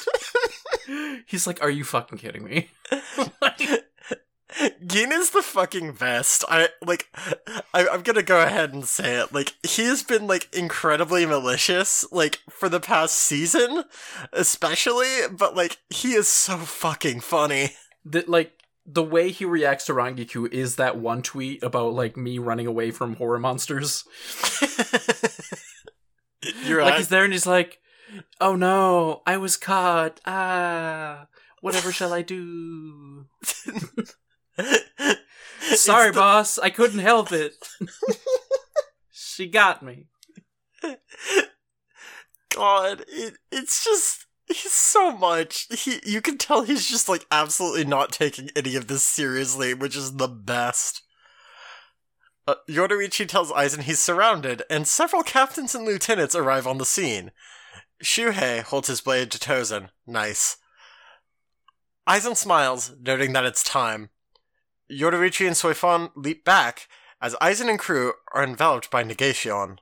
he's 1.25 1.47
like, 1.47 1.61
"Are 1.63 1.69
you 1.69 1.83
fucking 1.83 2.19
kidding 2.19 2.43
me?" 2.43 2.69
Gin 4.85 5.11
is 5.11 5.31
the 5.31 5.41
fucking 5.41 5.93
best. 5.93 6.45
I 6.47 6.69
like. 6.85 7.07
I, 7.73 7.87
I'm 7.89 8.01
gonna 8.01 8.23
go 8.23 8.41
ahead 8.41 8.73
and 8.73 8.85
say 8.85 9.15
it. 9.15 9.33
Like 9.33 9.53
he 9.63 9.83
has 9.85 10.03
been 10.03 10.25
like 10.25 10.47
incredibly 10.55 11.25
malicious, 11.25 12.05
like 12.11 12.39
for 12.49 12.69
the 12.69 12.79
past 12.79 13.15
season, 13.15 13.83
especially. 14.31 15.27
But 15.31 15.55
like 15.55 15.77
he 15.89 16.13
is 16.13 16.27
so 16.29 16.57
fucking 16.57 17.19
funny. 17.19 17.71
that 18.05 18.29
like 18.29 18.53
the 18.85 19.03
way 19.03 19.31
he 19.31 19.43
reacts 19.43 19.85
to 19.87 19.93
Rangiku 19.93 20.49
is 20.51 20.77
that 20.77 20.97
one 20.97 21.21
tweet 21.21 21.61
about 21.61 21.93
like 21.93 22.15
me 22.15 22.39
running 22.39 22.67
away 22.67 22.91
from 22.91 23.15
horror 23.17 23.39
monsters. 23.39 24.05
You're 26.63 26.81
Like 26.83 26.91
right. 26.91 26.97
he's 26.99 27.09
there 27.09 27.23
and 27.25 27.33
he's 27.33 27.47
like, 27.47 27.79
"Oh 28.39 28.55
no, 28.55 29.21
I 29.25 29.35
was 29.37 29.57
caught. 29.57 30.21
Ah, 30.25 31.27
whatever 31.61 31.91
shall 31.91 32.13
I 32.13 32.21
do?" 32.21 33.25
Sorry, 35.75 36.11
the- 36.11 36.19
boss, 36.19 36.57
I 36.57 36.69
couldn't 36.69 36.99
help 36.99 37.31
it. 37.31 37.53
she 39.11 39.47
got 39.47 39.83
me. 39.83 40.07
God, 42.53 43.03
it, 43.07 43.35
it's 43.51 43.83
just 43.83 44.25
he's 44.47 44.71
so 44.71 45.11
much. 45.15 45.67
He 45.71 45.99
you 46.05 46.21
can 46.21 46.37
tell 46.37 46.63
he's 46.63 46.89
just 46.89 47.09
like 47.09 47.25
absolutely 47.31 47.85
not 47.85 48.11
taking 48.11 48.49
any 48.55 48.75
of 48.75 48.87
this 48.87 49.03
seriously, 49.03 49.73
which 49.73 49.95
is 49.95 50.15
the 50.15 50.27
best. 50.27 51.03
Uh, 52.47 52.55
Yoruichi 52.69 53.27
tells 53.27 53.51
Aizen 53.51 53.81
he's 53.81 54.01
surrounded, 54.01 54.63
and 54.69 54.87
several 54.87 55.21
captains 55.21 55.75
and 55.75 55.85
lieutenants 55.85 56.33
arrive 56.33 56.65
on 56.65 56.77
the 56.77 56.85
scene. 56.85 57.31
Shuhei 58.01 58.61
holds 58.61 58.87
his 58.87 59.01
blade 59.01 59.31
to 59.31 59.39
Tozen. 59.39 59.89
Nice. 60.05 60.57
Aizen 62.07 62.37
smiles, 62.37 62.93
noting 63.01 63.33
that 63.33 63.45
it's 63.45 63.63
time. 63.63 64.09
Yoruichi 64.91 65.45
and 65.45 65.55
Soifon 65.55 66.11
leap 66.15 66.45
back 66.45 66.87
as 67.21 67.35
Aizen 67.41 67.69
and 67.69 67.79
crew 67.79 68.13
are 68.33 68.43
enveloped 68.43 68.89
by 68.89 69.03
Negation, 69.03 69.79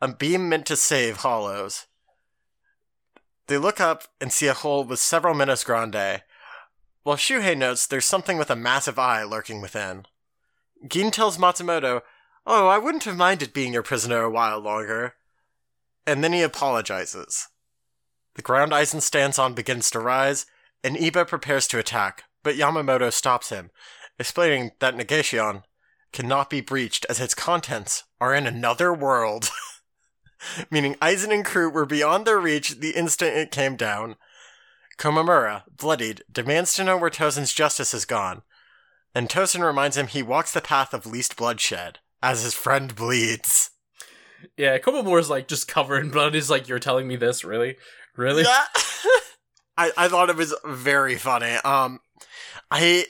a 0.00 0.08
beam 0.08 0.48
meant 0.48 0.66
to 0.66 0.76
save 0.76 1.18
Hollows. 1.18 1.86
They 3.46 3.58
look 3.58 3.80
up 3.80 4.04
and 4.20 4.32
see 4.32 4.46
a 4.46 4.54
hole 4.54 4.84
with 4.84 4.98
several 4.98 5.34
Menos 5.34 5.64
Grande, 5.64 6.22
while 7.02 7.16
Shuhei 7.16 7.56
notes 7.56 7.86
there's 7.86 8.06
something 8.06 8.38
with 8.38 8.50
a 8.50 8.56
massive 8.56 8.98
eye 8.98 9.24
lurking 9.24 9.60
within. 9.60 10.06
Gin 10.88 11.10
tells 11.10 11.38
Matsumoto, 11.38 12.02
Oh, 12.46 12.68
I 12.68 12.78
wouldn't 12.78 13.04
have 13.04 13.16
minded 13.16 13.52
being 13.52 13.72
your 13.72 13.82
prisoner 13.82 14.22
a 14.22 14.30
while 14.30 14.58
longer. 14.60 15.14
And 16.06 16.22
then 16.22 16.34
he 16.34 16.42
apologizes. 16.42 17.48
The 18.34 18.42
ground 18.42 18.72
Aizen 18.72 19.00
stands 19.00 19.38
on 19.38 19.54
begins 19.54 19.90
to 19.90 20.00
rise, 20.00 20.44
and 20.82 20.96
Iba 20.96 21.26
prepares 21.26 21.66
to 21.68 21.78
attack, 21.78 22.24
but 22.42 22.56
Yamamoto 22.56 23.10
stops 23.12 23.48
him, 23.48 23.70
explaining 24.18 24.72
that 24.80 24.96
Negation 24.96 25.62
cannot 26.12 26.48
be 26.48 26.60
breached 26.60 27.04
as 27.08 27.20
its 27.20 27.34
contents 27.34 28.04
are 28.20 28.34
in 28.34 28.46
another 28.46 28.92
world. 28.94 29.50
Meaning 30.70 30.94
Aizen 30.96 31.32
and 31.32 31.44
crew 31.44 31.70
were 31.70 31.86
beyond 31.86 32.26
their 32.26 32.38
reach 32.38 32.80
the 32.80 32.90
instant 32.90 33.36
it 33.36 33.50
came 33.50 33.76
down. 33.76 34.16
Komamura, 34.98 35.62
bloodied, 35.76 36.22
demands 36.30 36.74
to 36.74 36.84
know 36.84 36.96
where 36.96 37.10
Tozen's 37.10 37.52
justice 37.52 37.92
has 37.92 38.04
gone, 38.04 38.42
and 39.14 39.28
Tozen 39.28 39.64
reminds 39.64 39.96
him 39.96 40.06
he 40.06 40.22
walks 40.22 40.52
the 40.52 40.60
path 40.60 40.94
of 40.94 41.06
least 41.06 41.36
bloodshed, 41.36 41.98
as 42.22 42.44
his 42.44 42.54
friend 42.54 42.94
bleeds. 42.94 43.70
Yeah, 44.56 44.78
Komamura's 44.78 45.30
like 45.30 45.48
just 45.48 45.66
covered 45.66 46.04
in 46.04 46.10
blood. 46.10 46.34
He's 46.34 46.50
like, 46.50 46.68
"You're 46.68 46.78
telling 46.78 47.08
me 47.08 47.16
this, 47.16 47.44
really, 47.44 47.76
really?" 48.16 48.42
Yeah. 48.42 48.64
I, 49.76 49.90
I 49.96 50.08
thought 50.08 50.30
it 50.30 50.36
was 50.36 50.54
very 50.64 51.16
funny. 51.16 51.54
Um, 51.64 52.00
I, 52.70 53.06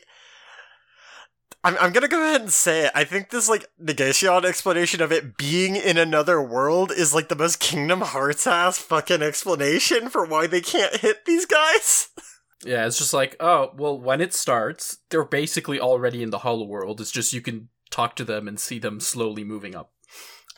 I'm, 1.65 1.77
I'm 1.81 1.93
gonna 1.93 2.09
go 2.09 2.23
ahead 2.23 2.43
and 2.43 2.53
say 2.53 2.87
it. 2.87 2.93
I 2.95 3.05
think 3.05 3.31
this 3.31 3.49
like 3.49 3.67
negation 3.79 4.45
explanation 4.45 5.01
of 5.01 5.11
it 5.11 5.37
being 5.37 5.77
in 5.77 5.97
another 5.97 6.43
world 6.43 6.93
is 6.93 7.15
like 7.15 7.29
the 7.29 7.37
most 7.37 7.59
Kingdom 7.59 8.03
Hearts 8.03 8.47
ass 8.47 8.79
fucking 8.79 9.23
explanation 9.23 10.11
for 10.11 10.27
why 10.27 10.47
they 10.47 10.61
can't 10.61 10.97
hit 10.97 11.25
these 11.25 11.47
guys. 11.47 12.09
Yeah, 12.67 12.87
it's 12.87 12.97
just 12.97 13.13
like, 13.13 13.37
oh, 13.41 13.73
well, 13.77 13.99
when 14.01 14.23
it 14.23 14.33
starts, 14.33 14.97
they're 15.11 15.23
basically 15.23 15.79
already 15.79 16.23
in 16.23 16.31
the 16.31 16.39
hollow 16.39 16.65
world. 16.65 16.99
It's 16.99 17.11
just 17.11 17.35
you 17.35 17.43
can 17.43 17.69
talk 17.91 18.17
to 18.17 18.25
them 18.25 18.49
and 18.49 18.59
see 18.59 18.79
them 18.79 19.01
slowly 19.01 19.45
moving 19.45 19.75
up. 19.75 19.93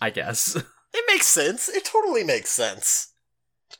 I 0.01 0.11
guess. 0.11 0.57
It 0.95 1.05
makes 1.09 1.27
sense. 1.27 1.69
It 1.69 1.85
totally 1.85 2.23
makes 2.23 2.51
sense. 2.51 3.13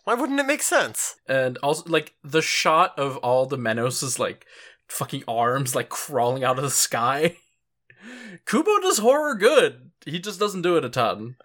Why 0.05 0.15
wouldn't 0.15 0.41
it 0.41 0.47
make 0.47 0.63
sense? 0.63 1.17
and 1.29 1.57
also, 1.59 1.89
like, 1.89 2.15
the 2.25 2.43
shot 2.43 2.99
of 2.99 3.17
all 3.19 3.47
the 3.47 3.57
Menos' 3.57 4.03
is 4.03 4.19
like 4.19 4.45
fucking 4.89 5.25
arms 5.27 5.75
like 5.75 5.89
crawling 5.89 6.45
out 6.45 6.59
of 6.59 6.65
the 6.65 6.71
sky. 6.71 7.37
Kubo 8.47 8.79
does 8.81 8.99
horror 8.99 9.35
good. 9.35 9.91
He 10.05 10.19
just 10.19 10.39
doesn't 10.39 10.63
do 10.63 10.77
it 10.77 10.85
a 10.85 10.89
ton. 10.89 11.37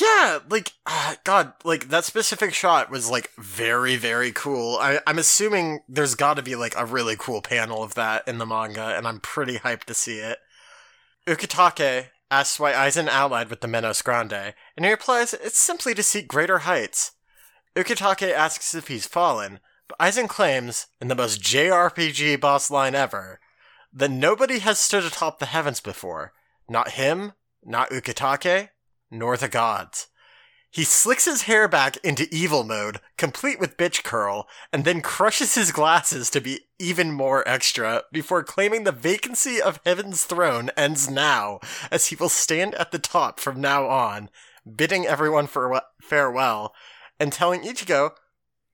Yeah, 0.00 0.40
like 0.48 0.72
God, 1.24 1.52
like 1.64 1.88
that 1.88 2.04
specific 2.04 2.52
shot 2.54 2.90
was 2.90 3.10
like 3.10 3.30
very, 3.38 3.96
very 3.96 4.32
cool. 4.32 4.76
I, 4.80 5.00
I'm 5.06 5.18
assuming 5.18 5.80
there's 5.88 6.14
got 6.14 6.34
to 6.34 6.42
be 6.42 6.56
like 6.56 6.74
a 6.76 6.84
really 6.84 7.16
cool 7.18 7.42
panel 7.42 7.82
of 7.82 7.94
that 7.94 8.26
in 8.28 8.38
the 8.38 8.46
manga, 8.46 8.96
and 8.96 9.06
I'm 9.06 9.20
pretty 9.20 9.58
hyped 9.58 9.84
to 9.84 9.94
see 9.94 10.18
it. 10.18 10.38
Ukitake 11.26 12.08
asks 12.30 12.60
why 12.60 12.72
Aizen 12.72 13.08
allied 13.08 13.48
with 13.48 13.60
the 13.60 13.68
Menos 13.68 14.02
Grande, 14.02 14.54
and 14.76 14.84
he 14.84 14.90
replies 14.90 15.32
it's 15.32 15.58
simply 15.58 15.94
to 15.94 16.02
seek 16.02 16.28
greater 16.28 16.58
heights. 16.58 17.12
Ukitake 17.74 18.32
asks 18.32 18.74
if 18.74 18.88
he's 18.88 19.06
fallen, 19.06 19.60
but 19.88 19.98
Aizen 19.98 20.28
claims, 20.28 20.86
in 21.00 21.08
the 21.08 21.14
most 21.14 21.40
JRPG 21.40 22.40
boss 22.40 22.70
line 22.70 22.94
ever, 22.94 23.40
that 23.92 24.10
nobody 24.10 24.58
has 24.58 24.78
stood 24.78 25.04
atop 25.04 25.38
the 25.38 25.46
heavens 25.46 25.80
before. 25.80 26.32
Not 26.68 26.92
him, 26.92 27.32
not 27.64 27.90
Ukitake, 27.90 28.70
nor 29.10 29.36
the 29.36 29.48
gods. 29.48 30.08
He 30.70 30.84
slicks 30.84 31.24
his 31.24 31.42
hair 31.42 31.68
back 31.68 31.96
into 32.04 32.28
evil 32.30 32.62
mode, 32.62 33.00
complete 33.16 33.58
with 33.58 33.78
bitch 33.78 34.04
curl, 34.04 34.46
and 34.72 34.84
then 34.84 35.00
crushes 35.00 35.54
his 35.54 35.72
glasses 35.72 36.28
to 36.30 36.40
be 36.40 36.66
even 36.78 37.12
more 37.12 37.48
extra 37.48 38.02
before 38.12 38.42
claiming 38.42 38.84
the 38.84 38.92
vacancy 38.92 39.62
of 39.62 39.80
Heaven's 39.86 40.24
throne 40.24 40.70
ends 40.76 41.08
now, 41.08 41.60
as 41.90 42.08
he 42.08 42.16
will 42.16 42.28
stand 42.28 42.74
at 42.74 42.90
the 42.90 42.98
top 42.98 43.40
from 43.40 43.60
now 43.60 43.86
on, 43.86 44.28
bidding 44.70 45.06
everyone 45.06 45.46
farewell, 45.46 46.74
and 47.18 47.32
telling 47.32 47.62
Ichigo, 47.62 48.10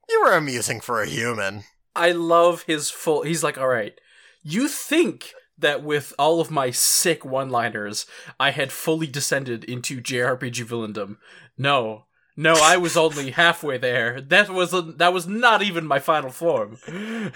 You 0.09 0.23
were 0.25 0.33
amusing 0.33 0.81
for 0.81 1.03
a 1.03 1.09
human. 1.09 1.65
I 1.95 2.13
love 2.13 2.63
his 2.63 2.91
full. 2.91 3.23
He's 3.23 3.43
like, 3.43 3.59
all 3.59 3.69
right, 3.69 3.95
you 4.43 4.69
think 4.69 5.33
that 5.59 5.83
with 5.83 6.13
all 6.19 6.41
of 6.41 6.51
my 6.51 6.71
sick 6.71 7.25
one-liners, 7.25 8.07
I 8.41 8.51
had 8.51 8.73
fully 8.73 9.07
descended 9.07 9.65
into 9.65 10.01
JRPG 10.01 10.65
villaindom. 10.65 11.19
No, 11.57 12.07
no, 12.37 12.55
I 12.55 12.77
was 12.77 12.97
only 12.97 13.31
halfway 13.33 13.79
there. 13.79 14.21
That 14.21 14.51
was 14.51 14.73
a, 14.73 14.83
that 14.83 15.13
was 15.13 15.27
not 15.27 15.63
even 15.63 15.87
my 15.87 15.99
final 15.99 16.31
form. 16.31 16.79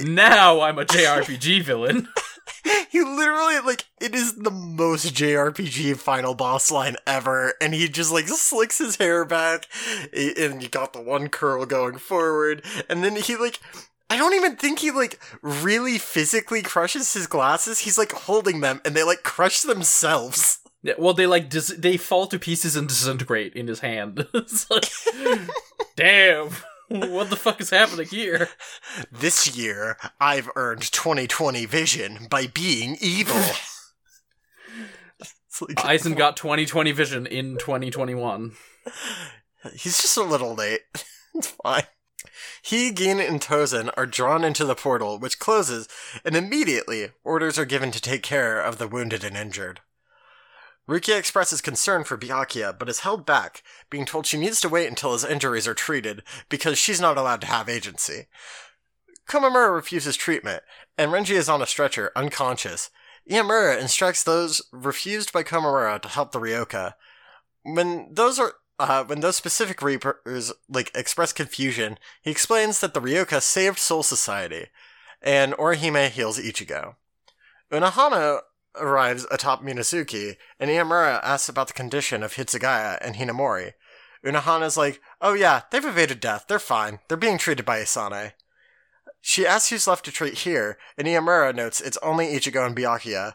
now 0.00 0.60
I'm 0.60 0.78
a 0.78 0.84
JRPG 0.84 1.62
villain. 1.64 2.08
he 2.90 3.02
literally 3.02 3.60
like 3.60 3.84
it 4.00 4.14
is 4.14 4.36
the 4.36 4.50
most 4.50 5.14
JRPG 5.14 5.96
final 5.96 6.34
boss 6.34 6.70
line 6.70 6.96
ever, 7.06 7.54
and 7.60 7.74
he 7.74 7.88
just 7.88 8.12
like 8.12 8.28
slicks 8.28 8.78
his 8.78 8.96
hair 8.96 9.24
back, 9.24 9.66
and 10.12 10.62
you 10.62 10.68
got 10.68 10.92
the 10.92 11.00
one 11.00 11.28
curl 11.28 11.64
going 11.66 11.98
forward, 11.98 12.62
and 12.88 13.02
then 13.02 13.16
he 13.16 13.36
like 13.36 13.60
I 14.12 14.18
don't 14.18 14.34
even 14.34 14.56
think 14.56 14.80
he 14.80 14.90
like 14.90 15.18
really 15.40 15.96
physically 15.96 16.60
crushes 16.60 17.14
his 17.14 17.26
glasses. 17.26 17.78
He's 17.78 17.96
like 17.96 18.12
holding 18.12 18.60
them 18.60 18.82
and 18.84 18.94
they 18.94 19.04
like 19.04 19.22
crush 19.22 19.62
themselves. 19.62 20.58
Yeah, 20.82 20.94
well, 20.98 21.14
they 21.14 21.26
like 21.26 21.48
dis- 21.48 21.74
they 21.78 21.96
fall 21.96 22.26
to 22.26 22.38
pieces 22.38 22.76
and 22.76 22.88
disintegrate 22.88 23.54
in 23.54 23.68
his 23.68 23.80
hand. 23.80 24.26
it's 24.34 24.68
like, 24.68 24.90
damn, 25.96 26.50
what 27.10 27.30
the 27.30 27.36
fuck 27.36 27.60
is 27.60 27.70
happening 27.70 28.06
here? 28.06 28.48
This 29.10 29.56
year, 29.56 29.96
I've 30.20 30.50
earned 30.56 30.82
2020 30.82 31.64
vision 31.64 32.26
by 32.28 32.46
being 32.46 32.98
evil. 33.00 33.36
like, 35.60 35.76
Aizen 35.78 36.16
got 36.16 36.36
2020 36.36 36.92
vision 36.92 37.26
in 37.26 37.56
2021. 37.56 38.52
He's 39.74 40.02
just 40.02 40.18
a 40.18 40.22
little 40.22 40.54
late. 40.54 40.80
it's 41.34 41.46
fine. 41.62 41.84
He, 42.62 42.92
Gin, 42.92 43.20
and 43.20 43.40
Tozen 43.40 43.90
are 43.96 44.06
drawn 44.06 44.44
into 44.44 44.64
the 44.66 44.74
portal, 44.74 45.18
which 45.18 45.38
closes, 45.38 45.88
and 46.24 46.36
immediately 46.36 47.10
orders 47.24 47.58
are 47.58 47.64
given 47.64 47.90
to 47.90 48.00
take 48.00 48.22
care 48.22 48.60
of 48.60 48.76
the 48.78 48.86
wounded 48.86 49.24
and 49.24 49.36
injured. 49.36 49.80
Rukia 50.88 51.16
expresses 51.16 51.60
concern 51.60 52.02
for 52.04 52.18
Byakuya, 52.18 52.76
but 52.78 52.88
is 52.88 53.00
held 53.00 53.24
back, 53.24 53.62
being 53.88 54.04
told 54.04 54.26
she 54.26 54.36
needs 54.36 54.60
to 54.60 54.68
wait 54.68 54.88
until 54.88 55.12
his 55.12 55.24
injuries 55.24 55.68
are 55.68 55.74
treated 55.74 56.22
because 56.48 56.76
she's 56.76 57.00
not 57.00 57.16
allowed 57.16 57.40
to 57.42 57.46
have 57.46 57.68
agency. 57.68 58.26
Komamura 59.28 59.72
refuses 59.72 60.16
treatment, 60.16 60.62
and 60.98 61.12
Renji 61.12 61.36
is 61.36 61.48
on 61.48 61.62
a 61.62 61.66
stretcher, 61.66 62.10
unconscious. 62.16 62.90
Imamura 63.30 63.80
instructs 63.80 64.24
those 64.24 64.60
refused 64.72 65.32
by 65.32 65.44
Komamura 65.44 66.00
to 66.02 66.08
help 66.08 66.32
the 66.32 66.40
Ryoka. 66.40 66.94
When 67.62 68.08
those 68.12 68.40
are 68.40 68.54
uh, 68.78 69.04
when 69.04 69.20
those 69.20 69.36
specific 69.36 69.80
Reapers 69.80 70.52
like 70.68 70.90
express 70.94 71.32
confusion, 71.32 71.98
he 72.20 72.32
explains 72.32 72.80
that 72.80 72.94
the 72.94 73.00
Ryoka 73.00 73.40
saved 73.40 73.78
Soul 73.78 74.02
Society, 74.02 74.66
and 75.20 75.52
Orihime 75.52 76.08
heals 76.08 76.38
Ichigo. 76.40 76.96
Unohana 77.70 78.40
arrives 78.76 79.26
atop 79.30 79.62
Minazuki, 79.62 80.36
and 80.58 80.70
Imamura 80.70 81.20
asks 81.22 81.48
about 81.48 81.68
the 81.68 81.74
condition 81.74 82.22
of 82.22 82.34
Hitsugaya 82.34 82.98
and 83.00 83.16
Hinamori. 83.16 83.72
Unohana's 84.24 84.76
like, 84.76 85.00
oh 85.20 85.34
yeah, 85.34 85.62
they've 85.70 85.84
evaded 85.84 86.20
death, 86.20 86.46
they're 86.48 86.58
fine, 86.58 87.00
they're 87.08 87.16
being 87.16 87.38
treated 87.38 87.64
by 87.64 87.80
Isane. 87.80 88.32
She 89.20 89.46
asks 89.46 89.70
who's 89.70 89.86
left 89.86 90.04
to 90.06 90.12
treat 90.12 90.38
here, 90.38 90.78
and 90.96 91.06
Imamura 91.06 91.54
notes 91.54 91.80
it's 91.80 91.98
only 91.98 92.28
Ichigo 92.28 92.66
and 92.66 92.76
Byakuya. 92.76 93.34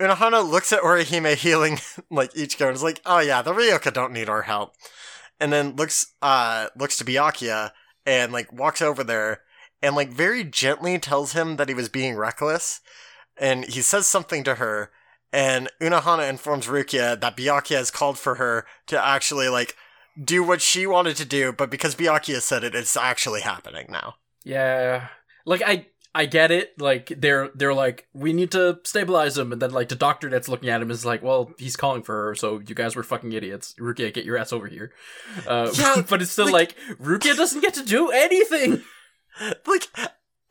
Unohana 0.00 0.48
looks 0.48 0.72
at 0.72 0.82
Orihime 0.82 1.34
healing 1.36 1.78
like 2.10 2.32
Ichigo 2.34 2.66
and 2.66 2.74
is 2.74 2.82
like, 2.82 3.00
oh 3.06 3.20
yeah, 3.20 3.42
the 3.42 3.52
Ryoka 3.52 3.92
don't 3.92 4.12
need 4.12 4.28
our 4.28 4.42
help. 4.42 4.74
And 5.40 5.52
then 5.52 5.76
looks 5.76 6.14
uh 6.20 6.68
looks 6.76 6.96
to 6.98 7.04
Byakuya 7.04 7.70
and 8.06 8.32
like 8.32 8.52
walks 8.52 8.82
over 8.82 9.04
there 9.04 9.42
and 9.82 9.94
like 9.94 10.10
very 10.10 10.44
gently 10.44 10.98
tells 10.98 11.32
him 11.32 11.56
that 11.56 11.68
he 11.68 11.74
was 11.74 11.88
being 11.88 12.16
reckless 12.16 12.80
and 13.36 13.64
he 13.64 13.82
says 13.82 14.06
something 14.06 14.44
to 14.44 14.56
her, 14.56 14.90
and 15.32 15.68
Unohana 15.80 16.28
informs 16.28 16.66
Rukia 16.66 17.20
that 17.20 17.36
Byakuya 17.36 17.76
has 17.76 17.90
called 17.90 18.18
for 18.18 18.36
her 18.36 18.66
to 18.86 19.04
actually 19.04 19.48
like 19.48 19.76
do 20.22 20.42
what 20.42 20.60
she 20.60 20.86
wanted 20.86 21.16
to 21.16 21.24
do, 21.24 21.52
but 21.52 21.70
because 21.70 21.94
Byakuya 21.94 22.40
said 22.40 22.64
it, 22.64 22.74
it's 22.74 22.96
actually 22.96 23.40
happening 23.40 23.86
now. 23.90 24.14
Yeah, 24.44 25.08
like 25.44 25.62
I 25.64 25.86
I 26.14 26.26
get 26.26 26.52
it. 26.52 26.80
Like 26.80 27.12
they're 27.18 27.50
they're 27.54 27.74
like 27.74 28.06
we 28.12 28.32
need 28.32 28.52
to 28.52 28.78
stabilize 28.84 29.36
him, 29.36 29.52
and 29.52 29.60
then 29.60 29.72
like 29.72 29.88
the 29.88 29.96
doctor 29.96 30.30
that's 30.30 30.48
looking 30.48 30.68
at 30.68 30.80
him 30.80 30.90
is 30.90 31.04
like, 31.04 31.22
well, 31.22 31.52
he's 31.58 31.76
calling 31.76 32.02
for 32.02 32.26
her, 32.26 32.34
so 32.36 32.60
you 32.64 32.74
guys 32.74 32.94
were 32.94 33.02
fucking 33.02 33.32
idiots. 33.32 33.74
Rukia, 33.80 34.14
get 34.14 34.24
your 34.24 34.38
ass 34.38 34.52
over 34.52 34.68
here. 34.68 34.92
Uh, 35.46 35.72
yeah, 35.74 36.02
but 36.08 36.22
it's 36.22 36.30
still 36.30 36.50
like, 36.50 36.76
like 36.88 36.98
Rukia 36.98 37.36
doesn't 37.36 37.60
get 37.60 37.74
to 37.74 37.84
do 37.84 38.10
anything. 38.10 38.82
Like 39.66 39.88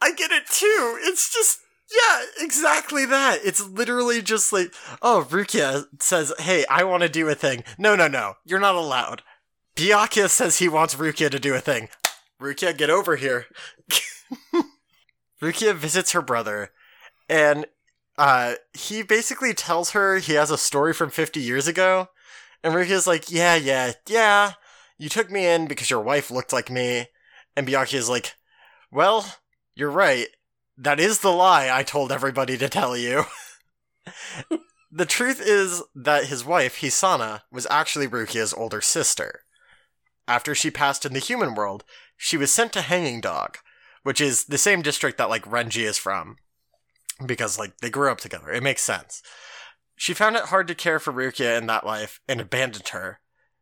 I 0.01 0.11
get 0.11 0.31
it 0.31 0.45
too. 0.47 0.99
It's 1.03 1.33
just 1.33 1.61
yeah, 1.93 2.25
exactly 2.39 3.05
that. 3.05 3.39
It's 3.43 3.65
literally 3.65 4.21
just 4.21 4.51
like, 4.51 4.73
oh, 5.01 5.27
Rukia 5.29 5.85
says, 6.01 6.33
hey, 6.39 6.65
I 6.69 6.83
want 6.83 7.03
to 7.03 7.09
do 7.09 7.27
a 7.27 7.35
thing. 7.35 7.63
No, 7.77 7.95
no, 7.95 8.07
no, 8.07 8.35
you're 8.45 8.59
not 8.59 8.75
allowed. 8.75 9.21
Byakuya 9.75 10.29
says 10.29 10.57
he 10.57 10.69
wants 10.69 10.95
Rukia 10.95 11.29
to 11.29 11.39
do 11.39 11.53
a 11.53 11.59
thing. 11.59 11.89
Rukia, 12.41 12.75
get 12.75 12.89
over 12.89 13.15
here. 13.15 13.45
Rukia 15.41 15.75
visits 15.75 16.11
her 16.11 16.21
brother, 16.21 16.71
and 17.29 17.65
uh, 18.17 18.55
he 18.73 19.03
basically 19.03 19.53
tells 19.53 19.91
her 19.91 20.17
he 20.17 20.33
has 20.33 20.51
a 20.51 20.57
story 20.57 20.93
from 20.93 21.09
50 21.09 21.39
years 21.39 21.67
ago. 21.67 22.09
And 22.63 22.73
Rukia's 22.73 23.07
like, 23.07 23.29
yeah, 23.29 23.55
yeah, 23.55 23.93
yeah, 24.07 24.53
you 24.97 25.09
took 25.09 25.29
me 25.29 25.45
in 25.45 25.67
because 25.67 25.89
your 25.89 26.01
wife 26.01 26.31
looked 26.31 26.53
like 26.53 26.71
me. 26.71 27.07
And 27.55 27.67
Byakuya's 27.67 28.09
like, 28.09 28.33
well, 28.91 29.25
you're 29.75 29.91
right 29.91 30.27
that 30.77 30.99
is 30.99 31.19
the 31.19 31.31
lie 31.31 31.69
I 31.71 31.83
told 31.83 32.11
everybody 32.11 32.57
to 32.57 32.69
tell 32.69 32.97
you. 32.97 33.25
the 34.91 35.05
truth 35.05 35.41
is 35.41 35.83
that 35.95 36.25
his 36.25 36.45
wife, 36.45 36.79
Hisana, 36.79 37.41
was 37.51 37.67
actually 37.69 38.07
Rukia's 38.07 38.53
older 38.53 38.81
sister. 38.81 39.41
After 40.27 40.55
she 40.55 40.71
passed 40.71 41.05
in 41.05 41.13
the 41.13 41.19
human 41.19 41.53
world, 41.53 41.83
she 42.17 42.37
was 42.37 42.51
sent 42.51 42.73
to 42.73 42.81
Hanging 42.81 43.21
Dog, 43.21 43.57
which 44.03 44.21
is 44.21 44.45
the 44.45 44.57
same 44.57 44.81
district 44.81 45.17
that 45.17 45.29
like 45.29 45.45
Renji 45.45 45.83
is 45.83 45.97
from. 45.97 46.37
Because 47.25 47.59
like 47.59 47.77
they 47.77 47.89
grew 47.89 48.11
up 48.11 48.19
together. 48.19 48.49
It 48.49 48.63
makes 48.63 48.81
sense. 48.81 49.21
She 49.95 50.13
found 50.13 50.35
it 50.35 50.45
hard 50.45 50.67
to 50.67 50.75
care 50.75 50.99
for 50.99 51.13
Rukia 51.13 51.57
in 51.57 51.67
that 51.67 51.85
life 51.85 52.19
and 52.27 52.41
abandoned 52.41 52.89
her. 52.89 53.19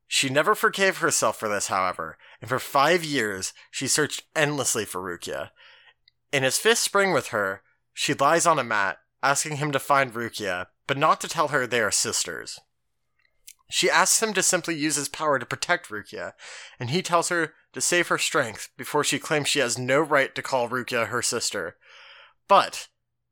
She 0.08 0.30
never 0.30 0.56
forgave 0.56 0.98
herself 0.98 1.40
for 1.40 1.48
this, 1.48 1.68
however, 1.68 2.18
and 2.42 2.50
for 2.50 2.60
five 2.60 3.04
years 3.04 3.54
she 3.70 3.88
searched 3.88 4.24
endlessly 4.36 4.86
for 4.86 5.02
Rukia, 5.02 5.52
in 6.32 6.44
his 6.44 6.58
fifth 6.58 6.80
spring 6.80 7.14
with 7.14 7.28
her, 7.28 7.62
she 7.94 8.14
lies 8.14 8.46
on 8.46 8.60
a 8.60 8.64
mat, 8.64 9.00
asking 9.22 9.58
him 9.58 9.72
to 9.72 9.80
find 9.80 10.14
Rukia, 10.14 10.68
but 10.88 10.98
not 10.98 11.22
to 11.22 11.28
tell 11.28 11.50
her 11.50 11.68
they 11.68 11.82
are 11.82 11.92
sisters. 11.92 12.60
She 13.70 13.90
asks 13.90 14.22
him 14.22 14.34
to 14.34 14.44
simply 14.44 14.76
use 14.76 14.96
his 14.96 15.08
power 15.08 15.40
to 15.40 15.46
protect 15.46 15.90
Rukia, 15.90 16.34
and 16.80 16.90
he 16.90 17.02
tells 17.02 17.30
her 17.30 17.54
to 17.74 17.82
save 17.82 18.10
her 18.10 18.18
strength 18.18 18.70
before 18.78 19.04
she 19.04 19.18
claims 19.18 19.48
she 19.48 19.60
has 19.60 19.78
no 19.78 20.02
right 20.02 20.36
to 20.36 20.42
call 20.42 20.70
Rukia 20.70 21.08
her 21.08 21.22
sister. 21.22 21.78
But 22.48 22.90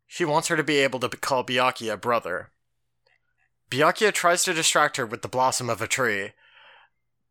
she 0.07 0.23
wants 0.23 0.47
her 0.47 0.55
to 0.55 0.63
be 0.63 0.77
able 0.77 0.99
to 1.01 1.09
call 1.09 1.43
Byakuya 1.43 1.99
brother. 1.99 2.51
Byakuya 3.69 4.13
tries 4.13 4.43
to 4.45 4.53
distract 4.53 4.97
her 4.97 5.05
with 5.05 5.21
the 5.21 5.27
blossom 5.27 5.69
of 5.69 5.81
a 5.81 5.87
tree, 5.87 6.31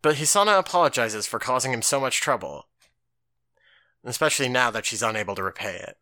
but 0.03 0.17
Hisana 0.17 0.59
apologizes 0.59 1.27
for 1.27 1.39
causing 1.39 1.73
him 1.73 1.83
so 1.83 1.99
much 1.99 2.21
trouble, 2.21 2.68
especially 4.05 4.49
now 4.49 4.71
that 4.71 4.87
she's 4.87 5.03
unable 5.03 5.35
to 5.35 5.43
repay 5.43 5.77
it. 5.77 5.97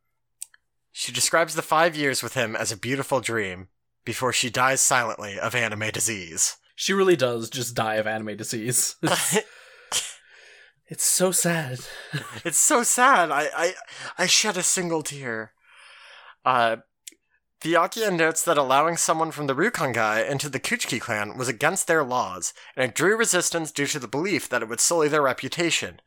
She 0.92 1.12
describes 1.12 1.54
the 1.54 1.62
five 1.62 1.94
years 1.94 2.22
with 2.22 2.34
him 2.34 2.56
as 2.56 2.72
a 2.72 2.76
beautiful 2.76 3.20
dream 3.20 3.68
before 4.04 4.32
she 4.32 4.48
dies 4.48 4.80
silently 4.80 5.38
of 5.38 5.54
anime 5.54 5.90
disease. 5.90 6.56
She 6.74 6.92
really 6.92 7.16
does 7.16 7.50
just 7.50 7.74
die 7.74 7.96
of 7.96 8.06
anime 8.06 8.36
disease. 8.36 8.96
It's, 10.88 11.04
so 11.04 11.32
sad. 11.32 11.80
it's 12.44 12.60
so 12.60 12.84
sad. 12.84 13.32
I, 13.32 13.48
I 13.56 13.74
I 14.18 14.26
shed 14.26 14.56
a 14.56 14.62
single 14.62 15.02
tear. 15.02 15.52
Uh 16.44 16.76
Byakuya 17.60 18.16
notes 18.16 18.44
that 18.44 18.58
allowing 18.58 18.96
someone 18.96 19.32
from 19.32 19.48
the 19.48 19.54
Rukongai 19.54 20.30
into 20.30 20.48
the 20.48 20.60
Kuchiki 20.60 21.00
clan 21.00 21.36
was 21.36 21.48
against 21.48 21.86
their 21.88 22.04
laws, 22.04 22.52
and 22.76 22.90
it 22.90 22.94
drew 22.94 23.16
resistance 23.16 23.72
due 23.72 23.86
to 23.86 23.98
the 23.98 24.06
belief 24.06 24.48
that 24.48 24.62
it 24.62 24.68
would 24.68 24.78
sully 24.78 25.08
their 25.08 25.22
reputation. 25.22 26.00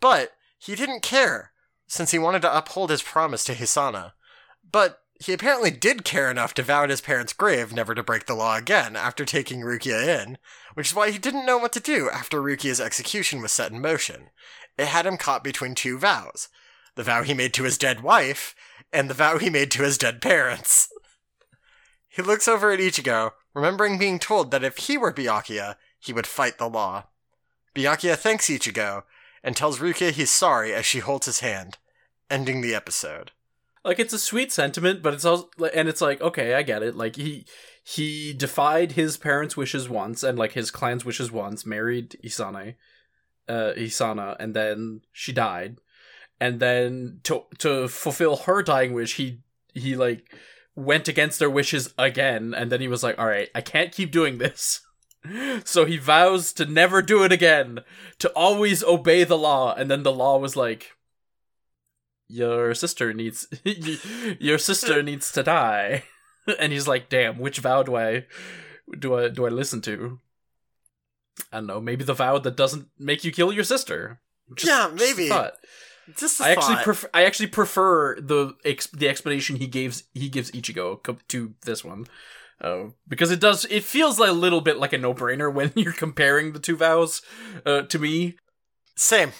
But 0.00 0.30
he 0.64 0.76
didn't 0.76 1.02
care, 1.02 1.50
since 1.88 2.12
he 2.12 2.18
wanted 2.20 2.42
to 2.42 2.56
uphold 2.56 2.90
his 2.90 3.02
promise 3.02 3.42
to 3.44 3.54
Hisana. 3.54 4.12
But 4.70 5.00
he 5.18 5.32
apparently 5.32 5.72
did 5.72 6.04
care 6.04 6.30
enough 6.30 6.54
to 6.54 6.62
vow 6.62 6.84
at 6.84 6.90
his 6.90 7.00
parents' 7.00 7.32
grave 7.32 7.72
never 7.72 7.96
to 7.96 8.02
break 8.02 8.26
the 8.26 8.34
law 8.34 8.56
again 8.56 8.94
after 8.94 9.24
taking 9.24 9.60
Rukia 9.60 10.22
in, 10.22 10.38
which 10.74 10.90
is 10.90 10.94
why 10.94 11.10
he 11.10 11.18
didn't 11.18 11.46
know 11.46 11.58
what 11.58 11.72
to 11.72 11.80
do 11.80 12.08
after 12.10 12.40
Rukia's 12.40 12.80
execution 12.80 13.42
was 13.42 13.52
set 13.52 13.72
in 13.72 13.80
motion. 13.80 14.30
It 14.78 14.86
had 14.86 15.04
him 15.04 15.16
caught 15.16 15.42
between 15.42 15.74
two 15.74 15.98
vows 15.98 16.48
the 16.94 17.02
vow 17.02 17.22
he 17.22 17.32
made 17.32 17.54
to 17.54 17.64
his 17.64 17.78
dead 17.78 18.02
wife, 18.02 18.54
and 18.92 19.08
the 19.08 19.14
vow 19.14 19.38
he 19.38 19.48
made 19.48 19.70
to 19.70 19.82
his 19.82 19.98
dead 19.98 20.20
parents. 20.20 20.88
He 22.08 22.20
looks 22.20 22.46
over 22.46 22.70
at 22.70 22.78
Ichigo, 22.78 23.30
remembering 23.54 23.96
being 23.96 24.18
told 24.18 24.50
that 24.50 24.62
if 24.62 24.76
he 24.76 24.98
were 24.98 25.14
Byakuya, 25.14 25.76
he 25.98 26.12
would 26.12 26.26
fight 26.26 26.58
the 26.58 26.68
law. 26.68 27.04
Byakuya 27.74 28.16
thanks 28.16 28.48
Ichigo 28.48 29.04
and 29.42 29.56
tells 29.56 29.78
Rukia 29.78 30.12
he's 30.12 30.30
sorry 30.30 30.72
as 30.72 30.86
she 30.86 31.00
holds 31.00 31.26
his 31.26 31.40
hand, 31.40 31.78
ending 32.30 32.60
the 32.60 32.74
episode. 32.74 33.32
like 33.84 33.98
it's 33.98 34.12
a 34.12 34.18
sweet 34.18 34.52
sentiment 34.52 35.02
but 35.02 35.12
it's 35.12 35.24
also 35.24 35.48
and 35.74 35.88
it's 35.88 36.00
like 36.00 36.20
okay 36.20 36.54
i 36.54 36.62
get 36.62 36.82
it. 36.82 36.94
Like 36.94 37.16
he 37.16 37.44
he 37.84 38.32
defied 38.32 38.92
his 38.92 39.16
parents 39.16 39.56
wishes 39.56 39.88
once 39.88 40.22
and 40.22 40.38
like 40.38 40.52
his 40.52 40.70
clan's 40.70 41.04
wishes 41.04 41.32
once 41.32 41.66
married 41.66 42.16
isane 42.24 42.76
uh 43.48 43.72
isana 43.76 44.36
and 44.38 44.54
then 44.54 45.00
she 45.12 45.32
died. 45.32 45.78
And 46.40 46.58
then 46.60 47.20
to 47.24 47.44
to 47.58 47.88
fulfill 47.88 48.36
her 48.36 48.62
dying 48.62 48.92
wish 48.94 49.16
he 49.16 49.40
he 49.74 49.96
like 49.96 50.32
went 50.74 51.08
against 51.08 51.38
their 51.38 51.50
wishes 51.50 51.92
again 51.98 52.54
and 52.54 52.70
then 52.70 52.80
he 52.80 52.88
was 52.88 53.02
like 53.02 53.18
all 53.18 53.26
right 53.26 53.48
i 53.54 53.60
can't 53.60 53.92
keep 53.92 54.10
doing 54.10 54.38
this 54.38 54.80
so 55.64 55.84
he 55.84 55.96
vows 55.98 56.52
to 56.52 56.64
never 56.66 57.00
do 57.02 57.22
it 57.22 57.30
again 57.32 57.80
to 58.18 58.28
always 58.30 58.82
obey 58.82 59.22
the 59.24 59.38
law 59.38 59.72
and 59.74 59.90
then 59.90 60.02
the 60.02 60.12
law 60.12 60.36
was 60.38 60.56
like 60.56 60.92
your 62.28 62.74
sister 62.74 63.12
needs 63.12 63.46
your 64.40 64.58
sister 64.58 65.02
needs 65.10 65.30
to 65.32 65.42
die 65.42 66.02
and 66.58 66.72
he's 66.72 66.88
like 66.88 67.08
damn 67.08 67.38
which 67.38 67.58
vow 67.60 67.82
do 67.82 67.94
i 67.96 68.24
do 68.98 69.14
i 69.16 69.28
do 69.28 69.46
i 69.46 69.48
listen 69.48 69.80
to 69.80 70.18
i 71.52 71.58
don't 71.58 71.66
know 71.66 71.80
maybe 71.80 72.04
the 72.04 72.14
vow 72.14 72.38
that 72.38 72.56
doesn't 72.56 72.88
make 72.98 73.22
you 73.24 73.30
kill 73.32 73.52
your 73.52 73.64
sister 73.64 74.20
Just- 74.56 74.68
Yeah, 74.68 74.90
just 74.96 75.16
maybe. 75.16 75.30
Just 76.18 76.40
a 76.40 76.44
I 76.44 76.50
actually 76.50 76.74
thought. 76.74 76.84
prefer 76.84 77.10
I 77.14 77.24
actually 77.24 77.46
prefer 77.46 78.20
the 78.20 78.56
ex- 78.64 78.88
the 78.88 79.08
explanation 79.08 79.54
he 79.56 79.68
gives 79.68 80.02
he 80.14 80.28
gives 80.28 80.50
Ichigo 80.50 81.00
co- 81.00 81.18
to 81.28 81.54
this 81.64 81.84
one. 81.84 82.06
Uh, 82.62 82.90
because 83.08 83.30
it 83.32 83.40
does 83.40 83.64
it 83.66 83.82
feels 83.82 84.18
like 84.20 84.30
a 84.30 84.32
little 84.32 84.60
bit 84.60 84.78
like 84.78 84.92
a 84.92 84.98
no-brainer 84.98 85.52
when 85.52 85.72
you're 85.76 85.92
comparing 85.92 86.52
the 86.52 86.60
two 86.60 86.76
vows 86.76 87.20
uh, 87.66 87.82
to 87.82 87.98
me 87.98 88.36
Same. 88.96 89.32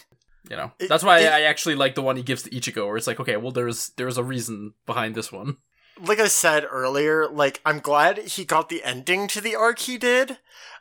you 0.49 0.57
know 0.57 0.73
It- 0.77 0.89
that's 0.89 1.03
why 1.05 1.19
it- 1.19 1.31
I 1.31 1.43
actually 1.43 1.75
like 1.75 1.95
the 1.95 2.01
one 2.01 2.17
he 2.17 2.23
gives 2.23 2.43
to 2.43 2.49
Ichigo 2.49 2.85
where 2.85 2.97
it's 2.97 3.07
like 3.07 3.19
okay 3.21 3.37
well 3.37 3.51
there's 3.53 3.91
there's 3.97 4.17
a 4.17 4.23
reason 4.23 4.73
behind 4.85 5.15
this 5.15 5.31
one 5.31 5.57
like 6.01 6.19
I 6.19 6.25
said 6.27 6.65
earlier, 6.71 7.27
like 7.29 7.61
I'm 7.63 7.77
glad 7.77 8.17
he 8.17 8.45
got 8.45 8.67
the 8.67 8.83
ending 8.83 9.27
to 9.27 9.39
the 9.39 9.55
arc 9.55 9.77
he 9.77 9.99
did. 9.99 10.39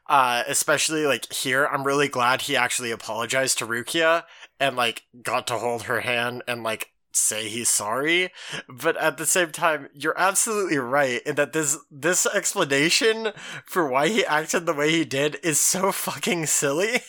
Uh, 0.08 0.42
especially 0.48 1.04
like 1.04 1.30
here, 1.30 1.66
I'm 1.66 1.84
really 1.84 2.08
glad 2.08 2.40
he 2.40 2.56
actually 2.56 2.90
apologized 2.90 3.58
to 3.58 3.66
Rukia 3.66 4.24
and 4.58 4.74
like 4.74 5.02
got 5.22 5.46
to 5.48 5.58
hold 5.58 5.82
her 5.82 6.00
hand 6.00 6.42
and 6.48 6.62
like 6.62 6.91
say 7.16 7.48
he's 7.48 7.68
sorry. 7.68 8.30
But 8.68 8.96
at 8.96 9.16
the 9.16 9.26
same 9.26 9.50
time, 9.50 9.88
you're 9.94 10.18
absolutely 10.18 10.78
right 10.78 11.20
in 11.26 11.36
that 11.36 11.52
this 11.52 11.78
this 11.90 12.26
explanation 12.26 13.32
for 13.64 13.88
why 13.88 14.08
he 14.08 14.24
acted 14.24 14.66
the 14.66 14.74
way 14.74 14.90
he 14.90 15.04
did 15.04 15.38
is 15.42 15.58
so 15.58 15.92
fucking 15.92 16.46
silly. 16.46 17.00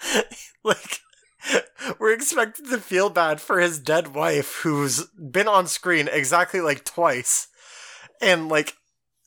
like 0.64 1.00
we're 1.98 2.12
expected 2.12 2.66
to 2.66 2.78
feel 2.78 3.10
bad 3.10 3.40
for 3.40 3.60
his 3.60 3.78
dead 3.78 4.14
wife 4.14 4.60
who's 4.62 5.06
been 5.06 5.48
on 5.48 5.66
screen 5.66 6.08
exactly 6.10 6.60
like 6.60 6.84
twice 6.84 7.48
and 8.20 8.48
like 8.48 8.74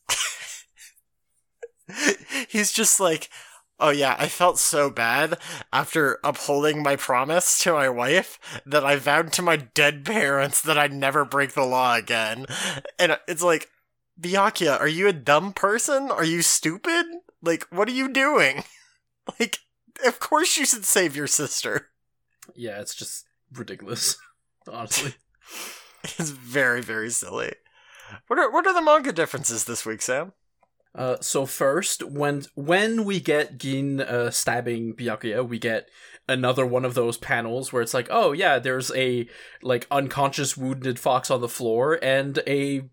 he's 2.48 2.72
just 2.72 3.00
like 3.00 3.30
oh 3.80 3.90
yeah 3.90 4.16
i 4.20 4.28
felt 4.28 4.58
so 4.58 4.90
bad 4.90 5.38
after 5.74 6.20
upholding 6.24 6.82
my 6.82 6.96
promise 6.96 7.60
to 7.60 7.72
my 7.74 7.90
wife 7.90 8.40
that 8.66 8.86
i 8.86 8.96
vowed 8.96 9.32
to 9.34 9.42
my 9.42 9.56
dead 9.56 10.04
parents 10.06 10.62
that 10.62 10.78
i'd 10.78 10.94
never 10.94 11.26
break 11.26 11.54
the 11.54 11.64
law 11.66 11.96
again 11.96 12.46
and 13.00 13.18
it's 13.28 13.44
like 13.44 13.70
Byakuya, 14.20 14.80
are 14.80 14.88
you 14.88 15.10
a 15.10 15.14
dumb 15.14 15.52
person? 15.52 16.10
Are 16.10 16.24
you 16.24 16.42
stupid? 16.42 17.06
Like, 17.42 17.68
what 17.70 17.90
are 17.90 17.94
you 17.94 18.08
doing? 18.12 18.64
Like, 19.40 19.58
of 20.06 20.20
course 20.20 20.56
you 20.56 20.66
should 20.66 20.86
save 20.86 21.16
your 21.16 21.28
sister. 21.28 21.90
yeah 22.56 22.80
it's 22.80 22.94
just 22.96 23.26
ridiculous 23.52 24.18
honestly 24.72 25.16
It's 26.04 26.30
very, 26.30 26.82
very 26.82 27.10
silly. 27.10 27.54
What 28.28 28.38
are 28.40 28.52
what 28.52 28.68
are 28.68 28.74
the 28.74 28.82
manga 28.82 29.12
differences 29.12 29.64
this 29.66 29.86
week, 29.86 30.02
Sam? 30.04 30.34
Uh, 30.96 31.18
so 31.20 31.46
first, 31.46 32.04
when 32.04 32.46
when 32.56 33.04
we 33.04 33.20
get 33.20 33.58
Gin 33.58 34.00
uh, 34.00 34.32
stabbing 34.32 34.96
Byakuya, 34.96 35.48
we 35.48 35.60
get 35.60 35.90
another 36.28 36.66
one 36.66 36.86
of 36.86 36.94
those 36.94 37.18
panels 37.18 37.72
where 37.72 37.82
it's 37.82 37.94
like, 37.94 38.08
oh 38.10 38.32
yeah, 38.32 38.60
there's 38.60 38.92
a 38.96 39.28
like 39.62 39.88
unconscious 39.92 40.56
wounded 40.56 40.98
fox 40.98 41.30
on 41.30 41.42
the 41.42 41.50
floor 41.50 42.00
and 42.02 42.40
a 42.48 42.90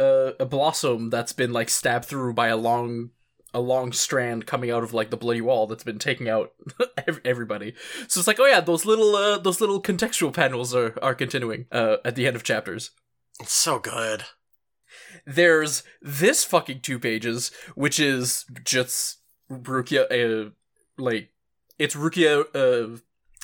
uh, 0.00 0.32
a 0.40 0.44
blossom 0.44 1.10
that's 1.10 1.32
been 1.32 1.52
like 1.52 1.70
stabbed 1.70 2.04
through 2.04 2.34
by 2.34 2.48
a 2.48 2.56
long 2.56 3.10
a 3.54 3.60
long 3.60 3.92
strand 3.92 4.44
coming 4.46 4.70
out 4.70 4.82
of 4.82 4.92
like 4.92 5.10
the 5.10 5.16
bloody 5.16 5.40
wall 5.40 5.66
that's 5.66 5.84
been 5.84 5.98
taking 5.98 6.28
out 6.28 6.52
everybody. 7.24 7.74
So 8.08 8.18
it's 8.18 8.26
like, 8.26 8.40
oh 8.40 8.46
yeah, 8.46 8.60
those 8.60 8.84
little 8.84 9.14
uh, 9.14 9.38
those 9.38 9.60
little 9.60 9.80
contextual 9.80 10.34
panels 10.34 10.74
are 10.74 10.98
are 11.00 11.14
continuing 11.14 11.66
uh, 11.70 11.98
at 12.04 12.16
the 12.16 12.26
end 12.26 12.36
of 12.36 12.42
chapters 12.42 12.90
It's 13.40 13.52
so 13.52 13.78
good. 13.78 14.24
There's 15.24 15.82
this 16.02 16.44
fucking 16.44 16.80
two 16.80 16.98
pages, 16.98 17.50
which 17.74 17.98
is 18.00 18.44
just 18.64 19.18
Rukia, 19.50 20.46
uh, 20.46 20.50
like, 20.98 21.30
it's 21.78 21.94
Rukia, 21.94 22.44
uh, 22.54 22.98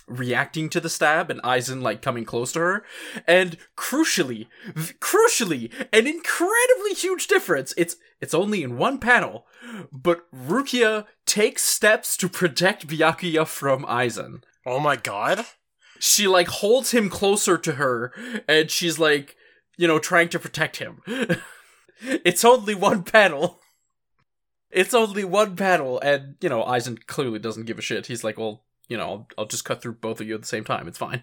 reacting 0.08 0.68
to 0.70 0.80
the 0.80 0.88
stab 0.88 1.30
and 1.30 1.40
Aizen, 1.42 1.80
like, 1.82 2.02
coming 2.02 2.24
close 2.24 2.52
to 2.52 2.58
her. 2.60 2.84
And 3.26 3.56
crucially, 3.76 4.48
v- 4.74 4.94
crucially, 5.00 5.72
an 5.92 6.06
incredibly 6.06 6.94
huge 6.94 7.28
difference. 7.28 7.72
It's, 7.76 7.96
it's 8.20 8.34
only 8.34 8.62
in 8.62 8.76
one 8.76 8.98
panel, 8.98 9.46
but 9.92 10.26
Rukia 10.32 11.06
takes 11.26 11.62
steps 11.62 12.16
to 12.18 12.28
protect 12.28 12.88
Byakuya 12.88 13.46
from 13.46 13.84
Aizen 13.84 14.42
Oh 14.66 14.78
my 14.80 14.96
god. 14.96 15.44
she 15.98 16.26
like 16.28 16.48
holds 16.48 16.90
him 16.90 17.08
closer 17.08 17.56
to 17.58 17.72
her 17.72 18.12
and 18.48 18.70
she's 18.70 18.98
like 18.98 19.36
you 19.76 19.86
know 19.88 19.98
trying 19.98 20.28
to 20.28 20.38
protect 20.38 20.76
him 20.76 21.00
it's 22.24 22.44
only 22.44 22.74
one 22.74 23.02
panel. 23.02 23.60
It's 24.70 24.94
only 24.94 25.24
one 25.24 25.56
panel 25.56 26.00
and 26.00 26.36
you 26.40 26.48
know 26.48 26.62
Aizen 26.64 27.06
clearly 27.06 27.38
doesn't 27.38 27.66
give 27.66 27.78
a 27.78 27.82
shit. 27.82 28.06
He's 28.06 28.24
like 28.24 28.38
well 28.38 28.64
you 28.88 28.96
know 28.96 29.04
i'll, 29.04 29.28
I'll 29.38 29.46
just 29.46 29.64
cut 29.64 29.82
through 29.82 29.94
both 29.94 30.20
of 30.20 30.26
you 30.26 30.34
at 30.34 30.40
the 30.40 30.46
same 30.46 30.64
time. 30.64 30.88
It's 30.88 30.98
fine. 30.98 31.22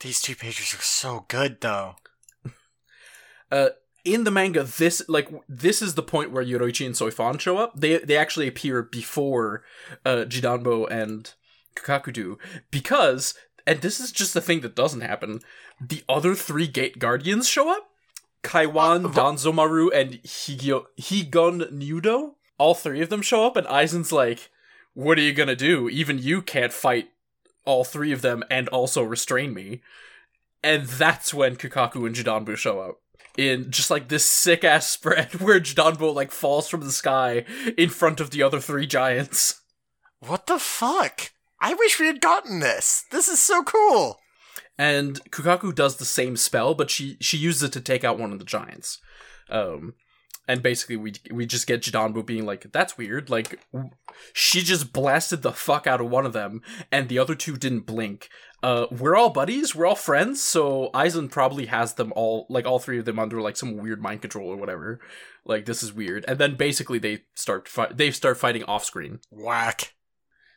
These 0.00 0.20
two 0.20 0.34
pages 0.34 0.74
are 0.74 0.82
so 0.82 1.24
good, 1.28 1.60
though. 1.60 1.96
uh 3.52 3.70
in 4.04 4.24
the 4.24 4.30
manga 4.30 4.62
this 4.62 5.02
like 5.08 5.30
this 5.48 5.80
is 5.80 5.94
the 5.94 6.02
point 6.02 6.30
where 6.30 6.44
Yoruichi 6.44 6.84
and 6.84 6.94
Soifon 6.94 7.40
show 7.40 7.56
up. 7.56 7.72
They 7.74 7.98
they 7.98 8.16
actually 8.16 8.48
appear 8.48 8.82
before 8.82 9.64
uh 10.04 10.26
Jidanbo 10.28 10.90
and 10.90 11.32
Kukaku 11.74 12.12
do. 12.12 12.38
Because 12.70 13.34
and 13.66 13.80
this 13.80 13.98
is 13.98 14.12
just 14.12 14.34
the 14.34 14.42
thing 14.42 14.60
that 14.60 14.76
doesn't 14.76 15.00
happen 15.00 15.40
the 15.80 16.04
other 16.08 16.34
three 16.34 16.66
gate 16.66 16.98
guardians 16.98 17.48
show 17.48 17.70
up 17.70 17.93
Kaiwan, 18.44 19.06
Uh, 19.06 19.08
Danzomaru, 19.08 19.88
and 19.92 20.22
Higyo, 20.22 20.84
Higonyudo. 21.00 22.34
All 22.58 22.74
three 22.74 23.00
of 23.02 23.08
them 23.08 23.22
show 23.22 23.44
up, 23.46 23.56
and 23.56 23.66
Aizen's 23.66 24.12
like, 24.12 24.50
What 24.92 25.18
are 25.18 25.22
you 25.22 25.32
gonna 25.32 25.56
do? 25.56 25.88
Even 25.88 26.18
you 26.18 26.40
can't 26.40 26.72
fight 26.72 27.10
all 27.64 27.82
three 27.82 28.12
of 28.12 28.22
them 28.22 28.44
and 28.48 28.68
also 28.68 29.02
restrain 29.02 29.52
me. 29.52 29.80
And 30.62 30.86
that's 30.86 31.34
when 31.34 31.56
Kukaku 31.56 32.06
and 32.06 32.14
Jidanbo 32.14 32.56
show 32.56 32.78
up. 32.80 33.00
In 33.36 33.70
just 33.72 33.90
like 33.90 34.08
this 34.08 34.24
sick 34.24 34.62
ass 34.62 34.86
spread 34.96 35.40
where 35.40 35.58
Jidanbo 35.58 36.14
like 36.14 36.30
falls 36.30 36.68
from 36.68 36.82
the 36.82 36.92
sky 36.92 37.44
in 37.76 37.88
front 37.90 38.20
of 38.20 38.30
the 38.30 38.42
other 38.42 38.60
three 38.60 38.86
giants. 38.86 39.62
What 40.20 40.46
the 40.46 40.58
fuck? 40.58 41.32
I 41.60 41.74
wish 41.74 41.98
we 41.98 42.06
had 42.06 42.20
gotten 42.20 42.60
this. 42.60 43.04
This 43.10 43.26
is 43.28 43.40
so 43.42 43.62
cool. 43.64 44.20
And 44.76 45.20
Kukaku 45.30 45.74
does 45.74 45.96
the 45.96 46.04
same 46.04 46.36
spell, 46.36 46.74
but 46.74 46.90
she 46.90 47.16
she 47.20 47.36
uses 47.36 47.62
it 47.62 47.72
to 47.72 47.80
take 47.80 48.04
out 48.04 48.18
one 48.18 48.32
of 48.32 48.38
the 48.38 48.44
giants. 48.44 48.98
Um, 49.48 49.94
and 50.46 50.62
basically 50.62 50.96
we 50.96 51.14
we 51.30 51.46
just 51.46 51.66
get 51.66 51.82
Jidanbo 51.82 52.24
being 52.24 52.44
like, 52.44 52.70
"That's 52.72 52.98
weird." 52.98 53.30
Like 53.30 53.60
she 54.32 54.62
just 54.62 54.92
blasted 54.92 55.42
the 55.42 55.52
fuck 55.52 55.86
out 55.86 56.00
of 56.00 56.10
one 56.10 56.26
of 56.26 56.32
them, 56.32 56.60
and 56.90 57.08
the 57.08 57.18
other 57.18 57.34
two 57.34 57.56
didn't 57.56 57.86
blink. 57.86 58.28
Uh, 58.62 58.86
we're 58.90 59.14
all 59.14 59.28
buddies, 59.28 59.74
we're 59.74 59.86
all 59.86 59.94
friends, 59.94 60.42
so 60.42 60.88
Aizen 60.94 61.30
probably 61.30 61.66
has 61.66 61.94
them 61.94 62.14
all, 62.16 62.46
like 62.48 62.64
all 62.64 62.78
three 62.78 62.98
of 62.98 63.04
them, 63.04 63.18
under 63.18 63.42
like 63.42 63.58
some 63.58 63.76
weird 63.76 64.00
mind 64.00 64.22
control 64.22 64.48
or 64.48 64.56
whatever. 64.56 65.00
Like 65.44 65.66
this 65.66 65.82
is 65.82 65.92
weird, 65.92 66.24
and 66.26 66.38
then 66.38 66.56
basically 66.56 66.98
they 66.98 67.24
start 67.34 67.68
fi- 67.68 67.92
they 67.92 68.10
start 68.10 68.38
fighting 68.38 68.64
off 68.64 68.84
screen 68.84 69.20
Whack. 69.30 69.94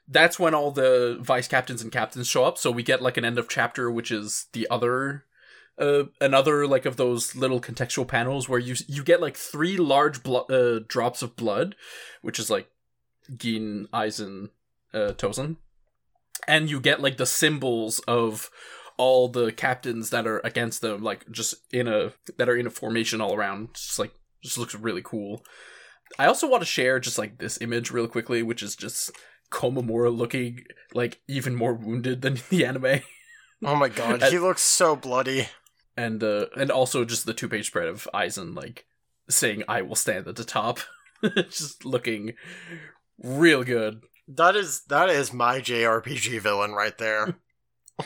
That's 0.08 0.40
when 0.40 0.54
all 0.54 0.72
the 0.72 1.18
vice 1.20 1.48
captains 1.48 1.82
and 1.82 1.92
captains 1.92 2.28
show 2.28 2.46
up. 2.46 2.58
So 2.58 2.72
we 2.72 2.84
get 2.84 3.02
like 3.02 3.18
an 3.18 3.26
end 3.26 3.38
of 3.38 3.50
chapter, 3.50 3.92
which 3.92 4.12
is 4.12 4.48
the 4.54 4.68
other 4.70 5.26
uh, 5.80 6.04
another 6.20 6.66
like 6.68 6.86
of 6.86 6.98
those 6.98 7.36
little 7.36 7.62
contextual 7.62 8.08
panels 8.08 8.50
where 8.50 8.60
you 8.60 8.76
you 8.88 9.04
get 9.04 9.22
like 9.22 9.38
three 9.38 9.78
large 9.78 10.24
blo- 10.24 10.46
uh, 10.50 10.80
drops 10.88 11.22
of 11.22 11.36
blood, 11.36 11.76
which 12.22 12.40
is 12.40 12.50
like 12.50 12.70
Gin, 13.36 13.88
Aizen, 13.94 14.50
uh, 14.94 15.14
Tosen, 15.14 15.58
and 16.48 16.70
you 16.70 16.80
get 16.80 17.02
like 17.02 17.18
the 17.18 17.26
symbols 17.26 18.00
of 18.08 18.50
all 18.98 19.28
the 19.28 19.52
captains 19.52 20.10
that 20.10 20.26
are 20.26 20.40
against 20.40 20.82
them, 20.82 21.04
like 21.04 21.30
just 21.32 21.56
in 21.72 21.88
a 21.88 22.14
that 22.38 22.50
are 22.50 22.58
in 22.58 22.68
a 22.68 22.72
formation 22.72 23.22
all 23.22 23.36
around. 23.36 23.76
Just 23.76 24.00
like 24.00 24.14
just 24.44 24.58
looks 24.58 24.76
really 24.76 25.04
cool. 25.04 25.44
I 26.18 26.26
also 26.26 26.50
want 26.50 26.62
to 26.62 26.68
share 26.68 27.00
just 27.00 27.18
like 27.18 27.38
this 27.38 27.62
image 27.62 27.92
real 27.92 28.08
quickly, 28.08 28.42
which 28.42 28.64
is 28.64 28.76
just 28.76 29.12
Komamura 29.52 30.16
looking 30.16 30.64
like 30.94 31.20
even 31.28 31.56
more 31.56 31.74
wounded 31.74 32.22
than 32.22 32.38
the 32.50 32.66
anime. 32.66 33.02
Oh 33.64 33.76
my 33.76 33.90
god, 33.90 34.22
he 34.24 34.40
looks 34.40 34.62
so 34.62 34.96
bloody. 34.96 35.48
and 35.96 36.24
uh 36.24 36.46
and 36.56 36.70
also 36.70 37.04
just 37.06 37.26
the 37.26 37.34
two 37.34 37.50
page 37.50 37.68
spread 37.68 37.88
of 37.88 38.08
Aizen 38.14 38.56
like 38.56 38.86
saying 39.30 39.64
I 39.68 39.82
will 39.82 39.96
stand 39.96 40.28
at 40.28 40.36
the 40.36 40.44
top. 40.44 40.80
just 41.50 41.84
looking 41.86 42.34
real 43.24 43.64
good. 43.64 44.02
That 44.28 44.56
is 44.56 44.82
that 44.90 45.10
is 45.10 45.34
my 45.34 45.60
JRPG 45.60 46.40
villain 46.42 46.72
right 46.74 46.98
there. 46.98 47.36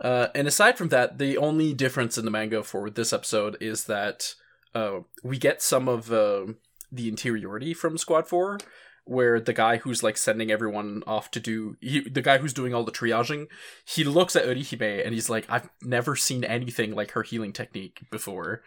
Uh 0.00 0.28
and 0.34 0.46
aside 0.46 0.76
from 0.76 0.88
that, 0.88 1.16
the 1.18 1.38
only 1.38 1.72
difference 1.72 2.18
in 2.18 2.26
the 2.26 2.30
manga 2.30 2.62
for 2.62 2.90
this 2.90 3.12
episode 3.12 3.56
is 3.60 3.84
that 3.84 4.34
uh 4.74 4.98
we 5.22 5.38
get 5.38 5.62
some 5.62 5.88
of 5.88 6.12
uh, 6.12 6.46
the 6.92 7.08
interiority 7.08 7.72
from 7.72 7.96
Squad 7.96 8.26
4 8.28 8.58
where 9.06 9.38
the 9.38 9.52
guy 9.52 9.76
who's 9.76 10.02
like 10.02 10.16
sending 10.16 10.50
everyone 10.50 11.02
off 11.06 11.30
to 11.30 11.40
do 11.40 11.76
he, 11.80 12.00
the 12.00 12.22
guy 12.22 12.38
who's 12.38 12.54
doing 12.54 12.72
all 12.72 12.84
the 12.84 12.92
triaging 12.92 13.46
he 13.84 14.02
looks 14.02 14.34
at 14.34 14.46
Orihime 14.46 15.04
and 15.04 15.12
he's 15.14 15.28
like 15.28 15.46
I've 15.48 15.68
never 15.82 16.16
seen 16.16 16.42
anything 16.42 16.94
like 16.94 17.10
her 17.12 17.22
healing 17.22 17.52
technique 17.52 18.02
before. 18.10 18.62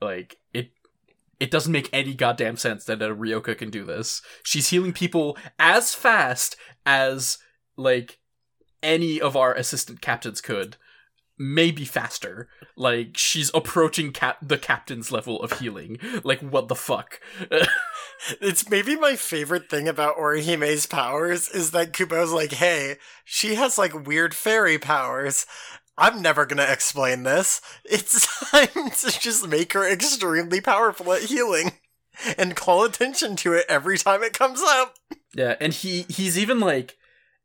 Like 0.00 0.38
it 0.52 0.70
it 1.38 1.50
doesn't 1.50 1.72
make 1.72 1.90
any 1.92 2.14
goddamn 2.14 2.56
sense 2.56 2.84
that 2.84 3.02
a 3.02 3.14
Ryoka 3.14 3.56
can 3.56 3.70
do 3.70 3.84
this. 3.84 4.22
She's 4.42 4.68
healing 4.68 4.92
people 4.92 5.36
as 5.58 5.94
fast 5.94 6.56
as 6.84 7.38
like 7.76 8.18
any 8.82 9.20
of 9.20 9.36
our 9.36 9.54
assistant 9.54 10.00
captains 10.00 10.40
could 10.40 10.76
maybe 11.38 11.84
faster 11.84 12.48
like 12.76 13.16
she's 13.16 13.50
approaching 13.54 14.10
cap- 14.12 14.38
the 14.40 14.56
captain's 14.56 15.12
level 15.12 15.40
of 15.42 15.58
healing 15.58 15.98
like 16.24 16.40
what 16.40 16.68
the 16.68 16.74
fuck 16.74 17.20
It's 18.40 18.68
maybe 18.68 18.96
my 18.96 19.16
favorite 19.16 19.68
thing 19.68 19.88
about 19.88 20.16
Orihime's 20.16 20.86
powers 20.86 21.48
is 21.48 21.70
that 21.72 21.92
Kubo's 21.92 22.32
like, 22.32 22.52
hey, 22.52 22.96
she 23.24 23.54
has 23.54 23.78
like 23.78 24.06
weird 24.06 24.34
fairy 24.34 24.78
powers. 24.78 25.46
I'm 25.98 26.22
never 26.22 26.46
gonna 26.46 26.64
explain 26.64 27.22
this. 27.22 27.60
It's 27.84 28.50
time 28.50 28.90
to 28.90 29.20
just 29.20 29.46
make 29.48 29.72
her 29.74 29.88
extremely 29.88 30.60
powerful 30.60 31.12
at 31.12 31.22
healing 31.22 31.72
and 32.38 32.56
call 32.56 32.84
attention 32.84 33.36
to 33.36 33.52
it 33.52 33.66
every 33.68 33.98
time 33.98 34.22
it 34.22 34.32
comes 34.32 34.62
up. 34.62 34.96
Yeah, 35.34 35.56
and 35.60 35.72
he 35.72 36.02
he's 36.08 36.38
even 36.38 36.60
like 36.60 36.96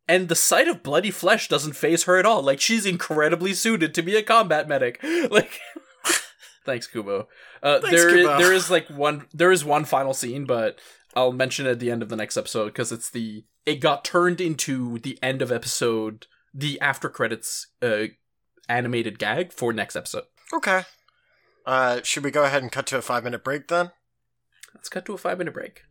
and 0.08 0.28
the 0.30 0.36
sight 0.36 0.68
of 0.68 0.84
bloody 0.84 1.12
flesh 1.12 1.48
doesn't 1.48 1.74
phase 1.76 2.04
her 2.04 2.18
at 2.18 2.26
all. 2.26 2.42
Like 2.42 2.60
she's 2.60 2.86
incredibly 2.86 3.54
suited 3.54 3.94
to 3.96 4.02
be 4.02 4.16
a 4.16 4.24
combat 4.24 4.68
medic. 4.68 5.00
Like 5.30 5.60
Thanks, 6.66 6.88
Kubo. 6.88 7.28
Uh 7.64 7.80
Thanks, 7.80 7.90
there 7.96 8.10
is, 8.10 8.26
Kubo. 8.26 8.38
there 8.38 8.54
is 8.54 8.70
like 8.70 8.88
one 8.90 9.26
there 9.34 9.52
is 9.52 9.66
one 9.66 9.86
final 9.86 10.14
scene, 10.14 10.46
but 10.46 10.80
I'll 11.16 11.32
mention 11.32 11.66
it 11.66 11.72
at 11.72 11.80
the 11.80 11.92
end 11.92 12.02
of 12.04 12.10
the 12.10 12.16
next 12.16 12.38
episode 12.38 12.68
because 12.68 12.92
it's 12.92 13.10
the 13.10 13.46
it 13.66 13.76
got 13.82 14.04
turned 14.06 14.42
into 14.42 15.00
the 15.00 15.18
end 15.22 15.42
of 15.42 15.52
episode 15.52 16.28
the 16.54 16.80
after 16.82 17.10
credits 17.10 17.68
uh 17.82 18.06
animated 18.70 19.20
gag 19.20 19.52
for 19.52 19.74
next 19.74 19.96
episode. 19.96 20.24
Okay. 20.54 20.84
Uh, 21.66 22.02
should 22.04 22.24
we 22.24 22.32
go 22.32 22.44
ahead 22.44 22.64
and 22.64 22.72
cut 22.72 22.88
to 22.88 22.98
a 22.98 23.02
five 23.02 23.24
minute 23.24 23.44
break 23.44 23.68
then? 23.68 23.92
Let's 24.74 24.90
cut 24.90 25.06
to 25.06 25.14
a 25.14 25.18
5 25.18 25.38
minute 25.38 25.54
break. 25.54 25.84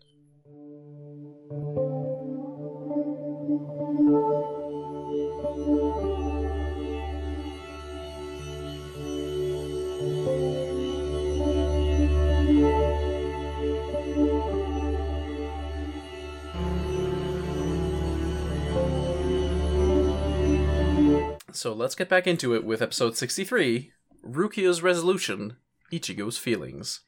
So 21.52 21.72
let's 21.72 21.94
get 21.94 22.08
back 22.08 22.26
into 22.26 22.54
it 22.54 22.64
with 22.64 22.82
episode 22.82 23.16
63 23.16 23.92
Rukia's 24.24 24.82
Resolution 24.82 25.56
Ichigo's 25.92 26.38
Feelings. 26.38 27.00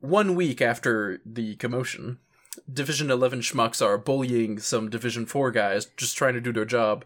One 0.00 0.34
week 0.34 0.62
after 0.62 1.20
the 1.26 1.56
commotion, 1.56 2.18
Division 2.72 3.10
11 3.10 3.40
schmucks 3.40 3.84
are 3.84 3.98
bullying 3.98 4.58
some 4.58 4.90
Division 4.90 5.26
4 5.26 5.50
guys 5.50 5.86
just 5.96 6.16
trying 6.16 6.34
to 6.34 6.40
do 6.40 6.52
their 6.52 6.64
job, 6.64 7.04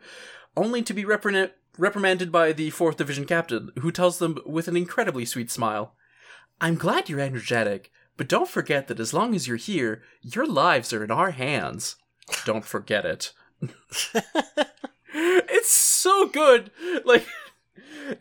only 0.57 0.83
to 0.83 0.93
be 0.93 1.05
reprimand- 1.05 1.53
reprimanded 1.79 2.31
by 2.31 2.53
the 2.53 2.71
4th 2.71 2.97
Division 2.97 3.25
captain, 3.25 3.71
who 3.81 3.91
tells 3.91 4.19
them 4.19 4.39
with 4.45 4.69
an 4.69 4.77
incredibly 4.77 5.25
sweet 5.25 5.51
smile 5.51 5.95
I'm 6.61 6.77
glad 6.77 7.09
you're 7.09 7.21
energetic, 7.21 7.91
but 8.17 8.29
don't 8.29 8.49
forget 8.49 8.87
that 8.89 9.01
as 9.01 9.13
long 9.13 9.35
as 9.35 9.49
you're 9.49 9.57
here, 9.57 10.03
your 10.23 10.47
lives 10.47 10.93
are 10.93 11.03
in 11.03 11.11
our 11.11 11.33
hands. 11.33 11.97
Don't 12.45 12.65
forget 12.65 13.05
it. 13.05 13.33
it's 15.15 15.69
so 16.05 16.29
good. 16.29 16.71
Like 17.05 17.27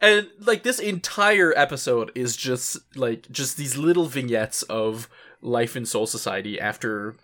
and 0.02 0.30
like 0.40 0.64
this 0.64 0.80
entire 0.80 1.54
episode 1.58 2.12
is 2.16 2.38
just 2.38 2.78
like 2.96 3.30
just 3.30 3.58
these 3.58 3.78
little 3.78 4.06
vignettes 4.06 4.64
of 4.64 5.10
life 5.42 5.76
in 5.76 5.86
Soul 5.86 6.08
Society 6.08 6.60
after 6.60 7.16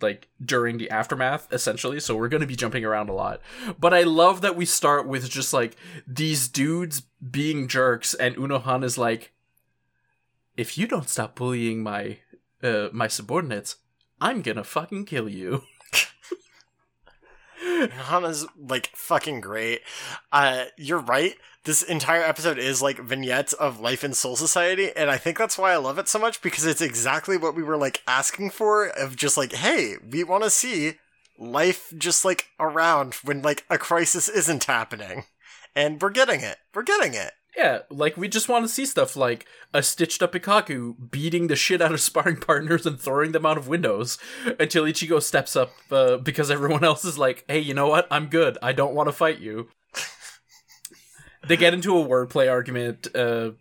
like 0.00 0.28
during 0.44 0.78
the 0.78 0.90
aftermath 0.90 1.52
essentially. 1.52 1.98
So 1.98 2.14
we're 2.14 2.28
going 2.28 2.40
to 2.42 2.46
be 2.46 2.56
jumping 2.56 2.84
around 2.84 3.08
a 3.08 3.14
lot. 3.14 3.40
But 3.78 3.92
i 3.92 4.02
love 4.02 4.40
that 4.42 4.56
we 4.56 4.64
start 4.64 5.08
with 5.08 5.28
just 5.28 5.52
like 5.52 5.76
these 6.06 6.48
dudes 6.48 7.02
being 7.30 7.66
jerks 7.66 8.14
and 8.14 8.36
Unohana 8.36 8.84
is 8.84 8.96
like 8.96 9.32
if 10.56 10.78
you 10.78 10.86
don't 10.86 11.08
stop 11.08 11.34
bullying 11.34 11.82
my 11.82 12.18
uh 12.62 12.88
my 12.92 13.08
subordinates 13.08 13.76
i'm 14.20 14.42
gonna 14.42 14.62
fucking 14.62 15.04
kill 15.04 15.28
you 15.28 15.62
Hana's 17.82 18.46
like 18.56 18.90
fucking 18.94 19.40
great. 19.40 19.82
Uh, 20.32 20.64
you're 20.76 20.98
right. 20.98 21.34
This 21.64 21.82
entire 21.82 22.22
episode 22.22 22.58
is 22.58 22.82
like 22.82 22.98
vignettes 22.98 23.54
of 23.54 23.80
life 23.80 24.04
in 24.04 24.12
Soul 24.12 24.36
Society, 24.36 24.90
and 24.94 25.10
I 25.10 25.16
think 25.16 25.38
that's 25.38 25.56
why 25.56 25.72
I 25.72 25.76
love 25.76 25.98
it 25.98 26.08
so 26.08 26.18
much 26.18 26.42
because 26.42 26.66
it's 26.66 26.82
exactly 26.82 27.36
what 27.38 27.54
we 27.54 27.62
were 27.62 27.76
like 27.78 28.02
asking 28.06 28.50
for. 28.50 28.88
Of 28.88 29.16
just 29.16 29.36
like, 29.36 29.52
hey, 29.52 29.94
we 30.10 30.24
want 30.24 30.44
to 30.44 30.50
see 30.50 30.94
life 31.38 31.92
just 31.96 32.24
like 32.24 32.48
around 32.60 33.14
when 33.24 33.42
like 33.42 33.64
a 33.70 33.78
crisis 33.78 34.28
isn't 34.28 34.64
happening, 34.64 35.24
and 35.74 36.00
we're 36.02 36.10
getting 36.10 36.42
it. 36.42 36.58
We're 36.74 36.82
getting 36.82 37.14
it. 37.14 37.32
Yeah, 37.56 37.80
like 37.88 38.16
we 38.16 38.28
just 38.28 38.48
want 38.48 38.64
to 38.64 38.68
see 38.68 38.84
stuff 38.84 39.16
like 39.16 39.46
a 39.72 39.82
stitched 39.82 40.22
up 40.22 40.32
Ikkaku 40.32 41.10
beating 41.10 41.46
the 41.46 41.56
shit 41.56 41.80
out 41.80 41.92
of 41.92 42.00
sparring 42.02 42.36
partners 42.36 42.84
and 42.84 43.00
throwing 43.00 43.32
them 43.32 43.46
out 43.46 43.58
of 43.58 43.68
windows 43.68 44.18
until 44.58 44.84
Ichigo 44.84 45.22
steps 45.22 45.54
up 45.54 45.72
uh, 45.90 46.16
because 46.16 46.50
everyone 46.50 46.84
else 46.84 47.04
is 47.04 47.18
like, 47.18 47.44
"Hey, 47.48 47.60
you 47.60 47.74
know 47.74 47.88
what? 47.88 48.08
I'm 48.10 48.26
good. 48.26 48.58
I 48.60 48.72
don't 48.72 48.94
want 48.94 49.08
to 49.08 49.12
fight 49.12 49.38
you." 49.38 49.68
they 51.46 51.56
get 51.56 51.74
into 51.74 51.96
a 51.96 52.04
wordplay 52.04 52.50
argument. 52.50 53.08
Uh, 53.14 53.52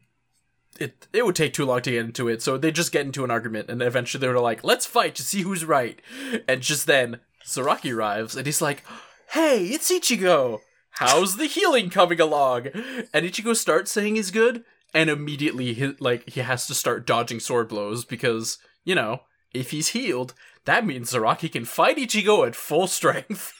it 0.79 1.07
it 1.13 1.25
would 1.25 1.35
take 1.35 1.53
too 1.53 1.65
long 1.65 1.81
to 1.81 1.91
get 1.91 2.05
into 2.05 2.27
it, 2.27 2.41
so 2.41 2.57
they 2.57 2.71
just 2.71 2.91
get 2.91 3.05
into 3.05 3.23
an 3.23 3.31
argument, 3.31 3.69
and 3.69 3.81
eventually 3.81 4.21
they're 4.21 4.39
like, 4.39 4.63
"Let's 4.63 4.87
fight 4.87 5.13
to 5.15 5.23
see 5.23 5.41
who's 5.43 5.65
right." 5.65 6.01
And 6.47 6.61
just 6.61 6.87
then, 6.87 7.19
Zaraki 7.45 7.95
arrives, 7.95 8.35
and 8.35 8.47
he's 8.47 8.61
like, 8.61 8.83
"Hey, 9.29 9.65
it's 9.65 9.91
Ichigo." 9.91 10.61
How's 10.93 11.37
the 11.37 11.45
healing 11.45 11.89
coming 11.89 12.19
along? 12.19 12.67
And 13.13 13.25
Ichigo 13.25 13.55
starts 13.55 13.91
saying 13.91 14.15
he's 14.15 14.31
good, 14.31 14.63
and 14.93 15.09
immediately 15.09 15.73
he 15.73 15.93
like 15.99 16.29
he 16.29 16.41
has 16.41 16.67
to 16.67 16.73
start 16.73 17.05
dodging 17.07 17.39
sword 17.39 17.69
blows 17.69 18.05
because 18.05 18.57
you 18.83 18.95
know 18.95 19.21
if 19.53 19.71
he's 19.71 19.89
healed, 19.89 20.33
that 20.65 20.85
means 20.85 21.11
Zaraki 21.11 21.51
can 21.51 21.65
fight 21.65 21.97
Ichigo 21.97 22.45
at 22.47 22.55
full 22.55 22.87
strength. 22.87 23.53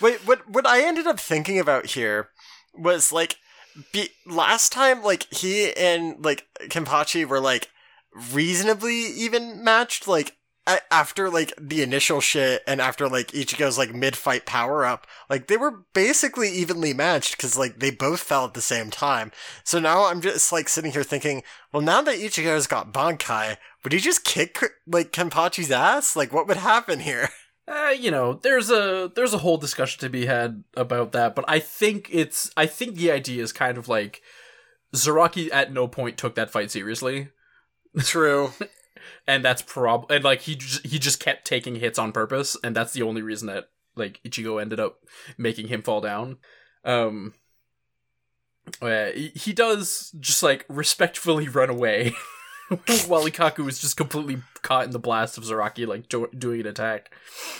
Wait, 0.00 0.26
what 0.26 0.48
what 0.48 0.66
I 0.66 0.82
ended 0.82 1.06
up 1.06 1.20
thinking 1.20 1.58
about 1.58 1.86
here 1.86 2.30
was 2.74 3.12
like 3.12 3.36
be, 3.92 4.08
last 4.26 4.72
time 4.72 5.02
like 5.02 5.32
he 5.32 5.72
and 5.74 6.24
like 6.24 6.46
Kenpachi 6.62 7.26
were 7.26 7.40
like 7.40 7.68
reasonably 8.32 8.94
even 8.94 9.62
matched 9.62 10.08
like 10.08 10.36
after 10.66 11.28
like 11.30 11.52
the 11.60 11.82
initial 11.82 12.20
shit 12.20 12.62
and 12.66 12.80
after 12.80 13.08
like 13.08 13.28
Ichigo's 13.28 13.78
like 13.78 13.94
mid-fight 13.94 14.46
power 14.46 14.84
up 14.84 15.06
like 15.28 15.46
they 15.46 15.56
were 15.56 15.84
basically 15.94 16.48
evenly 16.50 16.92
matched 16.92 17.38
cuz 17.38 17.58
like 17.58 17.80
they 17.80 17.90
both 17.90 18.20
fell 18.20 18.44
at 18.44 18.54
the 18.54 18.60
same 18.60 18.90
time. 18.90 19.32
So 19.64 19.78
now 19.78 20.04
I'm 20.04 20.20
just 20.20 20.52
like 20.52 20.68
sitting 20.68 20.92
here 20.92 21.02
thinking, 21.02 21.42
well 21.72 21.82
now 21.82 22.02
that 22.02 22.18
Ichigo's 22.18 22.66
got 22.66 22.92
Bankai, 22.92 23.56
would 23.82 23.92
he 23.92 23.98
just 23.98 24.24
kick 24.24 24.62
like 24.86 25.12
Kenpachi's 25.12 25.70
ass? 25.70 26.14
Like 26.14 26.32
what 26.32 26.46
would 26.46 26.58
happen 26.58 27.00
here? 27.00 27.30
Uh, 27.66 27.90
you 27.98 28.10
know, 28.10 28.34
there's 28.34 28.70
a 28.70 29.10
there's 29.14 29.34
a 29.34 29.38
whole 29.38 29.56
discussion 29.58 30.00
to 30.00 30.08
be 30.08 30.26
had 30.26 30.62
about 30.76 31.12
that, 31.12 31.34
but 31.34 31.44
I 31.48 31.58
think 31.58 32.08
it's 32.12 32.50
I 32.56 32.66
think 32.66 32.96
the 32.96 33.10
idea 33.10 33.42
is 33.42 33.52
kind 33.52 33.78
of 33.78 33.88
like 33.88 34.22
Zaraki 34.94 35.48
at 35.52 35.72
no 35.72 35.88
point 35.88 36.18
took 36.18 36.34
that 36.34 36.50
fight 36.50 36.70
seriously, 36.70 37.30
True. 37.98 38.52
and 39.26 39.44
that's 39.44 39.62
prob 39.62 40.10
and 40.10 40.24
like 40.24 40.42
he 40.42 40.56
just, 40.56 40.86
he 40.86 40.98
just 40.98 41.20
kept 41.20 41.46
taking 41.46 41.76
hits 41.76 41.98
on 41.98 42.12
purpose, 42.12 42.56
and 42.62 42.74
that's 42.74 42.92
the 42.92 43.02
only 43.02 43.22
reason 43.22 43.46
that 43.48 43.68
like 43.96 44.20
Ichigo 44.24 44.60
ended 44.60 44.80
up 44.80 44.98
making 45.36 45.68
him 45.68 45.82
fall 45.82 46.00
down. 46.00 46.38
Um, 46.84 47.34
uh, 48.80 49.10
he, 49.12 49.52
does 49.52 50.12
just 50.20 50.42
like 50.42 50.64
respectfully 50.68 51.48
run 51.48 51.70
away. 51.70 52.14
While 53.08 53.24
Ikkaku 53.26 53.68
is 53.68 53.80
just 53.80 53.96
completely 53.96 54.42
caught 54.62 54.84
in 54.84 54.92
the 54.92 55.00
blast 55.00 55.36
of 55.36 55.42
Zaraki, 55.44 55.86
like 55.88 56.08
do- 56.08 56.30
doing 56.36 56.60
an 56.60 56.68
attack. 56.68 57.10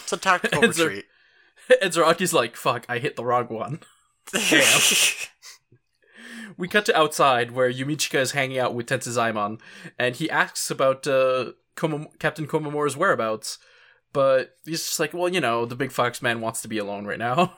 It's 0.04 0.12
a 0.12 0.16
tactical 0.16 0.62
It's 0.64 0.78
a- 0.78 0.84
retreat. 0.86 1.04
And 1.80 1.92
Zaraki's 1.92 2.32
like, 2.32 2.56
fuck, 2.56 2.84
I 2.88 2.98
hit 2.98 3.14
the 3.14 3.24
wrong 3.24 3.46
one. 3.46 3.80
We 6.56 6.68
cut 6.68 6.86
to 6.86 6.98
outside 6.98 7.52
where 7.52 7.72
Yumichika 7.72 8.18
is 8.18 8.32
hanging 8.32 8.58
out 8.58 8.74
with 8.74 8.86
Tetsuzaemon, 8.86 9.60
and 9.98 10.16
he 10.16 10.30
asks 10.30 10.70
about 10.70 11.06
uh, 11.06 11.52
Captain 12.18 12.46
Komamura's 12.46 12.96
whereabouts, 12.96 13.58
but 14.12 14.56
he's 14.64 14.84
just 14.84 15.00
like, 15.00 15.14
well, 15.14 15.28
you 15.28 15.40
know, 15.40 15.64
the 15.64 15.76
big 15.76 15.92
fox 15.92 16.20
man 16.20 16.40
wants 16.40 16.62
to 16.62 16.68
be 16.68 16.78
alone 16.78 17.06
right 17.06 17.18
now. 17.18 17.54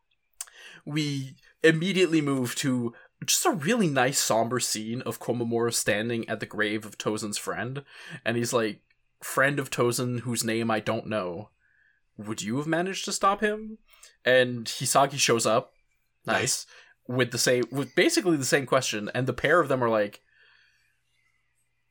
we 0.84 1.36
immediately 1.62 2.20
move 2.20 2.54
to 2.56 2.92
just 3.24 3.46
a 3.46 3.50
really 3.50 3.88
nice 3.88 4.18
somber 4.18 4.58
scene 4.58 5.00
of 5.02 5.20
Komamora 5.20 5.72
standing 5.72 6.28
at 6.28 6.40
the 6.40 6.46
grave 6.46 6.84
of 6.84 6.98
Tosen's 6.98 7.38
friend, 7.38 7.84
and 8.24 8.36
he's 8.36 8.52
like, 8.52 8.80
friend 9.20 9.58
of 9.58 9.70
Tozen 9.70 10.20
whose 10.20 10.44
name 10.44 10.70
I 10.70 10.80
don't 10.80 11.06
know. 11.06 11.50
Would 12.18 12.42
you 12.42 12.58
have 12.58 12.66
managed 12.66 13.04
to 13.06 13.12
stop 13.12 13.40
him? 13.40 13.78
And 14.24 14.66
Hisagi 14.66 15.18
shows 15.18 15.46
up. 15.46 15.72
Nice. 16.26 16.66
With 17.08 17.32
the 17.32 17.38
same 17.38 17.64
with 17.70 17.94
basically 17.94 18.36
the 18.36 18.44
same 18.44 18.66
question, 18.66 19.10
and 19.14 19.26
the 19.26 19.32
pair 19.32 19.60
of 19.60 19.68
them 19.68 19.82
are 19.82 19.90
like, 19.90 20.22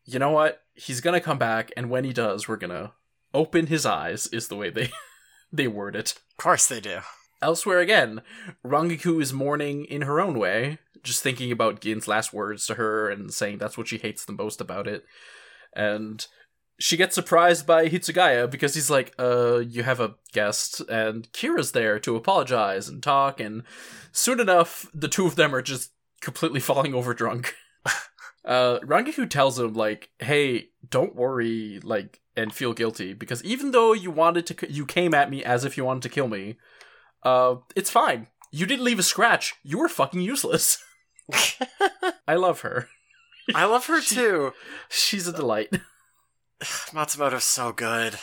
you 0.05 0.19
know 0.19 0.31
what? 0.31 0.63
He's 0.73 1.01
gonna 1.01 1.21
come 1.21 1.37
back, 1.37 1.71
and 1.75 1.89
when 1.89 2.03
he 2.03 2.13
does, 2.13 2.47
we're 2.47 2.55
gonna 2.55 2.93
open 3.33 3.67
his 3.67 3.85
eyes, 3.85 4.27
is 4.27 4.47
the 4.47 4.55
way 4.55 4.69
they 4.69 4.91
they 5.51 5.67
word 5.67 5.95
it. 5.95 6.11
Of 6.11 6.37
course 6.37 6.67
they 6.67 6.79
do. 6.79 6.99
Elsewhere 7.41 7.79
again, 7.79 8.21
Rangiku 8.63 9.21
is 9.21 9.33
mourning 9.33 9.85
in 9.85 10.03
her 10.03 10.21
own 10.21 10.37
way, 10.37 10.77
just 11.03 11.23
thinking 11.23 11.51
about 11.51 11.81
Gin's 11.81 12.07
last 12.07 12.33
words 12.33 12.67
to 12.67 12.75
her 12.75 13.09
and 13.09 13.33
saying 13.33 13.57
that's 13.57 13.77
what 13.77 13.87
she 13.87 13.97
hates 13.97 14.23
the 14.23 14.33
most 14.33 14.61
about 14.61 14.87
it. 14.87 15.05
And 15.73 16.25
she 16.79 16.97
gets 16.97 17.15
surprised 17.15 17.65
by 17.67 17.87
Hitsugaya 17.87 18.49
because 18.49 18.73
he's 18.73 18.89
like, 18.89 19.13
uh, 19.19 19.57
you 19.59 19.83
have 19.83 19.99
a 19.99 20.15
guest, 20.33 20.81
and 20.89 21.31
Kira's 21.33 21.71
there 21.73 21.99
to 21.99 22.15
apologize 22.15 22.87
and 22.89 23.01
talk, 23.03 23.39
and 23.39 23.63
soon 24.11 24.39
enough, 24.39 24.87
the 24.93 25.07
two 25.07 25.25
of 25.25 25.35
them 25.35 25.53
are 25.53 25.61
just 25.61 25.91
completely 26.21 26.59
falling 26.69 26.93
over 26.93 27.13
drunk. 27.13 27.55
uh, 28.45 28.79
Rangiku 28.79 29.29
tells 29.29 29.59
him, 29.59 29.73
like, 29.73 30.09
hey, 30.19 30.69
don't 30.89 31.15
worry, 31.15 31.79
like, 31.83 32.19
and 32.35 32.53
feel 32.53 32.73
guilty, 32.73 33.13
because 33.13 33.43
even 33.43 33.71
though 33.71 33.93
you 33.93 34.09
wanted 34.09 34.45
to, 34.47 34.71
you 34.71 34.85
came 34.85 35.13
at 35.13 35.29
me 35.29 35.43
as 35.43 35.65
if 35.65 35.77
you 35.77 35.85
wanted 35.85 36.03
to 36.03 36.09
kill 36.09 36.27
me, 36.27 36.57
uh, 37.23 37.55
it's 37.75 37.89
fine. 37.91 38.27
You 38.51 38.65
didn't 38.65 38.83
leave 38.85 38.99
a 38.99 39.03
scratch. 39.03 39.53
You 39.63 39.77
were 39.77 39.87
fucking 39.89 40.21
useless. 40.21 40.83
I 42.27 42.35
love 42.35 42.61
her. 42.61 42.89
I 43.55 43.65
love 43.65 43.85
her 43.85 44.01
She- 44.01 44.15
too. 44.15 44.53
She's 44.89 45.27
a 45.27 45.33
delight. 45.33 45.69
Matsumoto's 46.91 47.43
so 47.43 47.71
good. 47.71 48.17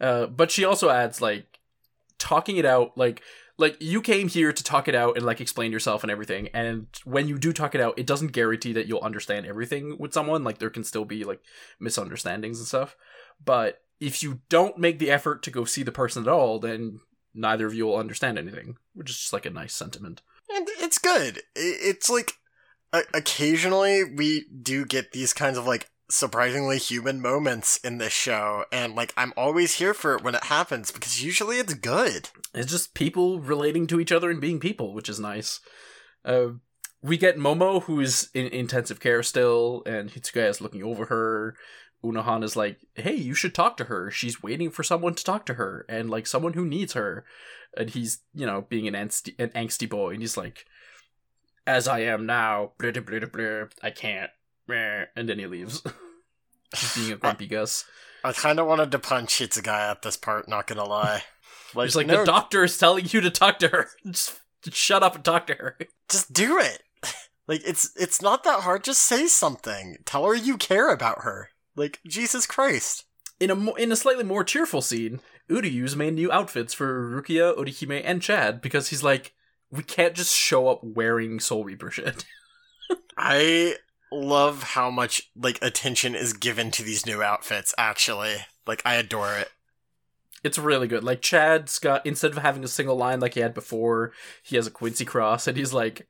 Uh, 0.00 0.26
but 0.26 0.50
she 0.50 0.64
also 0.64 0.90
adds 0.90 1.20
like 1.20 1.58
talking 2.18 2.56
it 2.56 2.64
out, 2.64 2.96
like 2.96 3.22
like 3.56 3.76
you 3.80 4.02
came 4.02 4.28
here 4.28 4.52
to 4.52 4.64
talk 4.64 4.88
it 4.88 4.94
out 4.94 5.16
and 5.16 5.24
like 5.24 5.40
explain 5.40 5.70
yourself 5.70 6.02
and 6.02 6.10
everything. 6.10 6.48
And 6.52 6.86
when 7.04 7.28
you 7.28 7.38
do 7.38 7.52
talk 7.52 7.74
it 7.74 7.80
out, 7.80 7.98
it 7.98 8.06
doesn't 8.06 8.32
guarantee 8.32 8.72
that 8.72 8.86
you'll 8.86 9.00
understand 9.00 9.46
everything 9.46 9.96
with 9.98 10.12
someone. 10.12 10.42
Like 10.42 10.58
there 10.58 10.70
can 10.70 10.84
still 10.84 11.04
be 11.04 11.24
like 11.24 11.40
misunderstandings 11.78 12.58
and 12.58 12.66
stuff. 12.66 12.96
But 13.44 13.80
if 14.00 14.22
you 14.22 14.40
don't 14.48 14.78
make 14.78 14.98
the 14.98 15.10
effort 15.10 15.42
to 15.44 15.50
go 15.50 15.64
see 15.64 15.82
the 15.82 15.92
person 15.92 16.24
at 16.24 16.28
all, 16.28 16.58
then 16.58 17.00
neither 17.32 17.66
of 17.66 17.74
you 17.74 17.86
will 17.86 17.96
understand 17.96 18.38
anything, 18.38 18.76
which 18.92 19.10
is 19.10 19.18
just 19.18 19.32
like 19.32 19.46
a 19.46 19.50
nice 19.50 19.74
sentiment. 19.74 20.22
And 20.52 20.66
it's 20.80 20.98
good. 20.98 21.42
It's 21.54 22.10
like 22.10 22.32
occasionally 22.92 24.04
we 24.04 24.46
do 24.62 24.84
get 24.84 25.12
these 25.12 25.32
kinds 25.32 25.58
of 25.58 25.66
like 25.66 25.90
surprisingly 26.08 26.78
human 26.78 27.20
moments 27.20 27.78
in 27.78 27.98
this 27.98 28.12
show, 28.12 28.64
and 28.70 28.94
like 28.94 29.12
I'm 29.16 29.32
always 29.36 29.76
here 29.76 29.94
for 29.94 30.14
it 30.14 30.22
when 30.22 30.34
it 30.34 30.44
happens 30.44 30.90
because 30.90 31.22
usually 31.22 31.58
it's 31.58 31.74
good. 31.74 32.28
It's 32.52 32.70
just 32.70 32.94
people 32.94 33.40
relating 33.40 33.86
to 33.88 34.00
each 34.00 34.12
other 34.12 34.30
and 34.30 34.40
being 34.40 34.60
people, 34.60 34.92
which 34.92 35.08
is 35.08 35.18
nice. 35.18 35.60
Uh, 36.24 36.48
we 37.02 37.18
get 37.18 37.36
Momo, 37.36 37.82
who 37.82 38.00
is 38.00 38.30
in 38.34 38.46
intensive 38.46 39.00
care 39.00 39.22
still, 39.22 39.82
and 39.86 40.10
Hitsugaya 40.10 40.48
is 40.48 40.60
looking 40.60 40.82
over 40.82 41.06
her. 41.06 41.56
Unohana 42.02 42.44
is 42.44 42.56
like, 42.56 42.78
"Hey, 42.94 43.14
you 43.14 43.34
should 43.34 43.54
talk 43.54 43.76
to 43.78 43.84
her. 43.84 44.10
She's 44.10 44.42
waiting 44.42 44.70
for 44.70 44.82
someone 44.82 45.14
to 45.14 45.24
talk 45.24 45.46
to 45.46 45.54
her, 45.54 45.86
and 45.88 46.10
like 46.10 46.26
someone 46.26 46.52
who 46.52 46.66
needs 46.66 46.92
her." 46.92 47.24
And 47.76 47.90
he's, 47.90 48.20
you 48.34 48.46
know, 48.46 48.66
being 48.68 48.86
an 48.86 48.94
angsty, 48.94 49.34
an 49.38 49.50
angsty 49.50 49.88
boy, 49.88 50.12
and 50.12 50.20
he's 50.22 50.36
like, 50.36 50.66
"As 51.66 51.88
I 51.88 52.00
am 52.00 52.24
now, 52.26 52.72
blah, 52.78 52.92
blah, 52.92 53.02
blah, 53.02 53.28
blah, 53.28 53.64
I 53.82 53.90
can't." 53.90 54.30
Meh," 54.68 55.06
And 55.16 55.28
then 55.28 55.38
he 55.38 55.46
leaves. 55.46 55.82
Just 56.74 56.96
being 56.96 57.12
a 57.12 57.16
grumpy 57.16 57.46
Gus. 57.46 57.84
I 58.24 58.32
kind 58.32 58.58
of 58.58 58.66
wanted 58.66 58.90
to 58.92 58.98
punch 58.98 59.38
Hitsugaya 59.38 59.90
at 59.90 60.02
this 60.02 60.16
part. 60.16 60.48
Not 60.48 60.66
gonna 60.66 60.84
lie. 60.84 61.22
Like, 61.74 61.84
He's 61.86 61.96
like, 61.96 62.06
no, 62.06 62.20
"The 62.20 62.24
doctor 62.24 62.64
is 62.64 62.78
telling 62.78 63.06
you 63.08 63.20
to 63.20 63.30
talk 63.30 63.58
to 63.60 63.68
her. 63.68 63.88
Just, 64.06 64.40
just 64.62 64.76
shut 64.76 65.02
up 65.02 65.14
and 65.14 65.24
talk 65.24 65.46
to 65.48 65.54
her." 65.54 65.78
just 66.08 66.32
do 66.32 66.58
it. 66.58 66.82
Like 67.46 67.60
it's 67.64 67.90
it's 67.96 68.22
not 68.22 68.44
that 68.44 68.60
hard. 68.60 68.84
Just 68.84 69.02
say 69.02 69.26
something. 69.26 69.98
Tell 70.04 70.24
her 70.24 70.34
you 70.34 70.56
care 70.56 70.90
about 70.90 71.22
her. 71.22 71.50
Like 71.76 72.00
Jesus 72.06 72.46
Christ. 72.46 73.04
In 73.40 73.50
a 73.50 73.54
mo- 73.54 73.74
in 73.74 73.92
a 73.92 73.96
slightly 73.96 74.24
more 74.24 74.44
cheerful 74.44 74.80
scene, 74.80 75.20
Uryu's 75.50 75.96
made 75.96 76.14
new 76.14 76.32
outfits 76.32 76.72
for 76.72 77.10
Rukia, 77.10 77.56
Orihime, 77.56 78.00
and 78.04 78.22
Chad 78.22 78.62
because 78.62 78.88
he's 78.88 79.02
like, 79.02 79.34
we 79.70 79.82
can't 79.82 80.14
just 80.14 80.34
show 80.34 80.68
up 80.68 80.80
wearing 80.82 81.40
Soul 81.40 81.64
Reaper 81.64 81.90
shit. 81.90 82.24
I 83.16 83.76
love 84.12 84.62
how 84.62 84.90
much 84.90 85.30
like 85.36 85.58
attention 85.62 86.14
is 86.14 86.32
given 86.32 86.70
to 86.72 86.82
these 86.82 87.06
new 87.06 87.22
outfits. 87.22 87.74
Actually, 87.78 88.36
like 88.66 88.82
I 88.84 88.94
adore 88.94 89.36
it. 89.36 89.50
It's 90.42 90.58
really 90.58 90.86
good. 90.88 91.02
Like 91.04 91.22
Chad's 91.22 91.78
got 91.78 92.04
instead 92.04 92.32
of 92.32 92.38
having 92.38 92.64
a 92.64 92.68
single 92.68 92.96
line 92.96 93.20
like 93.20 93.34
he 93.34 93.40
had 93.40 93.54
before, 93.54 94.12
he 94.42 94.56
has 94.56 94.66
a 94.66 94.70
Quincy 94.70 95.04
cross, 95.06 95.46
and 95.46 95.56
he's 95.56 95.72
like, 95.72 96.06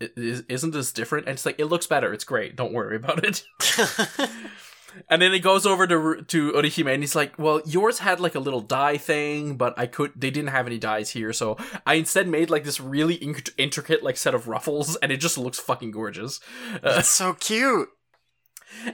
"I- 0.00 0.10
is- 0.16 0.44
"Isn't 0.48 0.70
this 0.72 0.92
different?" 0.92 1.26
And 1.26 1.34
it's 1.34 1.44
like, 1.44 1.60
"It 1.60 1.66
looks 1.66 1.86
better. 1.86 2.12
It's 2.14 2.24
great. 2.24 2.56
Don't 2.56 2.72
worry 2.72 2.96
about 2.96 3.22
it." 3.24 3.44
And 5.08 5.22
then 5.22 5.32
he 5.32 5.38
goes 5.40 5.66
over 5.66 5.86
to 5.86 6.22
to 6.22 6.52
Orihime 6.52 6.92
and 6.94 7.02
he's 7.02 7.14
like, 7.14 7.38
"Well, 7.38 7.62
yours 7.64 8.00
had 8.00 8.20
like 8.20 8.34
a 8.34 8.40
little 8.40 8.60
dye 8.60 8.96
thing, 8.98 9.56
but 9.56 9.72
I 9.78 9.86
could 9.86 10.12
they 10.16 10.30
didn't 10.30 10.50
have 10.50 10.66
any 10.66 10.78
dyes 10.78 11.10
here, 11.10 11.32
so 11.32 11.56
I 11.86 11.94
instead 11.94 12.26
made 12.28 12.50
like 12.50 12.64
this 12.64 12.80
really 12.80 13.18
inc- 13.18 13.50
intricate 13.56 14.02
like 14.02 14.16
set 14.16 14.34
of 14.34 14.48
ruffles, 14.48 14.96
and 14.96 15.12
it 15.12 15.18
just 15.18 15.38
looks 15.38 15.58
fucking 15.58 15.92
gorgeous." 15.92 16.40
Uh, 16.74 16.94
That's 16.96 17.08
so 17.08 17.34
cute. 17.34 17.88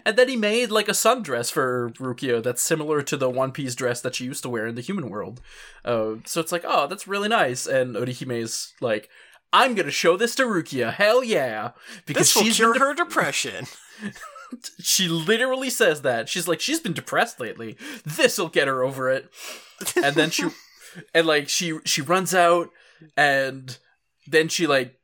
and 0.07 0.17
then 0.17 0.29
he 0.29 0.37
made 0.37 0.71
like 0.71 0.89
a 0.89 0.93
sundress 0.93 1.51
for 1.53 1.91
Rukia 1.99 2.43
that's 2.43 2.63
similar 2.63 3.03
to 3.03 3.17
the 3.17 3.29
one 3.29 3.53
piece 3.53 3.75
dress 3.75 4.01
that 4.01 4.15
she 4.15 4.25
used 4.25 4.43
to 4.43 4.49
wear 4.49 4.67
in 4.67 4.75
the 4.75 4.81
human 4.81 5.11
world. 5.11 5.41
Uh, 5.85 6.15
so 6.25 6.41
it's 6.41 6.53
like, 6.53 6.65
oh, 6.67 6.87
that's 6.87 7.07
really 7.07 7.29
nice. 7.29 7.67
And 7.67 7.95
Orihime's 7.95 8.73
like, 8.81 9.09
I'm 9.53 9.75
gonna 9.75 9.91
show 9.91 10.17
this 10.17 10.35
to 10.37 10.45
Rukia. 10.45 10.93
Hell 10.95 11.23
yeah, 11.23 11.73
because 12.07 12.29
This 12.29 12.37
will 12.37 12.43
she's 12.45 12.57
cure 12.57 12.73
been 12.73 12.83
her 12.83 12.95
depression. 12.95 13.67
she 14.81 15.09
literally 15.09 15.71
says 15.71 16.03
that. 16.03 16.29
She's 16.29 16.49
like, 16.49 16.61
she's 16.61 16.81
been 16.81 16.93
depressed 16.93 17.41
lately. 17.41 17.77
This'll 18.05 18.49
get 18.49 18.69
her 18.69 18.83
over 18.83 19.11
it. 19.11 19.31
And 20.03 20.15
then 20.15 20.31
she, 20.31 20.45
and 21.15 21.27
like 21.27 21.49
she 21.49 21.79
she 21.85 22.03
runs 22.03 22.35
out, 22.35 22.71
and 23.17 23.79
then 24.27 24.49
she 24.49 24.67
like 24.67 24.99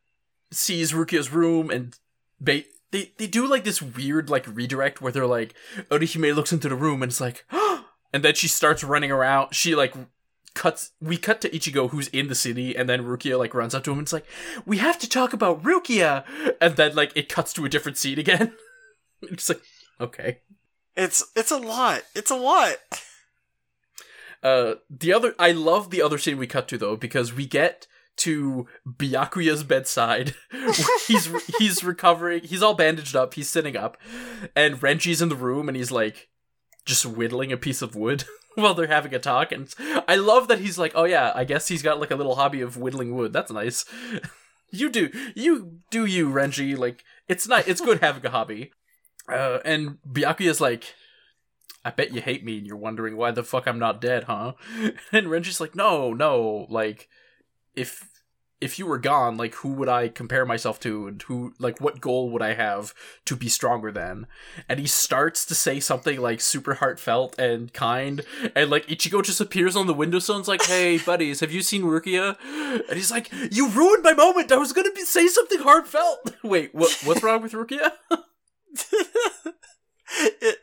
sees 0.51 0.93
Rukia's 0.93 1.33
room, 1.33 1.71
and 1.71 1.97
they 2.41 2.67
they 2.91 3.13
they 3.19 3.27
do 3.27 3.47
like 3.47 3.65
this 3.65 3.83
weird 3.83 4.31
like 4.31 4.47
redirect 4.47 5.01
where 5.01 5.13
they're 5.13 5.27
like, 5.27 5.55
Orihime 5.91 6.35
looks 6.35 6.53
into 6.53 6.69
the 6.69 6.77
room 6.77 7.03
and 7.03 7.11
it's 7.11 7.21
like, 7.21 7.45
and 8.13 8.23
then 8.23 8.35
she 8.35 8.49
starts 8.49 8.85
running 8.85 9.11
around. 9.11 9.55
She 9.55 9.75
like 9.75 9.95
cuts 10.55 10.93
we 11.01 11.17
cut 11.17 11.41
to 11.41 11.49
Ichigo 11.51 11.91
who's 11.91 12.09
in 12.09 12.29
the 12.29 12.35
city 12.35 12.77
and 12.77 12.89
then 12.89 13.05
Rukia 13.05 13.39
like 13.39 13.55
runs 13.55 13.75
up 13.75 13.85
to 13.85 13.93
him 13.93 13.99
and 13.99 14.05
it's 14.05 14.13
like 14.13 14.27
we 14.67 14.79
have 14.79 14.99
to 14.99 15.09
talk 15.09 15.33
about 15.33 15.63
Rukia 15.63 16.25
and 16.61 16.77
then 16.77 16.95
like 16.95 17.13
it 17.15 17.29
cuts 17.29 17.53
to 17.55 17.65
a 17.65 17.69
different 17.69 17.97
scene 17.97 18.19
again 18.19 18.53
it's 19.31 19.49
like 19.49 19.63
okay 20.01 20.39
It's 20.97 21.25
it's 21.37 21.51
a 21.51 21.59
lot. 21.59 22.03
It's 22.15 22.31
a 22.31 22.37
lot. 22.37 22.77
uh 24.43 24.75
the 24.91 25.13
other 25.13 25.35
I 25.39 25.53
love 25.53 25.91
the 25.91 26.03
other 26.03 26.19
scene 26.19 26.39
we 26.39 26.47
cut 26.47 26.69
to 26.69 26.79
though 26.79 26.97
because 26.97 27.33
we 27.33 27.47
get 27.47 27.87
to 28.17 28.67
Byakuya's 28.87 29.65
bedside 29.65 30.35
he's 31.07 31.31
he's 31.59 31.83
recovering 31.83 32.43
he's 32.43 32.63
all 32.63 32.75
bandaged 32.75 33.17
up 33.17 33.33
he's 33.35 33.49
sitting 33.49 33.77
up 33.77 33.97
and 34.55 34.81
Renji's 34.81 35.23
in 35.23 35.31
the 35.31 35.37
room 35.37 35.69
and 35.69 35.77
he's 35.77 35.91
like 35.91 36.29
just 36.85 37.07
whittling 37.07 37.53
a 37.53 37.57
piece 37.57 37.81
of 37.81 37.95
wood 37.97 38.25
while 38.55 38.75
they're 38.75 38.87
having 38.87 39.15
a 39.15 39.19
talk. 39.19 39.53
And 39.53 39.73
I 40.09 40.17
love 40.17 40.49
that 40.49 40.59
he's 40.61 40.79
like, 40.79 40.93
oh 40.95 41.05
yeah, 41.05 41.33
I 41.35 41.45
guess 41.45 41.69
he's 41.69 41.83
got 41.83 42.01
like 42.01 42.11
a 42.11 42.17
little 42.17 42.35
hobby 42.35 42.61
of 42.61 42.77
whittling 42.77 43.15
wood. 43.15 43.33
That's 43.33 43.53
nice. 43.53 43.85
you 44.71 44.91
do, 44.91 45.11
you 45.35 45.79
do 45.91 46.05
you, 46.05 46.29
Renji. 46.29 46.77
Like 46.77 47.05
it's 47.29 47.49
nice. 47.49 47.67
It's 47.67 47.81
good 47.81 48.01
having 48.01 48.25
a 48.27 48.31
hobby. 48.31 48.73
Uh, 49.29 49.59
and 49.65 49.99
Byakuya's 50.11 50.61
like, 50.61 50.95
I 51.85 51.91
bet 51.91 52.15
you 52.15 52.21
hate 52.21 52.45
me 52.45 52.59
and 52.59 52.67
you're 52.67 52.77
wondering 52.77 53.17
why 53.17 53.31
the 53.31 53.43
fuck 53.43 53.67
I'm 53.67 53.79
not 53.79 54.01
dead, 54.01 54.25
huh? 54.25 54.53
And 55.13 55.27
Renji's 55.27 55.61
like, 55.61 55.75
no, 55.75 56.13
no, 56.13 56.67
like, 56.69 57.09
if 57.75 58.09
if 58.63 58.79
you 58.79 58.87
were 58.87 58.99
gone, 58.99 59.37
like 59.37 59.57
who 59.57 59.71
would 59.73 59.89
I 59.89 60.07
compare 60.07 60.47
myself 60.47 60.79
to 60.81 61.09
and 61.09 61.21
who 61.23 61.53
like 61.59 61.81
what 61.81 62.01
goal 62.01 62.31
would 62.31 62.43
I 62.43 62.55
have 62.55 62.95
to 63.25 63.35
be 63.35 63.49
stronger 63.49 63.91
than? 63.91 64.29
And 64.69 64.79
he 64.79 64.87
starts 64.87 65.45
to 65.47 65.55
say 65.57 65.81
something 65.81 66.21
like 66.21 66.41
super 66.41 66.75
heartfelt 66.75 67.37
and 67.41 67.73
kind, 67.73 68.25
and 68.55 68.71
like 68.71 68.87
Ichigo 68.87 69.25
just 69.25 69.41
appears 69.41 69.75
on 69.75 69.89
the 69.89 69.95
windowsill 69.95 70.37
and's 70.37 70.47
like, 70.47 70.65
Hey 70.65 70.99
buddies, 71.07 71.41
have 71.41 71.51
you 71.51 71.61
seen 71.61 71.83
Rukia? 71.83 72.37
And 72.89 72.97
he's 72.97 73.11
like, 73.11 73.33
You 73.51 73.69
ruined 73.69 74.05
my 74.05 74.13
moment! 74.13 74.53
I 74.53 74.59
was 74.59 74.73
gonna 74.73 74.93
be 74.93 75.03
say 75.03 75.27
something 75.27 75.59
heartfelt! 75.59 76.37
Wait, 76.45 76.73
what 76.73 76.97
what's 77.05 77.23
wrong 77.25 77.43
with 77.43 77.53
Rukia? 77.53 77.91
It, 80.15 80.59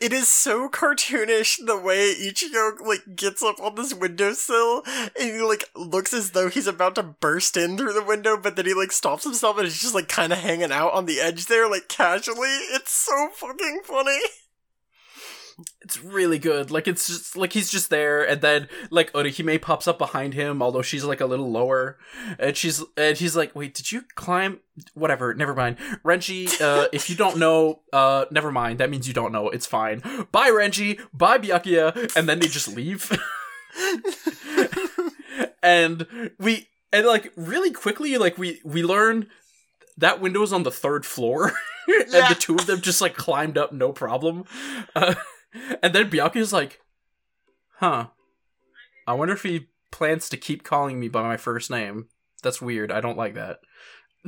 it 0.00 0.12
is 0.12 0.28
so 0.28 0.68
cartoonish 0.68 1.64
the 1.64 1.78
way 1.78 2.14
Ichigo 2.14 2.80
like 2.80 3.16
gets 3.16 3.42
up 3.42 3.60
on 3.60 3.74
this 3.74 3.94
windowsill 3.94 4.82
and 4.86 5.12
he 5.30 5.40
like 5.40 5.64
looks 5.74 6.12
as 6.12 6.30
though 6.30 6.48
he's 6.48 6.66
about 6.66 6.94
to 6.96 7.02
burst 7.02 7.56
in 7.56 7.76
through 7.76 7.92
the 7.92 8.02
window, 8.02 8.36
but 8.36 8.56
then 8.56 8.66
he 8.66 8.74
like 8.74 8.92
stops 8.92 9.24
himself 9.24 9.58
and 9.58 9.66
is 9.66 9.80
just 9.80 9.94
like 9.94 10.08
kind 10.08 10.32
of 10.32 10.38
hanging 10.38 10.72
out 10.72 10.92
on 10.92 11.06
the 11.06 11.20
edge 11.20 11.46
there, 11.46 11.68
like 11.68 11.88
casually. 11.88 12.48
It's 12.72 12.92
so 12.92 13.28
fucking 13.34 13.82
funny. 13.84 14.18
It's 15.82 16.02
really 16.02 16.38
good. 16.38 16.70
Like 16.70 16.86
it's 16.88 17.06
just 17.08 17.36
like 17.36 17.52
he's 17.52 17.70
just 17.70 17.90
there, 17.90 18.22
and 18.28 18.40
then 18.40 18.68
like 18.90 19.12
Orihime 19.12 19.60
pops 19.60 19.86
up 19.88 19.98
behind 19.98 20.34
him, 20.34 20.62
although 20.62 20.82
she's 20.82 21.04
like 21.04 21.20
a 21.20 21.26
little 21.26 21.50
lower, 21.50 21.98
and 22.38 22.56
she's 22.56 22.82
and 22.96 23.16
he's 23.16 23.34
like, 23.36 23.54
"Wait, 23.54 23.74
did 23.74 23.90
you 23.92 24.02
climb? 24.14 24.60
Whatever, 24.94 25.34
never 25.34 25.54
mind." 25.54 25.76
Renji, 26.04 26.60
uh, 26.60 26.88
if 26.92 27.10
you 27.10 27.16
don't 27.16 27.38
know, 27.38 27.80
uh, 27.92 28.24
never 28.30 28.50
mind. 28.52 28.78
That 28.80 28.90
means 28.90 29.08
you 29.08 29.14
don't 29.14 29.32
know. 29.32 29.48
It's 29.48 29.66
fine. 29.66 30.00
Bye, 30.32 30.50
Renji. 30.50 31.00
Bye, 31.12 31.38
Byakuya. 31.38 32.14
And 32.16 32.28
then 32.28 32.38
they 32.38 32.48
just 32.48 32.68
leave. 32.68 33.10
and 35.62 36.30
we 36.38 36.68
and 36.92 37.06
like 37.06 37.32
really 37.36 37.70
quickly, 37.70 38.16
like 38.18 38.38
we 38.38 38.60
we 38.64 38.82
learn 38.82 39.28
that 39.98 40.20
window's 40.20 40.52
on 40.52 40.62
the 40.62 40.70
third 40.70 41.04
floor, 41.06 41.52
and 41.88 42.12
Yeah. 42.12 42.28
the 42.28 42.34
two 42.34 42.54
of 42.54 42.66
them 42.66 42.80
just 42.80 43.00
like 43.00 43.14
climbed 43.14 43.58
up 43.58 43.72
no 43.72 43.92
problem. 43.92 44.44
Uh, 44.94 45.14
and 45.82 45.94
then 45.94 46.10
Byakuya's 46.10 46.52
like, 46.52 46.80
huh. 47.78 48.08
I 49.06 49.14
wonder 49.14 49.34
if 49.34 49.42
he 49.42 49.68
plans 49.90 50.28
to 50.28 50.36
keep 50.36 50.62
calling 50.62 50.98
me 51.00 51.08
by 51.08 51.22
my 51.22 51.36
first 51.36 51.70
name. 51.70 52.08
That's 52.42 52.62
weird. 52.62 52.90
I 52.90 53.00
don't 53.00 53.18
like 53.18 53.34
that. 53.34 53.60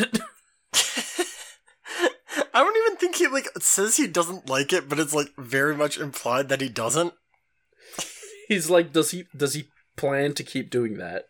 I 2.55 2.63
don't 2.63 2.77
even 2.77 2.97
think 2.99 3.17
he 3.17 3.27
like 3.27 3.49
says 3.61 3.97
he 3.97 4.07
doesn't 4.07 4.49
like 4.49 4.73
it, 4.73 4.89
but 4.89 5.01
it's 5.01 5.15
like 5.15 5.33
very 5.37 5.77
much 5.77 5.99
implied 5.99 6.49
that 6.49 6.61
he 6.61 6.69
doesn't. 6.69 7.15
He's 8.49 8.71
like, 8.71 8.93
does 8.93 9.11
he 9.11 9.27
does 9.37 9.55
he 9.55 9.71
plan 9.97 10.35
to 10.35 10.45
keep 10.45 10.71
doing 10.71 10.99
that? 10.99 11.27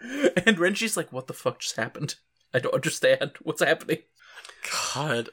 and 0.00 0.56
Renji's 0.58 0.96
like, 0.96 1.12
what 1.12 1.26
the 1.26 1.32
fuck 1.32 1.60
just 1.60 1.76
happened? 1.76 2.14
I 2.54 2.60
don't 2.60 2.74
understand. 2.74 3.32
What's 3.42 3.62
happening? 3.62 3.98
God. 4.94 5.30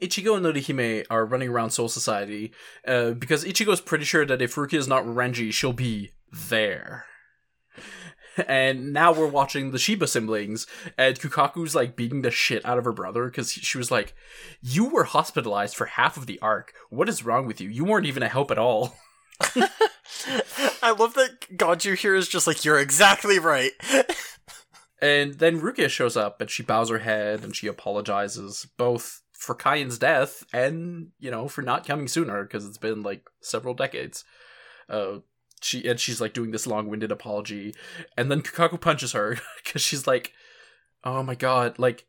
Ichigo 0.00 0.36
and 0.36 0.46
Orihime 0.46 1.04
are 1.10 1.26
running 1.26 1.48
around 1.48 1.70
Soul 1.70 1.88
Society 1.88 2.52
uh, 2.86 3.12
because 3.12 3.44
Ichigo's 3.44 3.80
pretty 3.80 4.04
sure 4.04 4.24
that 4.24 4.42
if 4.42 4.54
Rukia 4.54 4.78
is 4.78 4.88
not 4.88 5.04
Renji, 5.04 5.52
she'll 5.52 5.72
be 5.72 6.12
there. 6.32 7.04
And 8.46 8.92
now 8.92 9.12
we're 9.12 9.26
watching 9.26 9.72
the 9.72 9.78
Shiba 9.78 10.06
siblings, 10.06 10.68
and 10.96 11.18
Kukaku's 11.18 11.74
like 11.74 11.96
beating 11.96 12.22
the 12.22 12.30
shit 12.30 12.64
out 12.64 12.78
of 12.78 12.84
her 12.84 12.92
brother 12.92 13.26
because 13.26 13.50
she 13.50 13.78
was 13.78 13.90
like, 13.90 14.14
You 14.62 14.88
were 14.88 15.02
hospitalized 15.02 15.74
for 15.74 15.86
half 15.86 16.16
of 16.16 16.26
the 16.26 16.38
arc. 16.40 16.72
What 16.88 17.08
is 17.08 17.24
wrong 17.24 17.46
with 17.46 17.60
you? 17.60 17.68
You 17.68 17.84
weren't 17.84 18.06
even 18.06 18.22
a 18.22 18.28
help 18.28 18.52
at 18.52 18.58
all. 18.58 18.94
I 20.82 20.92
love 20.96 21.14
that 21.14 21.40
Ganju 21.52 21.96
here 21.96 22.14
is 22.14 22.28
just 22.28 22.46
like, 22.46 22.64
you're 22.64 22.78
exactly 22.78 23.40
right. 23.40 23.72
And 25.00 25.34
then 25.34 25.60
Rukia 25.60 25.88
shows 25.88 26.16
up 26.16 26.40
and 26.40 26.50
she 26.50 26.62
bows 26.62 26.90
her 26.90 26.98
head 26.98 27.44
and 27.44 27.54
she 27.54 27.68
apologizes 27.68 28.66
both 28.76 29.22
for 29.38 29.54
Kaien's 29.54 29.98
death 29.98 30.44
and, 30.52 31.12
you 31.20 31.30
know, 31.30 31.46
for 31.46 31.62
not 31.62 31.86
coming 31.86 32.08
sooner 32.08 32.42
because 32.42 32.66
it's 32.66 32.76
been 32.76 33.02
like 33.02 33.30
several 33.40 33.72
decades. 33.72 34.24
Uh, 34.88 35.20
she 35.60 35.88
and 35.88 35.98
she's 35.98 36.20
like 36.20 36.32
doing 36.34 36.50
this 36.50 36.66
long-winded 36.66 37.12
apology, 37.12 37.74
and 38.16 38.30
then 38.30 38.42
Kukaku 38.42 38.80
punches 38.80 39.12
her 39.12 39.38
because 39.64 39.82
she's 39.82 40.06
like, 40.06 40.32
"Oh 41.04 41.22
my 41.22 41.34
god!" 41.34 41.78
Like 41.78 42.06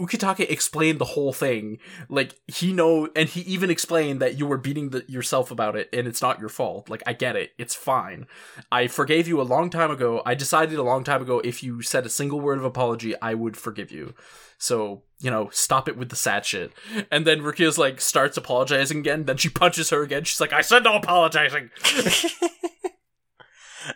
Ukitake 0.00 0.50
explained 0.50 0.98
the 0.98 1.04
whole 1.04 1.32
thing. 1.32 1.78
Like 2.08 2.34
he 2.46 2.72
know, 2.72 3.08
and 3.14 3.28
he 3.28 3.40
even 3.42 3.70
explained 3.70 4.20
that 4.20 4.38
you 4.38 4.46
were 4.46 4.58
beating 4.58 4.90
the, 4.90 5.04
yourself 5.06 5.50
about 5.50 5.76
it, 5.76 5.88
and 5.92 6.06
it's 6.06 6.22
not 6.22 6.40
your 6.40 6.48
fault. 6.48 6.88
Like 6.88 7.02
I 7.06 7.12
get 7.12 7.36
it, 7.36 7.50
it's 7.58 7.74
fine. 7.74 8.26
I 8.70 8.86
forgave 8.86 9.28
you 9.28 9.40
a 9.40 9.42
long 9.42 9.70
time 9.70 9.90
ago. 9.90 10.22
I 10.26 10.34
decided 10.34 10.78
a 10.78 10.82
long 10.82 11.04
time 11.04 11.22
ago 11.22 11.40
if 11.40 11.62
you 11.62 11.82
said 11.82 12.06
a 12.06 12.10
single 12.10 12.40
word 12.40 12.58
of 12.58 12.64
apology, 12.64 13.14
I 13.20 13.34
would 13.34 13.56
forgive 13.56 13.92
you. 13.92 14.14
So 14.58 15.02
you 15.20 15.30
know, 15.30 15.48
stop 15.52 15.88
it 15.88 15.96
with 15.96 16.08
the 16.08 16.16
sad 16.16 16.44
shit. 16.44 16.72
And 17.10 17.26
then 17.26 17.42
Rukia's 17.42 17.78
like 17.78 18.00
starts 18.00 18.36
apologizing 18.36 18.98
again. 18.98 19.24
Then 19.24 19.36
she 19.36 19.48
punches 19.48 19.90
her 19.90 20.02
again. 20.02 20.24
She's 20.24 20.40
like, 20.40 20.52
"I 20.52 20.62
said 20.62 20.84
no 20.84 20.96
apologizing." 20.96 21.70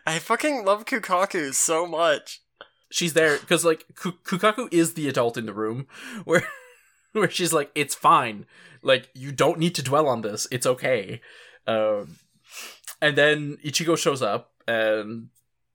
I 0.06 0.18
fucking 0.18 0.64
love 0.64 0.84
Kukaku 0.84 1.54
so 1.54 1.86
much. 1.86 2.40
She's 2.91 3.14
there 3.14 3.39
because 3.39 3.64
like 3.64 3.87
Kukaku 3.95 4.68
is 4.72 4.95
the 4.95 5.09
adult 5.09 5.37
in 5.37 5.47
the 5.47 5.55
room 5.55 5.87
where 6.24 6.47
where 7.12 7.30
she's 7.30 7.53
like 7.53 7.70
it's 7.74 7.95
fine 7.95 8.47
like 8.82 9.09
you 9.14 9.32
don't 9.32 9.59
need 9.59 9.74
to 9.74 9.82
dwell 9.82 10.09
on 10.09 10.22
this 10.22 10.47
it's 10.51 10.66
okay 10.66 11.20
um 11.66 12.16
and 13.01 13.16
then 13.16 13.59
Ichigo 13.64 13.97
shows 13.97 14.22
up 14.22 14.53
and 14.68 15.28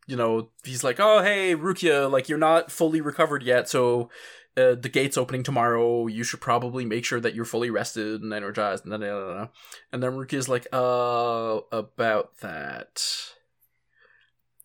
you 0.07 0.15
know 0.15 0.49
he's 0.63 0.83
like 0.83 0.99
oh 0.99 1.21
hey 1.21 1.55
Rukia 1.55 2.09
like 2.09 2.29
you're 2.29 2.37
not 2.37 2.71
fully 2.71 3.01
recovered 3.01 3.43
yet 3.43 3.67
so 3.67 4.09
uh, 4.57 4.75
the 4.75 4.89
gate's 4.89 5.17
opening 5.17 5.43
tomorrow. 5.43 6.07
You 6.07 6.25
should 6.25 6.41
probably 6.41 6.83
make 6.83 7.05
sure 7.05 7.21
that 7.21 7.33
you're 7.33 7.45
fully 7.45 7.69
rested 7.69 8.21
and 8.21 8.33
energized. 8.33 8.83
And 8.83 8.91
then, 8.91 9.01
and 9.01 10.03
then 10.03 10.11
Rukia's 10.11 10.49
like, 10.49 10.67
"Uh, 10.73 11.61
about 11.71 12.39
that." 12.39 13.01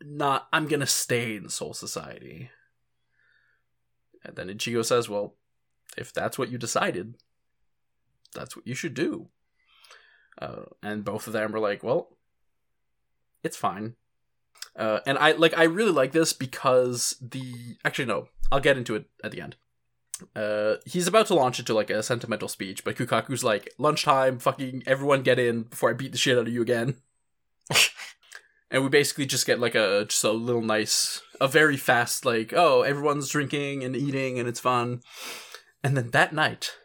Not 0.03 0.49
I'm 0.53 0.69
gonna 0.69 0.87
stay 0.87 1.37
in 1.37 1.49
Soul 1.49 1.75
Society. 1.75 2.51
And 4.25 4.37
then 4.37 4.49
Ichigo 4.49 4.85
says, 4.85 5.09
Well, 5.09 5.35
if 5.97 6.13
that's 6.13 6.39
what 6.39 6.51
you 6.51 6.59
decided, 6.59 7.15
that's 8.35 8.57
what 8.57 8.67
you 8.67 8.75
should 8.75 8.95
do. 8.95 9.29
Uh, 10.41 10.65
and 10.83 11.05
both 11.05 11.27
of 11.27 11.33
them 11.33 11.55
are 11.55 11.61
like, 11.61 11.83
Well, 11.83 12.17
it's 13.43 13.57
fine. 13.57 13.95
Uh, 14.75 15.01
and 15.07 15.17
I 15.19 15.33
like 15.33 15.57
I 15.57 15.65
really 15.65 15.93
like 15.93 16.13
this 16.13 16.33
because 16.33 17.17
the 17.21 17.77
actually 17.85 18.05
no, 18.05 18.29
I'll 18.53 18.61
get 18.61 18.77
into 18.77 18.95
it 18.95 19.07
at 19.25 19.31
the 19.31 19.41
end. 19.41 19.57
Uh, 20.35 20.77
he's 20.85 21.07
about 21.07 21.27
to 21.27 21.35
launch 21.35 21.59
into 21.59 21.75
like 21.75 21.91
a 21.91 22.03
sentimental 22.03 22.49
speech, 22.49 22.85
but 22.85 22.97
Kukaku's 22.97 23.45
like, 23.45 23.73
lunchtime, 23.79 24.39
fucking 24.39 24.83
everyone 24.87 25.23
get 25.23 25.39
in 25.39 25.65
before 25.65 25.91
I 25.91 25.95
beat 25.95 26.13
the 26.13 26.19
shit 26.19 26.39
out 26.39 26.47
of 26.47 26.53
you 26.53 26.63
again 26.63 26.97
and 28.71 28.83
we 28.83 28.89
basically 28.89 29.27
just 29.27 29.47
get 29.47 29.61
like 29.61 29.75
a 29.75 30.05
just 30.09 30.25
a 30.25 30.31
little 30.31 30.63
nice 30.63 31.23
a 31.41 31.49
very 31.49 31.77
fast 31.77 32.25
like 32.25 32.53
oh 32.55 32.83
everyone's 32.83 33.29
drinking 33.29 33.85
and 33.85 33.97
eating 33.97 34.39
and 34.39 34.49
it's 34.49 34.61
fun 34.61 35.01
and 35.83 35.97
then 35.97 36.11
that 36.11 36.33
night 36.33 36.77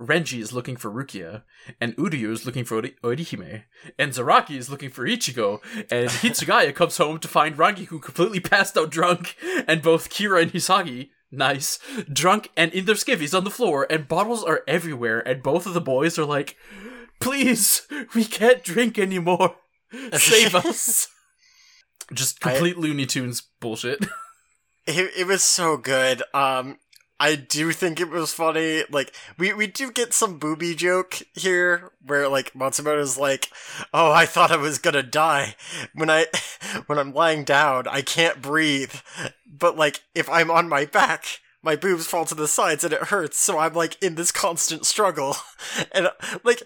Renji 0.00 0.40
is 0.40 0.52
looking 0.52 0.76
for 0.76 0.90
Rukia, 0.90 1.42
and 1.80 1.96
Uryu 1.96 2.30
is 2.30 2.46
looking 2.46 2.64
for 2.64 2.76
Ori- 2.76 2.94
Orihime, 3.02 3.64
and 3.98 4.12
Zaraki 4.12 4.56
is 4.56 4.70
looking 4.70 4.90
for 4.90 5.04
Ichigo, 5.04 5.60
and 5.90 6.08
Hitsugaya 6.22 6.72
comes 6.72 6.96
home 6.96 7.18
to 7.18 7.26
find 7.26 7.56
Rangiku 7.56 8.00
completely 8.00 8.38
passed 8.38 8.78
out 8.78 8.90
drunk, 8.90 9.34
and 9.66 9.82
both 9.82 10.08
Kira 10.08 10.42
and 10.42 10.52
Hisagi, 10.52 11.10
nice, 11.32 11.80
drunk 12.12 12.50
and 12.56 12.72
in 12.72 12.84
their 12.84 12.94
skivvies 12.94 13.36
on 13.36 13.42
the 13.42 13.50
floor, 13.50 13.86
and 13.90 14.06
bottles 14.06 14.44
are 14.44 14.62
everywhere, 14.68 15.18
and 15.26 15.42
both 15.42 15.66
of 15.66 15.74
the 15.74 15.80
boys 15.80 16.16
are 16.16 16.24
like, 16.24 16.56
please, 17.18 17.82
we 18.14 18.24
can't 18.24 18.62
drink 18.62 19.00
anymore. 19.00 19.56
Save 20.12 20.54
us. 20.54 21.08
Just 22.12 22.40
complete 22.40 22.78
Looney 22.78 23.06
Tunes 23.06 23.42
bullshit. 23.60 24.04
It, 24.90 25.10
it 25.18 25.26
was 25.26 25.42
so 25.42 25.76
good. 25.76 26.22
Um, 26.32 26.78
I 27.20 27.34
do 27.34 27.72
think 27.72 28.00
it 28.00 28.08
was 28.08 28.32
funny. 28.32 28.84
Like, 28.90 29.14
we, 29.36 29.52
we 29.52 29.66
do 29.66 29.92
get 29.92 30.14
some 30.14 30.38
booby 30.38 30.74
joke 30.74 31.18
here, 31.34 31.90
where, 32.02 32.26
like, 32.26 32.54
Matsumoto's 32.54 33.18
like, 33.18 33.50
oh, 33.92 34.10
I 34.10 34.24
thought 34.24 34.50
I 34.50 34.56
was 34.56 34.78
gonna 34.78 35.02
die. 35.02 35.56
When 35.92 36.08
I, 36.08 36.24
when 36.86 36.98
I'm 36.98 37.12
lying 37.12 37.44
down, 37.44 37.86
I 37.86 38.00
can't 38.00 38.40
breathe. 38.40 38.94
But, 39.46 39.76
like, 39.76 40.04
if 40.14 40.26
I'm 40.30 40.50
on 40.50 40.70
my 40.70 40.86
back, 40.86 41.40
my 41.62 41.76
boobs 41.76 42.06
fall 42.06 42.24
to 42.24 42.34
the 42.34 42.48
sides 42.48 42.82
and 42.82 42.94
it 42.94 43.08
hurts, 43.08 43.38
so 43.38 43.58
I'm, 43.58 43.74
like, 43.74 44.02
in 44.02 44.14
this 44.14 44.32
constant 44.32 44.86
struggle. 44.86 45.36
And, 45.92 46.08
like, 46.44 46.62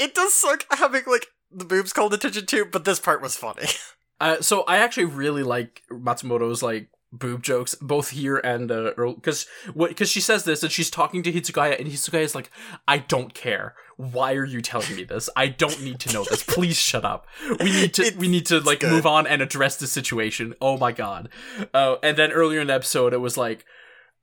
it 0.00 0.14
does 0.14 0.32
suck 0.34 0.64
having 0.70 1.02
like 1.06 1.26
the 1.50 1.64
boobs 1.64 1.92
called 1.92 2.14
attention 2.14 2.46
to, 2.46 2.64
but 2.64 2.84
this 2.84 3.00
part 3.00 3.22
was 3.22 3.36
funny. 3.36 3.66
Uh, 4.20 4.38
so 4.42 4.64
I 4.64 4.76
actually 4.76 5.06
really 5.06 5.42
like 5.42 5.82
Matsumoto's 5.90 6.62
like 6.62 6.90
boob 7.12 7.42
jokes, 7.42 7.74
both 7.74 8.10
here 8.10 8.36
and 8.36 8.70
uh, 8.70 8.92
because 8.96 9.46
what 9.74 9.88
because 9.88 10.10
she 10.10 10.20
says 10.20 10.44
this 10.44 10.62
and 10.62 10.70
she's 10.70 10.90
talking 10.90 11.22
to 11.22 11.32
Hitsugaya 11.32 11.78
and 11.78 11.88
Hitsugaya 11.88 12.22
is 12.22 12.34
like, 12.34 12.50
I 12.86 12.98
don't 12.98 13.34
care. 13.34 13.74
Why 13.96 14.34
are 14.34 14.44
you 14.44 14.60
telling 14.60 14.94
me 14.94 15.04
this? 15.04 15.28
I 15.36 15.48
don't 15.48 15.82
need 15.82 16.00
to 16.00 16.12
know 16.12 16.24
this. 16.24 16.42
Please 16.42 16.76
shut 16.76 17.04
up. 17.04 17.26
We 17.60 17.72
need 17.72 17.94
to 17.94 18.14
we 18.18 18.28
need 18.28 18.46
to 18.46 18.60
like 18.60 18.82
move 18.82 19.06
on 19.06 19.26
and 19.26 19.42
address 19.42 19.76
the 19.76 19.86
situation. 19.86 20.54
Oh 20.60 20.76
my 20.76 20.92
god. 20.92 21.28
Uh, 21.74 21.96
and 22.02 22.16
then 22.16 22.32
earlier 22.32 22.60
in 22.60 22.68
the 22.68 22.74
episode, 22.74 23.12
it 23.12 23.18
was 23.20 23.36
like. 23.36 23.64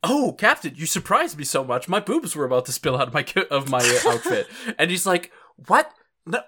Oh, 0.04 0.36
Captain, 0.38 0.74
you 0.76 0.86
surprised 0.86 1.40
me 1.40 1.44
so 1.44 1.64
much. 1.64 1.90
My 1.90 2.00
boobs 2.00 2.36
were 2.36 2.46
about 2.46 2.68
to 2.68 2.72
spill 2.72 2.98
out 2.98 3.08
of 3.08 3.14
my 3.16 3.26
of 3.50 3.68
my 3.68 3.80
uh, 3.80 4.12
outfit, 4.12 4.48
and 4.78 4.92
he's 4.92 5.08
like, 5.08 5.32
"What? 5.66 5.92
No, 6.24 6.42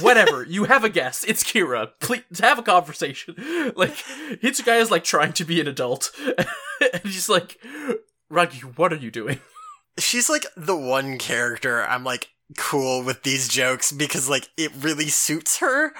whatever. 0.00 0.44
you 0.44 0.64
have 0.64 0.84
a 0.84 0.88
guest. 0.88 1.24
It's 1.28 1.44
Kira. 1.44 1.90
Please 2.00 2.22
have 2.40 2.58
a 2.58 2.62
conversation. 2.62 3.34
Like 3.76 3.94
Hitsugaya 4.42 4.80
is 4.80 4.90
like 4.90 5.04
trying 5.04 5.32
to 5.34 5.44
be 5.44 5.60
an 5.60 5.66
adult, 5.68 6.10
and 6.80 7.02
he's 7.04 7.28
like, 7.28 7.58
Ragi, 8.30 8.60
what 8.60 8.92
are 8.92 8.96
you 8.96 9.10
doing? 9.10 9.40
She's 9.98 10.28
like 10.28 10.46
the 10.56 10.76
one 10.76 11.18
character 11.18 11.82
I'm 11.82 12.04
like 12.04 12.28
cool 12.56 13.02
with 13.02 13.22
these 13.22 13.48
jokes 13.48 13.90
because 13.92 14.28
like 14.28 14.48
it 14.56 14.72
really 14.78 15.08
suits 15.08 15.58
her. 15.58 15.92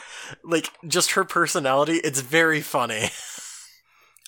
Like 0.44 0.70
just 0.86 1.12
her 1.12 1.24
personality, 1.24 1.94
it's 1.96 2.20
very 2.20 2.60
funny. 2.60 3.10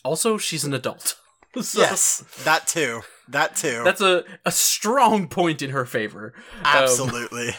Also, 0.04 0.38
she's 0.38 0.64
an 0.64 0.74
adult. 0.74 1.16
So 1.62 1.80
yes, 1.80 2.24
that 2.44 2.66
too. 2.68 3.00
That 3.26 3.56
too. 3.56 3.82
That's 3.82 4.02
a, 4.02 4.22
a 4.44 4.52
strong 4.52 5.28
point 5.28 5.60
in 5.60 5.70
her 5.70 5.86
favor. 5.86 6.34
Um, 6.58 6.64
Absolutely. 6.66 7.50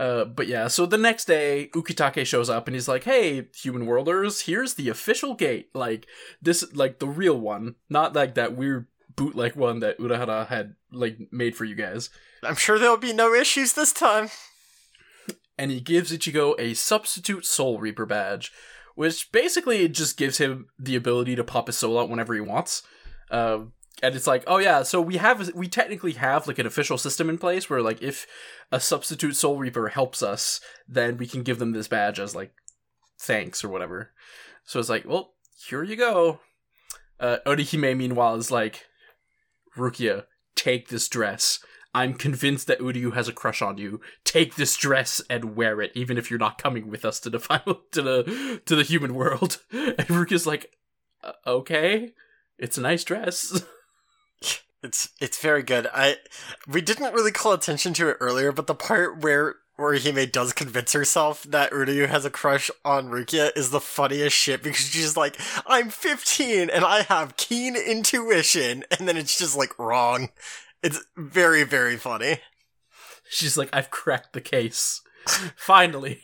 Uh, 0.00 0.24
but 0.24 0.46
yeah, 0.46 0.66
so 0.66 0.86
the 0.86 0.96
next 0.96 1.26
day, 1.26 1.68
Ukitake 1.74 2.26
shows 2.26 2.48
up 2.48 2.66
and 2.66 2.74
he's 2.74 2.88
like, 2.88 3.04
"Hey, 3.04 3.48
human 3.54 3.84
worlders, 3.84 4.40
here's 4.40 4.74
the 4.74 4.88
official 4.88 5.34
gate. 5.34 5.68
Like 5.74 6.06
this, 6.40 6.64
like 6.72 7.00
the 7.00 7.06
real 7.06 7.38
one, 7.38 7.74
not 7.90 8.14
like 8.14 8.34
that 8.34 8.56
weird 8.56 8.86
bootleg 9.14 9.56
one 9.56 9.80
that 9.80 9.98
Urahara 9.98 10.46
had 10.46 10.74
like 10.90 11.18
made 11.30 11.54
for 11.54 11.66
you 11.66 11.74
guys." 11.74 12.08
I'm 12.42 12.54
sure 12.54 12.78
there'll 12.78 12.96
be 12.96 13.12
no 13.12 13.34
issues 13.34 13.74
this 13.74 13.92
time. 13.92 14.30
And 15.58 15.70
he 15.70 15.80
gives 15.80 16.10
Ichigo 16.10 16.54
a 16.58 16.72
substitute 16.72 17.44
Soul 17.44 17.78
Reaper 17.78 18.06
badge, 18.06 18.50
which 18.94 19.30
basically 19.32 19.86
just 19.90 20.16
gives 20.16 20.38
him 20.38 20.68
the 20.78 20.96
ability 20.96 21.36
to 21.36 21.44
pop 21.44 21.66
his 21.66 21.76
soul 21.76 21.98
out 21.98 22.08
whenever 22.08 22.32
he 22.32 22.40
wants. 22.40 22.82
Uh, 23.30 23.64
and 24.02 24.14
it's 24.14 24.26
like, 24.26 24.44
oh 24.46 24.58
yeah, 24.58 24.82
so 24.82 25.00
we 25.00 25.16
have 25.16 25.54
we 25.54 25.68
technically 25.68 26.12
have 26.12 26.46
like 26.46 26.58
an 26.58 26.66
official 26.66 26.98
system 26.98 27.28
in 27.28 27.38
place 27.38 27.68
where 27.68 27.82
like 27.82 28.02
if 28.02 28.26
a 28.72 28.80
substitute 28.80 29.36
Soul 29.36 29.58
Reaper 29.58 29.88
helps 29.88 30.22
us, 30.22 30.60
then 30.88 31.16
we 31.16 31.26
can 31.26 31.42
give 31.42 31.58
them 31.58 31.72
this 31.72 31.88
badge 31.88 32.18
as 32.18 32.34
like 32.34 32.52
thanks 33.18 33.62
or 33.62 33.68
whatever. 33.68 34.10
So 34.64 34.80
it's 34.80 34.88
like, 34.88 35.06
well, 35.06 35.34
here 35.66 35.82
you 35.82 35.96
go. 35.96 36.40
Uh, 37.18 37.38
Orihime 37.46 37.96
meanwhile 37.96 38.36
is 38.36 38.50
like, 38.50 38.86
Rukia, 39.76 40.24
take 40.54 40.88
this 40.88 41.08
dress. 41.08 41.60
I'm 41.92 42.14
convinced 42.14 42.68
that 42.68 42.78
Uryu 42.78 43.14
has 43.14 43.26
a 43.26 43.32
crush 43.32 43.60
on 43.60 43.76
you. 43.76 44.00
Take 44.24 44.54
this 44.54 44.76
dress 44.76 45.20
and 45.28 45.56
wear 45.56 45.80
it, 45.80 45.90
even 45.94 46.16
if 46.16 46.30
you're 46.30 46.38
not 46.38 46.62
coming 46.62 46.88
with 46.88 47.04
us 47.04 47.18
to 47.20 47.30
the 47.30 47.40
final 47.40 47.82
to 47.92 48.02
the 48.02 48.62
to 48.66 48.76
the 48.76 48.82
human 48.82 49.14
world. 49.14 49.60
And 49.72 50.08
Rukia's 50.08 50.46
like, 50.46 50.72
"Uh, 51.22 51.32
okay, 51.46 52.12
it's 52.58 52.78
a 52.78 52.82
nice 52.82 53.04
dress. 53.04 53.64
It's 54.82 55.10
it's 55.20 55.40
very 55.40 55.62
good. 55.62 55.86
I 55.92 56.16
we 56.66 56.80
didn't 56.80 57.12
really 57.12 57.32
call 57.32 57.52
attention 57.52 57.92
to 57.94 58.08
it 58.08 58.16
earlier, 58.20 58.50
but 58.52 58.66
the 58.66 58.74
part 58.74 59.22
where 59.22 59.56
Orihime 59.78 60.30
does 60.30 60.52
convince 60.52 60.92
herself 60.92 61.42
that 61.44 61.70
Uryu 61.72 62.08
has 62.08 62.24
a 62.24 62.30
crush 62.30 62.70
on 62.84 63.08
Rukia 63.08 63.50
is 63.56 63.70
the 63.70 63.80
funniest 63.80 64.36
shit 64.36 64.62
because 64.62 64.86
she's 64.86 65.16
like, 65.16 65.36
I'm 65.66 65.88
15 65.90 66.68
and 66.68 66.84
I 66.84 67.02
have 67.02 67.36
keen 67.38 67.76
intuition, 67.76 68.84
and 68.90 69.08
then 69.08 69.16
it's 69.16 69.38
just 69.38 69.56
like 69.56 69.78
wrong. 69.78 70.28
It's 70.82 71.02
very, 71.16 71.62
very 71.64 71.96
funny. 71.96 72.40
She's 73.30 73.56
like, 73.56 73.68
I've 73.72 73.90
cracked 73.90 74.32
the 74.32 74.40
case. 74.40 75.02
Finally. 75.56 76.22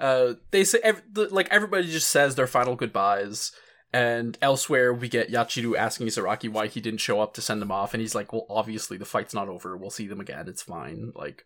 Uh, 0.00 0.34
they 0.52 0.62
say 0.64 0.78
ev- 0.84 1.02
the- 1.12 1.28
like 1.34 1.48
everybody 1.50 1.88
just 1.90 2.08
says 2.08 2.34
their 2.36 2.46
final 2.46 2.76
goodbyes, 2.76 3.50
and 3.92 4.36
elsewhere 4.42 4.92
we 4.92 5.08
get 5.08 5.30
Yachiru 5.30 5.76
asking 5.76 6.06
Isaraki 6.06 6.48
why 6.50 6.66
he 6.66 6.80
didn't 6.80 7.00
show 7.00 7.20
up 7.20 7.34
to 7.34 7.40
send 7.42 7.62
them 7.62 7.72
off, 7.72 7.94
and 7.94 8.00
he's 8.00 8.14
like, 8.14 8.32
"Well, 8.32 8.46
obviously 8.50 8.96
the 8.96 9.04
fight's 9.04 9.34
not 9.34 9.48
over. 9.48 9.76
We'll 9.76 9.90
see 9.90 10.06
them 10.06 10.20
again. 10.20 10.48
It's 10.48 10.62
fine. 10.62 11.12
Like, 11.14 11.44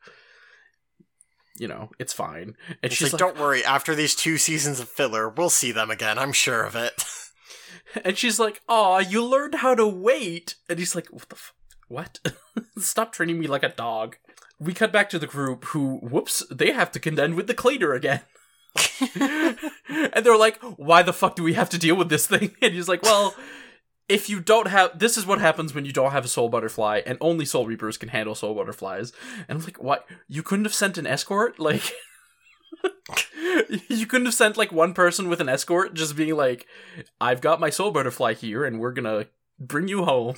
you 1.59 1.69
know, 1.69 1.91
it's 1.99 2.13
fine." 2.13 2.57
And 2.69 2.77
It's 2.83 2.97
she's 2.97 3.13
like, 3.13 3.21
like, 3.21 3.35
don't 3.35 3.43
worry, 3.43 3.65
after 3.65 3.95
these 3.95 4.15
two 4.15 4.39
seasons 4.39 4.81
of 4.81 4.89
filler, 4.89 5.29
we'll 5.29 5.51
see 5.51 5.73
them 5.73 5.91
again, 5.91 6.19
I'm 6.19 6.33
sure 6.33 6.65
of 6.65 6.75
it. 6.75 7.05
and 8.05 8.19
she's 8.19 8.41
like, 8.41 8.61
"Aw, 8.69 8.99
you 8.99 9.25
learned 9.25 9.57
how 9.57 9.75
to 9.75 9.87
wait," 9.87 10.57
and 10.69 10.79
he's 10.79 10.95
like, 10.95 11.09
"What 11.09 11.29
the 11.29 11.37
f- 11.37 11.55
what? 11.89 12.19
Stop 12.79 13.13
treating 13.13 13.39
me 13.39 13.47
like 13.47 13.63
a 13.63 13.69
dog." 13.69 14.17
We 14.59 14.75
cut 14.75 14.93
back 14.93 15.11
to 15.11 15.19
the 15.19 15.27
group 15.27 15.65
who, 15.67 15.97
whoops, 15.99 16.45
they 16.49 16.71
have 16.71 16.93
to 16.93 17.01
contend 17.01 17.35
with 17.35 17.49
the 17.49 17.55
cleaner 17.55 17.95
again. 17.95 18.21
and 19.15 20.25
they're 20.25 20.37
like, 20.37 20.59
why 20.77 21.03
the 21.03 21.13
fuck 21.13 21.37
do 21.37 21.43
we 21.43 21.55
have 21.55 21.71
to 21.71 21.79
deal 21.79 21.97
with 21.97 22.09
this 22.09 22.27
thing? 22.27 22.55
And 22.63 22.75
he's 22.75 22.89
like, 22.89 23.03
well, 23.03 23.35
if 24.09 24.29
you 24.29 24.41
don't 24.41 24.69
have, 24.69 24.99
this 24.99 25.17
is 25.17 25.27
what 25.27 25.41
happens 25.41 25.75
when 25.75 25.85
you 25.85 25.93
don't 25.93 26.13
have 26.13 26.25
a 26.25 26.29
soul 26.29 26.49
butterfly, 26.49 27.03
and 27.07 27.19
only 27.21 27.45
soul 27.45 27.67
reapers 27.67 27.97
can 27.97 28.09
handle 28.09 28.35
soul 28.35 28.55
butterflies. 28.55 29.13
And 29.49 29.59
I'm 29.59 29.65
like, 29.65 29.83
what? 29.83 30.07
You 30.29 30.43
couldn't 30.43 30.65
have 30.65 30.75
sent 30.75 30.99
an 30.99 31.07
escort? 31.07 31.57
Like, 31.63 31.93
you 33.89 34.07
couldn't 34.07 34.27
have 34.27 34.35
sent 34.35 34.57
like 34.57 34.73
one 34.73 34.95
person 34.95 35.29
with 35.29 35.41
an 35.41 35.49
escort, 35.49 35.95
just 35.95 36.17
being 36.17 36.35
like, 36.35 36.67
I've 37.21 37.41
got 37.41 37.61
my 37.61 37.71
soul 37.71 37.91
butterfly 37.91 38.35
here, 38.35 38.65
and 38.65 38.81
we're 38.81 38.93
gonna 38.93 39.27
bring 39.59 39.89
you 39.89 40.05
home. 40.05 40.37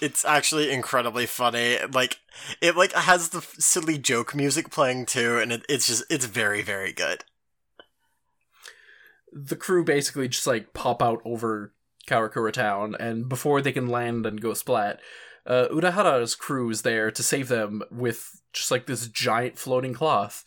It's 0.00 0.24
actually 0.24 0.70
incredibly 0.70 1.26
funny. 1.26 1.78
Like 1.92 2.18
it 2.60 2.76
like 2.76 2.92
has 2.92 3.30
the 3.30 3.40
silly 3.58 3.98
joke 3.98 4.34
music 4.34 4.70
playing 4.70 5.06
too, 5.06 5.38
and 5.38 5.52
it, 5.52 5.64
it's 5.68 5.86
just 5.86 6.04
it's 6.10 6.26
very 6.26 6.62
very 6.62 6.92
good. 6.92 7.24
the 9.32 9.56
crew 9.56 9.84
basically 9.84 10.28
just 10.28 10.46
like 10.46 10.72
pop 10.72 11.02
out 11.02 11.20
over 11.24 11.72
Karakura 12.06 12.52
town, 12.52 12.94
and 12.98 13.28
before 13.28 13.60
they 13.60 13.72
can 13.72 13.86
land 13.86 14.26
and 14.26 14.40
go 14.40 14.54
splat, 14.54 15.00
uh, 15.46 15.68
Urahara's 15.70 16.34
crew 16.34 16.70
is 16.70 16.82
there 16.82 17.10
to 17.10 17.22
save 17.22 17.48
them 17.48 17.82
with 17.90 18.40
just 18.52 18.70
like 18.70 18.86
this 18.86 19.08
giant 19.08 19.58
floating 19.58 19.94
cloth. 19.94 20.44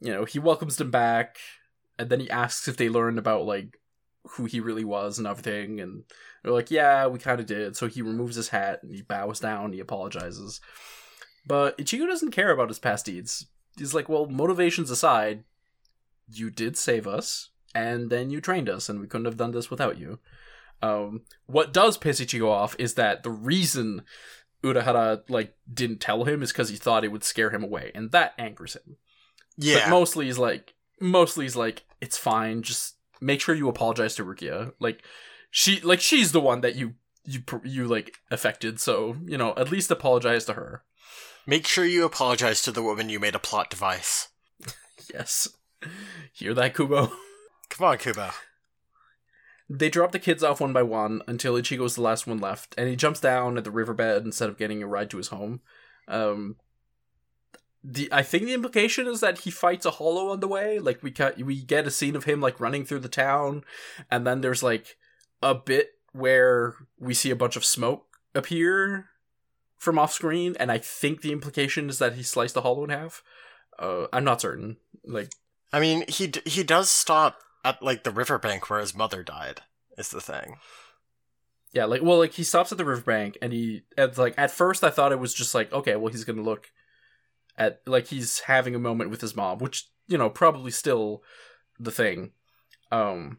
You 0.00 0.12
know, 0.12 0.24
he 0.24 0.38
welcomes 0.38 0.76
them 0.76 0.90
back, 0.90 1.38
and 1.98 2.08
then 2.08 2.20
he 2.20 2.30
asks 2.30 2.68
if 2.68 2.76
they 2.76 2.88
learned 2.88 3.18
about 3.18 3.44
like 3.44 3.78
who 4.36 4.44
he 4.44 4.60
really 4.60 4.84
was 4.84 5.18
and 5.18 5.26
everything, 5.26 5.80
and 5.80 6.04
they're 6.42 6.52
like, 6.52 6.70
"Yeah, 6.70 7.06
we 7.06 7.18
kind 7.18 7.40
of 7.40 7.46
did." 7.46 7.76
So 7.76 7.86
he 7.86 8.02
removes 8.02 8.36
his 8.36 8.48
hat 8.48 8.82
and 8.82 8.94
he 8.94 9.02
bows 9.02 9.40
down, 9.40 9.72
he 9.72 9.80
apologizes, 9.80 10.60
but 11.46 11.76
Ichigo 11.78 12.06
doesn't 12.06 12.32
care 12.32 12.50
about 12.50 12.68
his 12.68 12.78
past 12.78 13.06
deeds. 13.06 13.46
He's 13.76 13.94
like, 13.94 14.08
"Well, 14.08 14.26
motivations 14.26 14.90
aside, 14.90 15.44
you 16.32 16.50
did 16.50 16.76
save 16.76 17.06
us." 17.06 17.50
and 17.74 18.10
then 18.10 18.30
you 18.30 18.40
trained 18.40 18.68
us, 18.68 18.88
and 18.88 19.00
we 19.00 19.06
couldn't 19.06 19.26
have 19.26 19.36
done 19.36 19.52
this 19.52 19.70
without 19.70 19.98
you. 19.98 20.18
Um, 20.82 21.22
what 21.46 21.72
does 21.72 21.96
piss 21.98 22.20
Ichigo 22.20 22.50
off 22.50 22.74
is 22.78 22.94
that 22.94 23.22
the 23.22 23.30
reason 23.30 24.02
Urahara 24.64 25.22
like 25.28 25.54
didn't 25.72 26.00
tell 26.00 26.24
him 26.24 26.42
is 26.42 26.52
because 26.52 26.68
he 26.70 26.76
thought 26.76 27.04
it 27.04 27.12
would 27.12 27.24
scare 27.24 27.50
him 27.50 27.62
away, 27.62 27.92
and 27.94 28.10
that 28.12 28.34
angers 28.38 28.74
him. 28.74 28.96
Yeah, 29.56 29.84
But 29.84 29.90
mostly 29.90 30.26
he's 30.26 30.38
like, 30.38 30.74
mostly 31.00 31.44
he's 31.44 31.56
like, 31.56 31.84
it's 32.00 32.18
fine. 32.18 32.62
Just 32.62 32.96
make 33.20 33.40
sure 33.40 33.54
you 33.54 33.68
apologize 33.68 34.14
to 34.16 34.24
Rukia. 34.24 34.72
Like 34.80 35.02
she, 35.50 35.80
like 35.80 36.00
she's 36.00 36.32
the 36.32 36.40
one 36.40 36.60
that 36.60 36.76
you 36.76 36.94
you 37.24 37.42
you 37.64 37.86
like 37.86 38.18
affected. 38.30 38.80
So 38.80 39.16
you 39.24 39.36
know, 39.36 39.54
at 39.56 39.70
least 39.70 39.90
apologize 39.90 40.44
to 40.46 40.54
her. 40.54 40.82
make 41.46 41.66
sure 41.66 41.84
you 41.84 42.04
apologize 42.04 42.62
to 42.62 42.72
the 42.72 42.82
woman 42.82 43.08
you 43.08 43.20
made 43.20 43.34
a 43.34 43.40
plot 43.40 43.70
device. 43.70 44.28
Yes, 45.12 45.48
hear 46.32 46.54
that, 46.54 46.72
Kubo. 46.74 47.10
Come 47.68 47.86
on, 47.86 47.98
Kubo. 47.98 48.30
They 49.68 49.88
drop 49.88 50.12
the 50.12 50.20
kids 50.20 50.44
off 50.44 50.60
one 50.60 50.72
by 50.72 50.84
one 50.84 51.22
until 51.26 51.54
Ichigo 51.54 51.84
is 51.84 51.96
the 51.96 52.02
last 52.02 52.28
one 52.28 52.38
left, 52.38 52.74
and 52.78 52.88
he 52.88 52.94
jumps 52.94 53.18
down 53.18 53.58
at 53.58 53.64
the 53.64 53.72
riverbed 53.72 54.24
instead 54.24 54.48
of 54.48 54.56
getting 54.56 54.82
a 54.82 54.86
ride 54.86 55.10
to 55.10 55.16
his 55.16 55.28
home. 55.28 55.62
Um, 56.06 56.56
the 57.82 58.08
I 58.12 58.22
think 58.22 58.44
the 58.44 58.54
implication 58.54 59.08
is 59.08 59.20
that 59.20 59.38
he 59.38 59.50
fights 59.50 59.86
a 59.86 59.92
hollow 59.92 60.30
on 60.30 60.38
the 60.40 60.48
way. 60.48 60.78
Like 60.78 61.02
we 61.02 61.10
cut, 61.10 61.38
we 61.38 61.60
get 61.60 61.86
a 61.86 61.90
scene 61.90 62.14
of 62.14 62.24
him 62.24 62.40
like 62.40 62.60
running 62.60 62.84
through 62.84 63.00
the 63.00 63.08
town, 63.08 63.64
and 64.10 64.26
then 64.26 64.42
there's 64.42 64.62
like 64.62 64.96
a 65.42 65.54
bit 65.54 65.92
where 66.12 66.74
we 66.98 67.14
see 67.14 67.30
a 67.30 67.36
bunch 67.36 67.56
of 67.56 67.64
smoke 67.64 68.06
appear 68.34 69.10
from 69.78 69.98
off 69.98 70.12
screen, 70.12 70.56
and 70.60 70.70
I 70.70 70.78
think 70.78 71.22
the 71.22 71.32
implication 71.32 71.88
is 71.88 71.98
that 71.98 72.14
he 72.14 72.22
sliced 72.22 72.54
the 72.54 72.60
hollow 72.62 72.84
in 72.84 72.90
half. 72.90 73.22
Uh, 73.78 74.06
I'm 74.12 74.24
not 74.24 74.40
certain. 74.40 74.76
Like 75.04 75.32
I 75.72 75.80
mean, 75.80 76.04
he 76.08 76.26
d- 76.26 76.42
he 76.44 76.62
does 76.62 76.90
stop 76.90 77.40
at 77.64 77.82
like 77.82 78.04
the 78.04 78.10
riverbank 78.10 78.68
where 78.68 78.80
his 78.80 78.94
mother 78.94 79.22
died. 79.22 79.62
Is 79.98 80.10
the 80.10 80.20
thing. 80.20 80.56
Yeah, 81.72 81.84
like 81.84 82.02
well, 82.02 82.18
like 82.18 82.32
he 82.32 82.42
stops 82.42 82.72
at 82.72 82.78
the 82.78 82.84
riverbank 82.84 83.38
and 83.40 83.52
he 83.52 83.82
it's 83.96 84.18
like 84.18 84.34
at 84.36 84.50
first 84.50 84.82
I 84.82 84.90
thought 84.90 85.12
it 85.12 85.18
was 85.18 85.34
just 85.34 85.54
like 85.54 85.72
okay, 85.72 85.96
well 85.96 86.12
he's 86.12 86.24
gonna 86.24 86.42
look 86.42 86.70
at 87.56 87.80
like 87.86 88.06
he's 88.08 88.40
having 88.40 88.74
a 88.74 88.80
moment 88.80 89.10
with 89.10 89.20
his 89.20 89.36
mom, 89.36 89.58
which 89.58 89.88
you 90.08 90.18
know 90.18 90.30
probably 90.30 90.70
still 90.70 91.22
the 91.78 91.90
thing. 91.90 92.32
Um, 92.90 93.38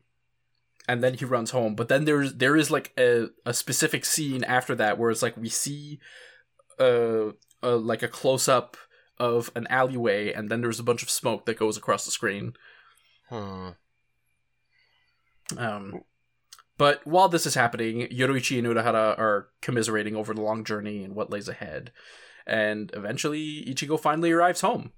and 0.88 1.04
then 1.04 1.14
he 1.14 1.26
runs 1.26 1.52
home, 1.52 1.76
but 1.76 1.90
then 1.90 2.06
there's 2.06 2.34
there 2.34 2.58
is 2.58 2.72
like 2.72 2.92
a 2.98 3.28
a 3.46 3.54
specific 3.54 4.06
scene 4.06 4.44
after 4.44 4.76
that 4.76 4.98
where 4.98 5.12
it's 5.12 5.22
like 5.22 5.38
we 5.38 5.50
see 5.50 6.00
uh, 6.80 7.30
uh 7.64 7.78
like 7.78 8.04
a 8.04 8.08
close 8.08 8.48
up 8.48 8.78
of 9.18 9.52
an 9.56 9.68
alleyway, 9.68 10.34
and 10.34 10.50
then 10.50 10.62
there's 10.62 10.80
a 10.80 10.84
bunch 10.84 11.04
of 11.04 11.10
smoke 11.10 11.46
that 11.46 11.60
goes 11.60 11.78
across 11.78 12.06
the 12.06 12.12
screen. 12.12 12.54
Hmm. 13.30 13.70
Um, 15.58 16.04
but 16.78 17.06
while 17.06 17.30
this 17.30 17.46
is 17.46 17.54
happening, 17.54 18.08
Yoroichi 18.08 18.58
and 18.58 18.68
Urahara 18.68 19.18
are 19.20 19.50
commiserating 19.62 20.16
over 20.16 20.34
the 20.34 20.42
long 20.42 20.64
journey 20.64 21.04
and 21.04 21.14
what 21.14 21.30
lays 21.30 21.48
ahead. 21.48 21.92
And 22.48 22.90
eventually, 22.96 23.64
Ichigo 23.68 24.00
finally 24.00 24.32
arrives 24.32 24.62
home. 24.62 24.92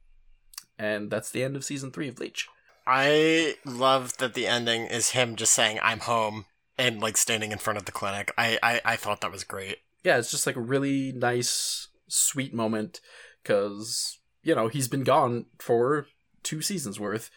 And 0.80 1.12
that's 1.12 1.30
the 1.30 1.44
end 1.44 1.58
of 1.58 1.66
season 1.66 1.92
three 1.92 2.08
of 2.08 2.16
Bleach. 2.16 2.48
I 2.86 3.56
love 3.66 4.18
that 4.18 4.34
the 4.34 4.48
ending 4.48 4.86
is 4.86 5.12
him 5.12 5.36
just 5.36 5.54
saying 5.54 5.80
"I'm 5.82 6.00
home" 6.00 6.46
and 6.78 7.02
like 7.02 7.18
standing 7.18 7.52
in 7.52 7.58
front 7.58 7.78
of 7.78 7.86
the 7.86 7.92
clinic. 7.92 8.34
I 8.38 8.60
I, 8.62 8.82
I 8.86 8.96
thought 8.96 9.22
that 9.22 9.32
was 9.32 9.44
great. 9.44 9.78
Yeah, 10.04 10.18
it's 10.18 10.32
just 10.32 10.46
like 10.46 10.56
a 10.56 10.62
really 10.62 11.14
nice, 11.14 11.88
sweet 12.08 12.54
moment 12.54 13.00
because, 13.42 14.20
you 14.44 14.54
know, 14.54 14.68
he's 14.68 14.90
been 14.90 15.04
gone 15.04 15.46
for 15.60 16.08
two 16.44 16.62
seasons 16.62 17.00
worth. 17.00 17.30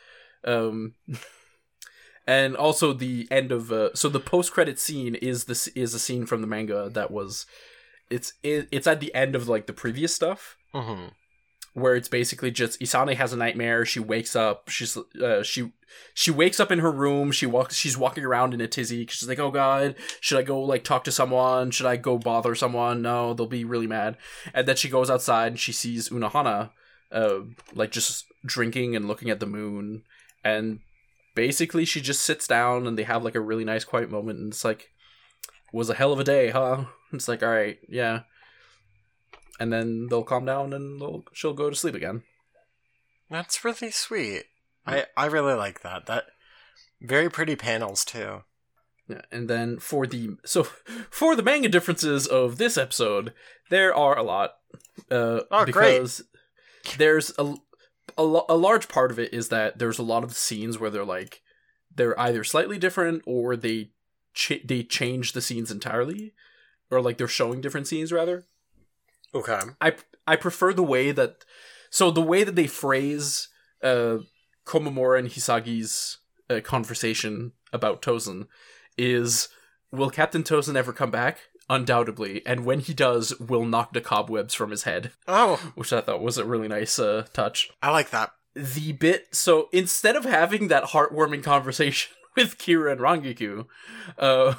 Um, 0.44 0.94
and 2.26 2.56
also 2.56 2.92
the 2.92 3.28
end 3.30 3.52
of 3.52 3.70
uh, 3.70 3.94
so 3.94 4.08
the 4.08 4.20
post 4.20 4.52
credit 4.52 4.78
scene 4.78 5.14
is 5.14 5.44
this 5.44 5.68
is 5.68 5.94
a 5.94 5.98
scene 5.98 6.26
from 6.26 6.40
the 6.40 6.46
manga 6.46 6.90
that 6.92 7.10
was 7.10 7.46
it's 8.10 8.32
it, 8.42 8.68
it's 8.70 8.86
at 8.86 9.00
the 9.00 9.14
end 9.14 9.34
of 9.34 9.48
like 9.48 9.66
the 9.66 9.72
previous 9.72 10.14
stuff 10.14 10.56
hmm 10.72 11.06
where 11.76 11.94
it's 11.94 12.08
basically 12.08 12.50
just 12.50 12.80
Isane 12.80 13.16
has 13.16 13.34
a 13.34 13.36
nightmare. 13.36 13.84
She 13.84 14.00
wakes 14.00 14.34
up. 14.34 14.70
She's 14.70 14.96
uh, 14.96 15.42
she 15.42 15.72
she 16.14 16.30
wakes 16.30 16.58
up 16.58 16.72
in 16.72 16.78
her 16.78 16.90
room. 16.90 17.30
She 17.30 17.44
walks. 17.44 17.76
She's 17.76 17.98
walking 17.98 18.24
around 18.24 18.54
in 18.54 18.62
a 18.62 18.66
tizzy. 18.66 19.06
She's 19.06 19.28
like, 19.28 19.38
"Oh 19.38 19.50
God, 19.50 19.94
should 20.22 20.38
I 20.38 20.42
go 20.42 20.58
like 20.58 20.84
talk 20.84 21.04
to 21.04 21.12
someone? 21.12 21.70
Should 21.70 21.84
I 21.84 21.96
go 21.96 22.16
bother 22.16 22.54
someone? 22.54 23.02
No, 23.02 23.34
they'll 23.34 23.46
be 23.46 23.66
really 23.66 23.86
mad." 23.86 24.16
And 24.54 24.66
then 24.66 24.76
she 24.76 24.88
goes 24.88 25.10
outside 25.10 25.48
and 25.48 25.60
she 25.60 25.72
sees 25.72 26.08
Unohana, 26.08 26.70
uh, 27.12 27.40
like 27.74 27.90
just 27.90 28.24
drinking 28.46 28.96
and 28.96 29.06
looking 29.06 29.28
at 29.28 29.38
the 29.38 29.46
moon. 29.46 30.02
And 30.42 30.80
basically, 31.34 31.84
she 31.84 32.00
just 32.00 32.22
sits 32.22 32.46
down 32.46 32.86
and 32.86 32.96
they 32.96 33.02
have 33.02 33.22
like 33.22 33.34
a 33.34 33.40
really 33.40 33.66
nice 33.66 33.84
quiet 33.84 34.10
moment. 34.10 34.38
And 34.38 34.50
it's 34.50 34.64
like, 34.64 34.92
was 35.74 35.90
a 35.90 35.94
hell 35.94 36.14
of 36.14 36.20
a 36.20 36.24
day, 36.24 36.48
huh? 36.48 36.86
It's 37.12 37.28
like, 37.28 37.42
all 37.42 37.50
right, 37.50 37.78
yeah 37.86 38.22
and 39.58 39.72
then 39.72 40.06
they'll 40.08 40.22
calm 40.24 40.44
down 40.44 40.72
and 40.72 41.00
they'll, 41.00 41.24
she'll 41.32 41.52
go 41.54 41.70
to 41.70 41.76
sleep 41.76 41.94
again. 41.94 42.22
That's 43.30 43.64
really 43.64 43.90
sweet. 43.90 44.44
I 44.86 45.06
I 45.16 45.26
really 45.26 45.54
like 45.54 45.82
that. 45.82 46.06
That 46.06 46.24
very 47.00 47.28
pretty 47.28 47.56
panels 47.56 48.04
too. 48.04 48.42
Yeah, 49.08 49.22
and 49.32 49.48
then 49.48 49.78
for 49.78 50.06
the 50.06 50.36
so 50.44 50.62
for 51.10 51.34
the 51.34 51.42
manga 51.42 51.68
differences 51.68 52.26
of 52.26 52.58
this 52.58 52.76
episode, 52.78 53.32
there 53.70 53.94
are 53.94 54.16
a 54.16 54.22
lot. 54.22 54.54
Uh, 55.10 55.40
Oh, 55.50 55.64
great. 55.64 55.72
because 55.98 56.22
there's 56.98 57.32
a 57.38 57.54
a, 58.18 58.22
a 58.48 58.56
large 58.56 58.88
part 58.88 59.10
of 59.10 59.18
it 59.18 59.34
is 59.34 59.48
that 59.48 59.78
there's 59.78 59.98
a 59.98 60.02
lot 60.04 60.22
of 60.24 60.36
scenes 60.36 60.78
where 60.78 60.90
they're 60.90 61.04
like 61.04 61.42
they're 61.94 62.18
either 62.20 62.44
slightly 62.44 62.78
different 62.78 63.22
or 63.26 63.56
they 63.56 63.90
ch- 64.34 64.62
they 64.64 64.82
change 64.84 65.32
the 65.32 65.40
scenes 65.40 65.70
entirely, 65.72 66.32
or 66.90 67.00
like 67.00 67.18
they're 67.18 67.26
showing 67.26 67.60
different 67.60 67.88
scenes 67.88 68.12
rather. 68.12 68.44
Okay. 69.36 69.60
I 69.80 69.94
I 70.26 70.36
prefer 70.36 70.72
the 70.72 70.82
way 70.82 71.12
that 71.12 71.44
so 71.90 72.10
the 72.10 72.22
way 72.22 72.44
that 72.44 72.56
they 72.56 72.66
phrase 72.66 73.48
uh 73.82 74.18
Komamura 74.64 75.18
and 75.18 75.28
Hisagi's 75.28 76.18
uh, 76.50 76.60
conversation 76.60 77.52
about 77.72 78.02
Tosen 78.02 78.48
is 78.98 79.48
will 79.92 80.10
Captain 80.10 80.42
Tosen 80.42 80.76
ever 80.76 80.92
come 80.92 81.10
back? 81.10 81.38
Undoubtedly, 81.68 82.46
and 82.46 82.64
when 82.64 82.78
he 82.78 82.94
does, 82.94 83.36
will 83.40 83.64
knock 83.64 83.92
the 83.92 84.00
cobwebs 84.00 84.54
from 84.54 84.70
his 84.70 84.84
head, 84.84 85.10
Oh, 85.26 85.56
which 85.74 85.92
I 85.92 86.00
thought 86.00 86.22
was 86.22 86.38
a 86.38 86.44
really 86.44 86.68
nice 86.68 86.96
uh, 86.98 87.26
touch. 87.32 87.70
I 87.82 87.90
like 87.90 88.10
that. 88.10 88.30
The 88.54 88.92
bit 88.92 89.34
so 89.34 89.68
instead 89.72 90.14
of 90.14 90.24
having 90.24 90.68
that 90.68 90.84
heartwarming 90.84 91.42
conversation 91.42 92.12
with 92.36 92.58
Kira 92.58 92.92
and 92.92 93.00
Rangiku, 93.00 93.66
uh, 94.16 94.54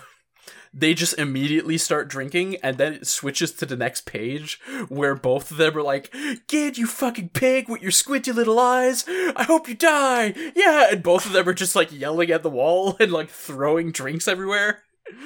they 0.74 0.94
just 0.94 1.18
immediately 1.18 1.78
start 1.78 2.08
drinking, 2.08 2.58
and 2.58 2.78
then 2.78 2.94
it 2.94 3.08
switches 3.08 3.52
to 3.54 3.66
the 3.66 3.78
next 3.78 4.06
page 4.06 4.60
where 4.90 5.16
both 5.16 5.52
of 5.52 5.58
them 5.58 5.78
are 5.78 5.84
like, 5.84 6.14
"Get 6.48 6.78
you 6.78 6.88
fucking 6.88 7.30
pig 7.30 7.70
with 7.70 7.82
your 7.82 7.92
squinty 7.92 8.32
little 8.32 8.60
eyes! 8.60 9.06
I 9.08 9.44
hope 9.44 9.68
you 9.68 9.76
die!" 9.76 10.34
Yeah, 10.56 10.90
and 10.92 11.04
both 11.04 11.26
of 11.26 11.34
them 11.34 11.48
are 11.48 11.54
just 11.54 11.76
like 11.76 11.92
yelling 11.92 12.32
at 12.32 12.44
the 12.44 12.50
wall 12.50 12.96
and 13.00 13.12
like 13.12 13.30
throwing 13.30 13.92
drinks 13.92 14.28
everywhere. 14.28 14.84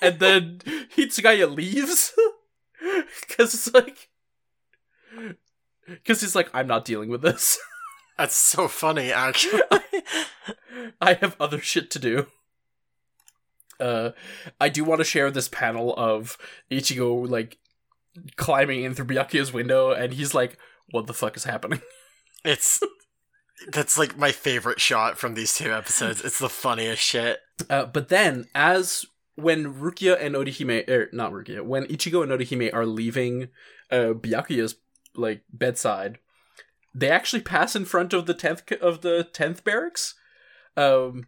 and 0.00 0.18
then 0.18 0.60
Hitsugaya 0.96 1.54
leaves 1.54 2.14
because 3.20 3.54
it's 3.54 3.74
like, 3.74 4.08
because 5.86 6.20
he's 6.20 6.34
like, 6.34 6.48
"I'm 6.54 6.66
not 6.66 6.84
dealing 6.84 7.10
with 7.10 7.22
this. 7.22 7.58
That's 8.18 8.34
so 8.34 8.68
funny, 8.68 9.12
actually. 9.12 9.62
I 11.00 11.14
have 11.14 11.36
other 11.40 11.60
shit 11.60 11.90
to 11.92 11.98
do." 11.98 12.26
Uh, 13.82 14.12
I 14.60 14.68
do 14.68 14.84
want 14.84 15.00
to 15.00 15.04
share 15.04 15.30
this 15.30 15.48
panel 15.48 15.94
of 15.96 16.38
Ichigo 16.70 17.28
like 17.28 17.58
climbing 18.36 18.84
in 18.84 18.94
through 18.94 19.06
Byakuya's 19.06 19.52
window, 19.52 19.90
and 19.90 20.12
he's 20.12 20.34
like, 20.34 20.56
"What 20.90 21.06
the 21.06 21.14
fuck 21.14 21.36
is 21.36 21.44
happening?" 21.44 21.80
it's 22.44 22.80
that's 23.72 23.98
like 23.98 24.16
my 24.16 24.32
favorite 24.32 24.80
shot 24.80 25.18
from 25.18 25.34
these 25.34 25.56
two 25.56 25.72
episodes. 25.72 26.22
It's 26.24 26.38
the 26.38 26.48
funniest 26.48 27.02
shit. 27.02 27.40
Uh, 27.68 27.86
but 27.86 28.08
then, 28.08 28.46
as 28.54 29.04
when 29.34 29.74
Rukia 29.74 30.16
and 30.20 30.34
Orihime, 30.34 30.88
er, 30.88 31.08
not 31.12 31.32
Rukia, 31.32 31.62
when 31.64 31.84
Ichigo 31.86 32.22
and 32.22 32.32
Orihime 32.32 32.72
are 32.72 32.86
leaving 32.86 33.48
uh, 33.90 34.14
Byakuya's 34.14 34.76
like 35.14 35.42
bedside, 35.52 36.18
they 36.94 37.10
actually 37.10 37.42
pass 37.42 37.74
in 37.74 37.84
front 37.84 38.12
of 38.12 38.26
the 38.26 38.34
tenth 38.34 38.70
of 38.80 39.02
the 39.02 39.24
tenth 39.24 39.64
barracks. 39.64 40.14
Um, 40.76 41.26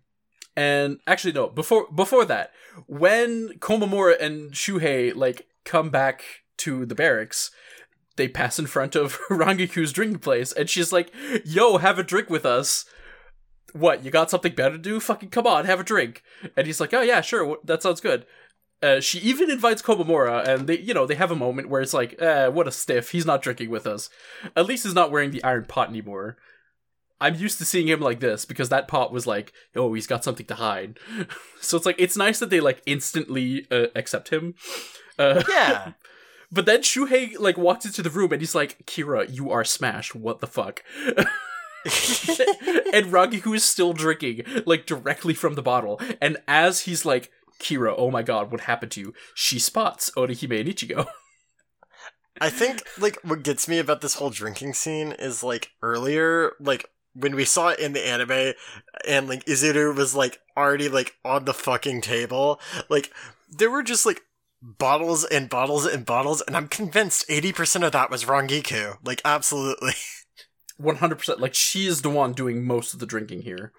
and 0.56 0.98
actually, 1.06 1.32
no. 1.32 1.48
Before 1.48 1.86
before 1.92 2.24
that, 2.26 2.52
when 2.86 3.58
Komamura 3.58 4.20
and 4.20 4.52
Shuhei 4.52 5.14
like 5.14 5.46
come 5.64 5.90
back 5.90 6.24
to 6.58 6.86
the 6.86 6.94
barracks, 6.94 7.50
they 8.16 8.28
pass 8.28 8.58
in 8.58 8.66
front 8.66 8.94
of 8.94 9.18
Rangiku's 9.30 9.92
drinking 9.92 10.20
place, 10.20 10.52
and 10.52 10.70
she's 10.70 10.92
like, 10.92 11.12
"Yo, 11.44 11.78
have 11.78 11.98
a 11.98 12.04
drink 12.04 12.30
with 12.30 12.46
us." 12.46 12.84
What? 13.72 14.04
You 14.04 14.12
got 14.12 14.30
something 14.30 14.54
better 14.54 14.76
to 14.76 14.82
do? 14.82 15.00
Fucking 15.00 15.30
come 15.30 15.46
on, 15.46 15.64
have 15.64 15.80
a 15.80 15.84
drink. 15.84 16.22
And 16.56 16.66
he's 16.66 16.80
like, 16.80 16.94
"Oh 16.94 17.02
yeah, 17.02 17.20
sure, 17.20 17.58
that 17.64 17.82
sounds 17.82 18.00
good." 18.00 18.24
Uh, 18.82 19.00
she 19.00 19.18
even 19.20 19.50
invites 19.50 19.80
Komamura, 19.80 20.46
and 20.46 20.66
they, 20.66 20.78
you 20.78 20.92
know, 20.92 21.06
they 21.06 21.14
have 21.14 21.30
a 21.30 21.36
moment 21.36 21.70
where 21.70 21.80
it's 21.80 21.94
like, 21.94 22.20
eh, 22.20 22.48
what 22.48 22.68
a 22.68 22.70
stiff. 22.70 23.12
He's 23.12 23.24
not 23.24 23.40
drinking 23.40 23.70
with 23.70 23.86
us. 23.86 24.10
At 24.54 24.66
least 24.66 24.84
he's 24.84 24.94
not 24.94 25.10
wearing 25.10 25.30
the 25.30 25.42
iron 25.42 25.64
pot 25.64 25.88
anymore. 25.88 26.36
I'm 27.20 27.34
used 27.36 27.58
to 27.58 27.64
seeing 27.64 27.88
him 27.88 28.00
like 28.00 28.20
this 28.20 28.44
because 28.44 28.68
that 28.68 28.88
pot 28.88 29.12
was 29.12 29.26
like, 29.26 29.52
oh, 29.76 29.94
he's 29.94 30.06
got 30.06 30.24
something 30.24 30.46
to 30.46 30.54
hide. 30.54 30.98
so 31.60 31.76
it's 31.76 31.86
like 31.86 31.96
it's 31.98 32.16
nice 32.16 32.38
that 32.40 32.50
they 32.50 32.60
like 32.60 32.82
instantly 32.86 33.66
uh, 33.70 33.86
accept 33.94 34.30
him. 34.30 34.54
Uh, 35.18 35.42
Yeah. 35.48 35.92
but 36.52 36.66
then 36.66 36.82
Shuhei 36.82 37.38
like 37.38 37.56
walks 37.56 37.84
into 37.86 38.02
the 38.02 38.10
room 38.10 38.32
and 38.32 38.42
he's 38.42 38.54
like, 38.54 38.84
Kira, 38.86 39.32
you 39.32 39.50
are 39.50 39.64
smashed. 39.64 40.14
What 40.14 40.40
the 40.40 40.46
fuck? 40.46 40.82
and 41.84 43.12
Rangiku 43.12 43.54
is 43.54 43.64
still 43.64 43.92
drinking, 43.92 44.42
like 44.66 44.86
directly 44.86 45.34
from 45.34 45.54
the 45.54 45.62
bottle. 45.62 46.00
And 46.20 46.38
as 46.48 46.82
he's 46.82 47.04
like, 47.04 47.30
Kira, 47.60 47.94
oh 47.96 48.10
my 48.10 48.22
god, 48.22 48.50
what 48.50 48.62
happened 48.62 48.92
to 48.92 49.00
you? 49.00 49.14
She 49.34 49.58
spots 49.58 50.10
Orihime 50.16 50.60
and 50.60 50.68
Ichigo. 50.68 51.06
I 52.40 52.50
think 52.50 52.82
like 52.98 53.18
what 53.22 53.42
gets 53.44 53.68
me 53.68 53.78
about 53.78 54.00
this 54.00 54.14
whole 54.14 54.30
drinking 54.30 54.74
scene 54.74 55.12
is 55.12 55.44
like 55.44 55.70
earlier, 55.82 56.52
like 56.58 56.86
when 57.14 57.34
we 57.34 57.44
saw 57.44 57.68
it 57.68 57.78
in 57.78 57.92
the 57.92 58.06
anime, 58.06 58.54
and 59.06 59.28
like 59.28 59.44
Izuru 59.46 59.94
was 59.94 60.14
like 60.14 60.40
already 60.56 60.88
like 60.88 61.14
on 61.24 61.44
the 61.44 61.54
fucking 61.54 62.00
table. 62.00 62.60
Like 62.88 63.12
there 63.50 63.70
were 63.70 63.82
just 63.82 64.04
like 64.04 64.22
bottles 64.62 65.24
and 65.24 65.48
bottles 65.48 65.86
and 65.86 66.04
bottles, 66.04 66.42
and 66.42 66.56
I'm 66.56 66.68
convinced 66.68 67.24
eighty 67.28 67.52
percent 67.52 67.84
of 67.84 67.92
that 67.92 68.10
was 68.10 68.24
Rangiku. 68.24 68.98
Like 69.04 69.20
absolutely, 69.24 69.92
100%. 70.80 71.40
Like, 71.40 71.54
she 71.54 71.86
is 71.86 72.02
the 72.02 72.10
one 72.10 72.32
doing 72.32 72.64
most 72.64 72.94
of 72.94 73.00
the 73.00 73.06
drinking 73.06 73.42
here. 73.42 73.72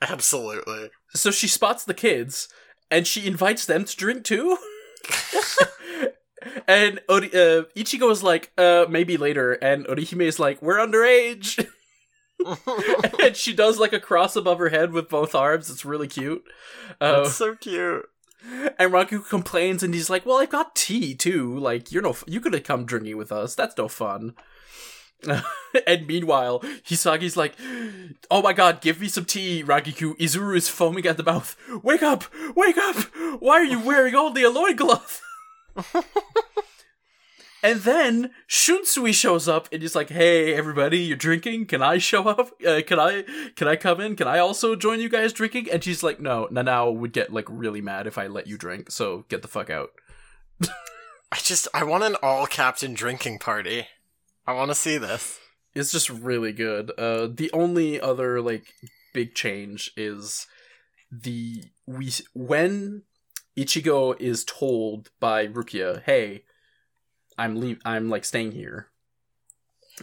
absolutely. 0.00 0.90
So 1.14 1.30
she 1.30 1.48
spots 1.48 1.84
the 1.84 1.94
kids, 1.94 2.48
and 2.90 3.06
she 3.06 3.26
invites 3.26 3.66
them 3.66 3.84
to 3.84 3.96
drink 3.96 4.24
too. 4.24 4.58
and 6.68 7.00
Ori- 7.08 7.32
uh, 7.32 7.64
Ichigo 7.76 8.10
is 8.10 8.22
like, 8.22 8.52
uh, 8.58 8.86
maybe 8.88 9.16
later, 9.16 9.52
and 9.52 9.86
Orihime 9.86 10.22
is 10.22 10.38
like, 10.38 10.60
we're 10.62 10.78
underage. 10.78 11.66
and 13.22 13.36
she 13.36 13.52
does 13.54 13.78
like 13.78 13.92
a 13.92 14.00
cross 14.00 14.36
above 14.36 14.58
her 14.58 14.68
head 14.68 14.92
with 14.92 15.08
both 15.08 15.34
arms. 15.34 15.70
It's 15.70 15.84
really 15.84 16.08
cute. 16.08 16.44
Uh, 17.00 17.22
That's 17.22 17.34
so 17.34 17.54
cute. 17.54 18.08
And 18.78 18.92
Raku 18.92 19.26
complains, 19.28 19.82
and 19.82 19.94
he's 19.94 20.10
like, 20.10 20.26
"Well, 20.26 20.38
I've 20.38 20.50
got 20.50 20.74
tea 20.74 21.14
too. 21.14 21.56
Like, 21.56 21.92
you're 21.92 22.02
no, 22.02 22.10
f- 22.10 22.24
you 22.26 22.40
could 22.40 22.52
have 22.54 22.64
come 22.64 22.84
drinking 22.84 23.16
with 23.16 23.30
us. 23.30 23.54
That's 23.54 23.76
no 23.78 23.86
fun." 23.88 24.34
and 25.86 26.06
meanwhile, 26.08 26.58
Hisagi's 26.84 27.36
like, 27.36 27.54
"Oh 28.30 28.42
my 28.42 28.52
god, 28.52 28.80
give 28.80 29.00
me 29.00 29.06
some 29.06 29.24
tea, 29.24 29.62
Rangiku." 29.62 30.16
Izuru 30.18 30.56
is 30.56 30.68
foaming 30.68 31.06
at 31.06 31.16
the 31.16 31.22
mouth. 31.22 31.56
Wake 31.84 32.02
up! 32.02 32.24
Wake 32.56 32.78
up! 32.78 32.96
Why 33.38 33.54
are 33.60 33.64
you 33.64 33.78
wearing 33.78 34.16
only 34.16 34.42
a 34.42 34.50
loincloth? 34.50 35.20
and 37.62 37.80
then 37.80 38.30
Shunsui 38.48 39.14
shows 39.14 39.48
up 39.48 39.68
and 39.72 39.82
he's 39.82 39.94
like, 39.94 40.10
"Hey, 40.10 40.54
everybody, 40.54 40.98
you're 40.98 41.16
drinking? 41.16 41.66
Can 41.66 41.82
I 41.82 41.98
show 41.98 42.28
up? 42.28 42.50
Uh, 42.66 42.80
can 42.86 42.98
I? 42.98 43.24
Can 43.56 43.68
I 43.68 43.76
come 43.76 44.00
in? 44.00 44.16
Can 44.16 44.26
I 44.26 44.38
also 44.38 44.74
join 44.74 45.00
you 45.00 45.08
guys 45.08 45.32
drinking?" 45.32 45.70
And 45.70 45.82
she's 45.82 46.02
like, 46.02 46.20
"No, 46.20 46.48
Nanao 46.50 46.94
would 46.94 47.12
get 47.12 47.32
like 47.32 47.46
really 47.48 47.80
mad 47.80 48.06
if 48.06 48.18
I 48.18 48.26
let 48.26 48.46
you 48.46 48.58
drink. 48.58 48.90
So 48.90 49.24
get 49.28 49.42
the 49.42 49.48
fuck 49.48 49.70
out." 49.70 49.90
I 51.32 51.38
just 51.38 51.68
I 51.72 51.84
want 51.84 52.04
an 52.04 52.16
all 52.22 52.46
captain 52.46 52.94
drinking 52.94 53.38
party. 53.38 53.86
I 54.46 54.52
want 54.54 54.70
to 54.70 54.74
see 54.74 54.98
this. 54.98 55.38
It's 55.74 55.92
just 55.92 56.10
really 56.10 56.52
good. 56.52 56.90
Uh, 56.98 57.28
the 57.32 57.50
only 57.52 58.00
other 58.00 58.40
like 58.40 58.74
big 59.14 59.34
change 59.34 59.92
is 59.96 60.46
the 61.10 61.64
we 61.86 62.12
when 62.34 63.02
Ichigo 63.56 64.20
is 64.20 64.44
told 64.44 65.10
by 65.20 65.46
Rukia, 65.46 66.02
"Hey, 66.02 66.44
I'm 67.38 67.60
leave 67.60 67.80
I'm 67.84 68.08
like 68.08 68.24
staying 68.24 68.52
here." 68.52 68.88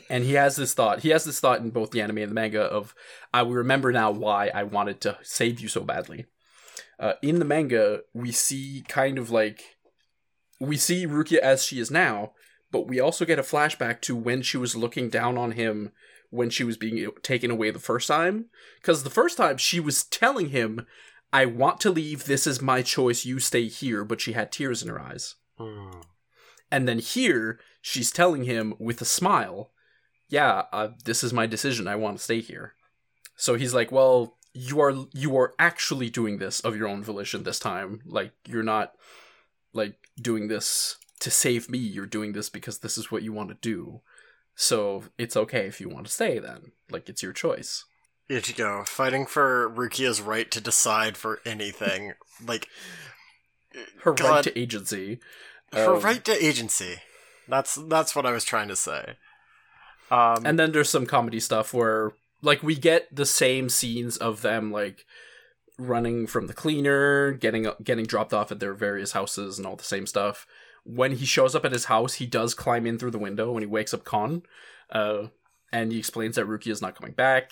And 0.10 0.24
he 0.24 0.34
has 0.34 0.56
this 0.56 0.74
thought. 0.74 1.00
He 1.00 1.10
has 1.10 1.24
this 1.24 1.40
thought 1.40 1.60
in 1.60 1.72
both 1.72 1.92
the 1.92 2.02
anime 2.02 2.20
and 2.20 2.32
the 2.32 2.36
manga 2.36 2.62
of 2.62 2.94
I 3.34 3.42
remember 3.42 3.92
now 3.92 4.12
why 4.12 4.50
I 4.54 4.64
wanted 4.64 5.02
to 5.02 5.18
save 5.24 5.60
you 5.60 5.68
so 5.68 5.82
badly. 5.82 6.26
Uh, 7.00 7.14
in 7.22 7.40
the 7.40 7.46
manga, 7.46 8.02
we 8.14 8.32
see 8.32 8.84
kind 8.88 9.18
of 9.18 9.32
like 9.32 9.78
we 10.60 10.78
see 10.78 11.08
Rukia 11.08 11.38
as 11.38 11.64
she 11.64 11.80
is 11.80 11.90
now, 11.90 12.34
but 12.72 12.88
we 12.88 13.00
also 13.00 13.26
get 13.26 13.40
a 13.40 13.44
flashback 13.44 14.02
to 14.02 14.16
when 14.16 14.42
she 14.42 14.58
was 14.58 14.76
looking 14.76 15.10
down 15.10 15.38
on 15.38 15.54
him 15.54 15.92
when 16.30 16.50
she 16.50 16.64
was 16.64 16.78
being 16.78 17.10
taken 17.24 17.50
away 17.50 17.72
the 17.72 17.80
first 17.80 18.08
time. 18.08 18.46
Because 18.82 19.04
the 19.04 19.10
first 19.10 19.38
time 19.38 19.58
she 19.58 19.80
was 19.80 20.04
telling 20.04 20.50
him, 20.50 20.86
I 21.32 21.46
want 21.46 21.80
to 21.82 21.92
leave, 21.92 22.26
this 22.26 22.46
is 22.46 22.62
my 22.62 22.82
choice, 22.82 23.26
you 23.26 23.40
stay 23.40 23.68
here, 23.68 24.04
but 24.04 24.22
she 24.22 24.34
had 24.34 24.52
tears 24.52 24.84
in 24.84 24.90
her 24.90 25.00
eyes. 25.00 25.36
Hmm. 25.58 26.02
And 26.72 26.88
then 26.88 27.00
here, 27.00 27.60
she's 27.82 28.12
telling 28.12 28.44
him 28.44 28.74
with 28.80 29.02
a 29.02 29.06
smile, 29.06 29.72
Yeah, 30.28 30.64
uh, 30.72 30.90
this 31.06 31.24
is 31.24 31.34
my 31.34 31.48
decision, 31.48 31.88
I 31.88 31.96
want 31.96 32.18
to 32.18 32.24
stay 32.24 32.42
here. 32.42 32.76
So 33.36 33.56
he's 33.56 33.74
like, 33.74 33.92
Well, 33.92 34.38
you 34.54 34.82
are 34.82 34.94
you 35.14 35.38
are 35.38 35.54
actually 35.60 36.10
doing 36.10 36.38
this 36.38 36.60
of 36.62 36.76
your 36.76 36.88
own 36.88 37.04
volition 37.04 37.44
this 37.44 37.60
time. 37.60 38.02
Like 38.06 38.32
you're 38.48 38.64
not 38.64 38.94
like 39.74 39.96
doing 40.20 40.48
this 40.48 40.98
to 41.20 41.32
save 41.32 41.70
me, 41.70 41.78
you're 41.78 42.06
doing 42.06 42.34
this 42.34 42.50
because 42.50 42.80
this 42.80 42.98
is 42.98 43.12
what 43.12 43.24
you 43.24 43.34
want 43.34 43.50
to 43.50 43.56
do. 43.56 44.02
So 44.56 45.04
it's 45.18 45.38
okay 45.38 45.68
if 45.68 45.80
you 45.80 45.90
want 45.90 46.08
to 46.08 46.12
stay 46.12 46.40
then. 46.40 46.72
Like 46.90 47.10
it's 47.10 47.24
your 47.24 47.34
choice. 47.34 47.86
Ichigo 48.30 48.88
fighting 48.88 49.26
for 49.26 49.70
Rukia's 49.70 50.22
right 50.22 50.50
to 50.52 50.62
decide 50.62 51.18
for 51.18 51.40
anything, 51.46 52.14
like 52.46 52.68
Her 54.02 54.14
right 54.14 54.44
to 54.44 54.60
agency. 54.60 55.20
Her 55.74 55.96
Um, 55.96 56.02
right 56.02 56.24
to 56.26 56.46
agency. 56.46 57.02
That's 57.48 57.76
that's 57.76 58.16
what 58.16 58.26
I 58.26 58.32
was 58.32 58.44
trying 58.44 58.68
to 58.68 58.76
say. 58.76 59.18
Um, 60.12 60.46
And 60.46 60.60
then 60.60 60.72
there's 60.72 60.90
some 60.90 61.06
comedy 61.06 61.40
stuff 61.40 61.74
where 61.74 62.14
like 62.42 62.64
we 62.64 62.76
get 62.76 63.14
the 63.16 63.26
same 63.26 63.70
scenes 63.70 64.18
of 64.18 64.42
them 64.42 64.72
like 64.72 65.06
running 65.78 66.28
from 66.28 66.48
the 66.48 66.54
cleaner, 66.54 67.32
getting 67.32 67.68
getting 67.84 68.06
dropped 68.06 68.34
off 68.34 68.52
at 68.52 68.60
their 68.60 68.74
various 68.74 69.14
houses 69.14 69.58
and 69.58 69.68
all 69.68 69.76
the 69.76 69.84
same 69.84 70.06
stuff. 70.08 70.46
When 70.84 71.14
he 71.14 71.26
shows 71.26 71.56
up 71.56 71.66
at 71.66 71.72
his 71.72 71.86
house, 71.86 72.16
he 72.16 72.26
does 72.26 72.54
climb 72.54 72.88
in 72.88 72.98
through 72.98 73.12
the 73.12 73.20
window 73.20 73.52
when 73.52 73.64
he 73.64 73.68
wakes 73.68 73.94
up 73.94 74.04
Kon, 74.04 74.44
Uh, 74.90 75.28
and 75.72 75.92
he 75.92 76.00
explains 76.00 76.36
that 76.36 76.48
Ruki 76.48 76.72
is 76.72 76.82
not 76.82 76.96
coming 76.96 77.14
back. 77.14 77.52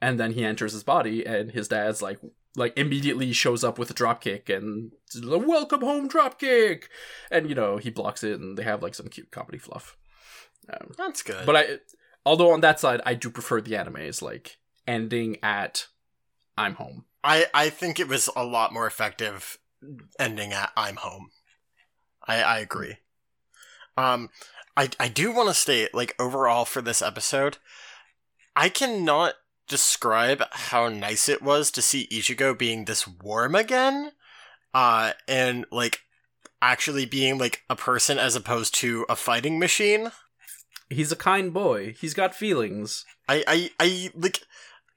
And 0.00 0.18
then 0.18 0.32
he 0.32 0.44
enters 0.44 0.72
his 0.72 0.82
body, 0.82 1.24
and 1.24 1.52
his 1.52 1.68
dad's 1.68 2.02
like, 2.02 2.18
like 2.56 2.76
immediately 2.76 3.32
shows 3.32 3.64
up 3.64 3.78
with 3.78 3.90
a 3.90 3.94
dropkick 3.94 4.54
and 4.54 4.92
a 5.14 5.38
welcome 5.38 5.80
home 5.80 6.08
dropkick, 6.08 6.84
and 7.30 7.48
you 7.48 7.54
know 7.54 7.78
he 7.78 7.90
blocks 7.90 8.22
it, 8.22 8.40
and 8.40 8.56
they 8.56 8.62
have 8.62 8.82
like 8.82 8.94
some 8.94 9.08
cute 9.08 9.30
comedy 9.30 9.58
fluff. 9.58 9.96
Um, 10.72 10.92
that's 10.96 11.22
good. 11.22 11.46
but 11.46 11.56
I, 11.56 11.66
although 12.24 12.52
on 12.52 12.60
that 12.60 12.78
side, 12.80 13.00
I 13.04 13.14
do 13.14 13.30
prefer 13.30 13.60
the 13.60 13.72
animes 13.72 14.22
like 14.22 14.58
ending 14.86 15.36
at 15.42 15.86
"I'm 16.56 16.74
home." 16.74 17.06
I 17.24 17.46
I 17.54 17.70
think 17.70 17.98
it 17.98 18.08
was 18.08 18.28
a 18.36 18.44
lot 18.44 18.72
more 18.72 18.86
effective 18.86 19.58
ending 20.18 20.52
at 20.52 20.72
I'm 20.76 20.96
home. 20.96 21.30
I 22.26 22.42
I 22.42 22.58
agree. 22.58 22.96
Um 23.96 24.30
I 24.76 24.90
I 24.98 25.08
do 25.08 25.32
want 25.32 25.48
to 25.48 25.54
state 25.54 25.94
like 25.94 26.14
overall 26.18 26.64
for 26.64 26.82
this 26.82 27.02
episode, 27.02 27.58
I 28.54 28.68
cannot 28.68 29.34
describe 29.68 30.42
how 30.52 30.88
nice 30.88 31.28
it 31.28 31.42
was 31.42 31.70
to 31.70 31.82
see 31.82 32.08
Ichigo 32.08 32.56
being 32.58 32.84
this 32.84 33.06
warm 33.06 33.54
again. 33.54 34.12
Uh 34.74 35.12
and 35.28 35.66
like 35.70 36.00
actually 36.62 37.04
being 37.04 37.36
like 37.36 37.62
a 37.68 37.76
person 37.76 38.18
as 38.18 38.36
opposed 38.36 38.74
to 38.76 39.04
a 39.08 39.16
fighting 39.16 39.58
machine. 39.58 40.12
He's 40.88 41.10
a 41.10 41.16
kind 41.16 41.52
boy. 41.52 41.94
He's 42.00 42.14
got 42.14 42.34
feelings. 42.34 43.04
I, 43.28 43.44
I, 43.46 43.70
I 43.80 44.10
like 44.14 44.40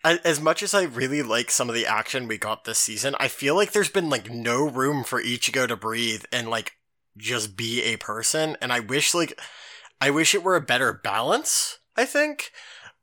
as 0.03 0.39
much 0.39 0.61
as 0.61 0.73
I 0.73 0.83
really 0.83 1.23
like 1.23 1.49
some 1.49 1.67
of 1.67 1.75
the 1.75 1.87
action 1.87 2.27
we 2.27 2.37
got 2.37 2.63
this 2.63 2.77
season. 2.77 3.15
I 3.19 3.27
feel 3.27 3.55
like 3.55 3.71
there's 3.71 3.89
been 3.89 4.09
like 4.09 4.29
no 4.29 4.69
room 4.69 5.03
for 5.03 5.21
Ichigo 5.21 5.67
to 5.67 5.75
breathe 5.75 6.23
and 6.31 6.49
like 6.49 6.73
just 7.17 7.57
be 7.57 7.81
a 7.83 7.97
person. 7.97 8.55
And 8.61 8.71
I 8.71 8.81
wish 8.81 9.15
like 9.15 9.39
I 9.99 10.11
wish 10.11 10.35
it 10.35 10.43
were 10.43 10.55
a 10.55 10.61
better 10.61 10.93
balance. 10.93 11.79
I 11.97 12.05
think, 12.05 12.51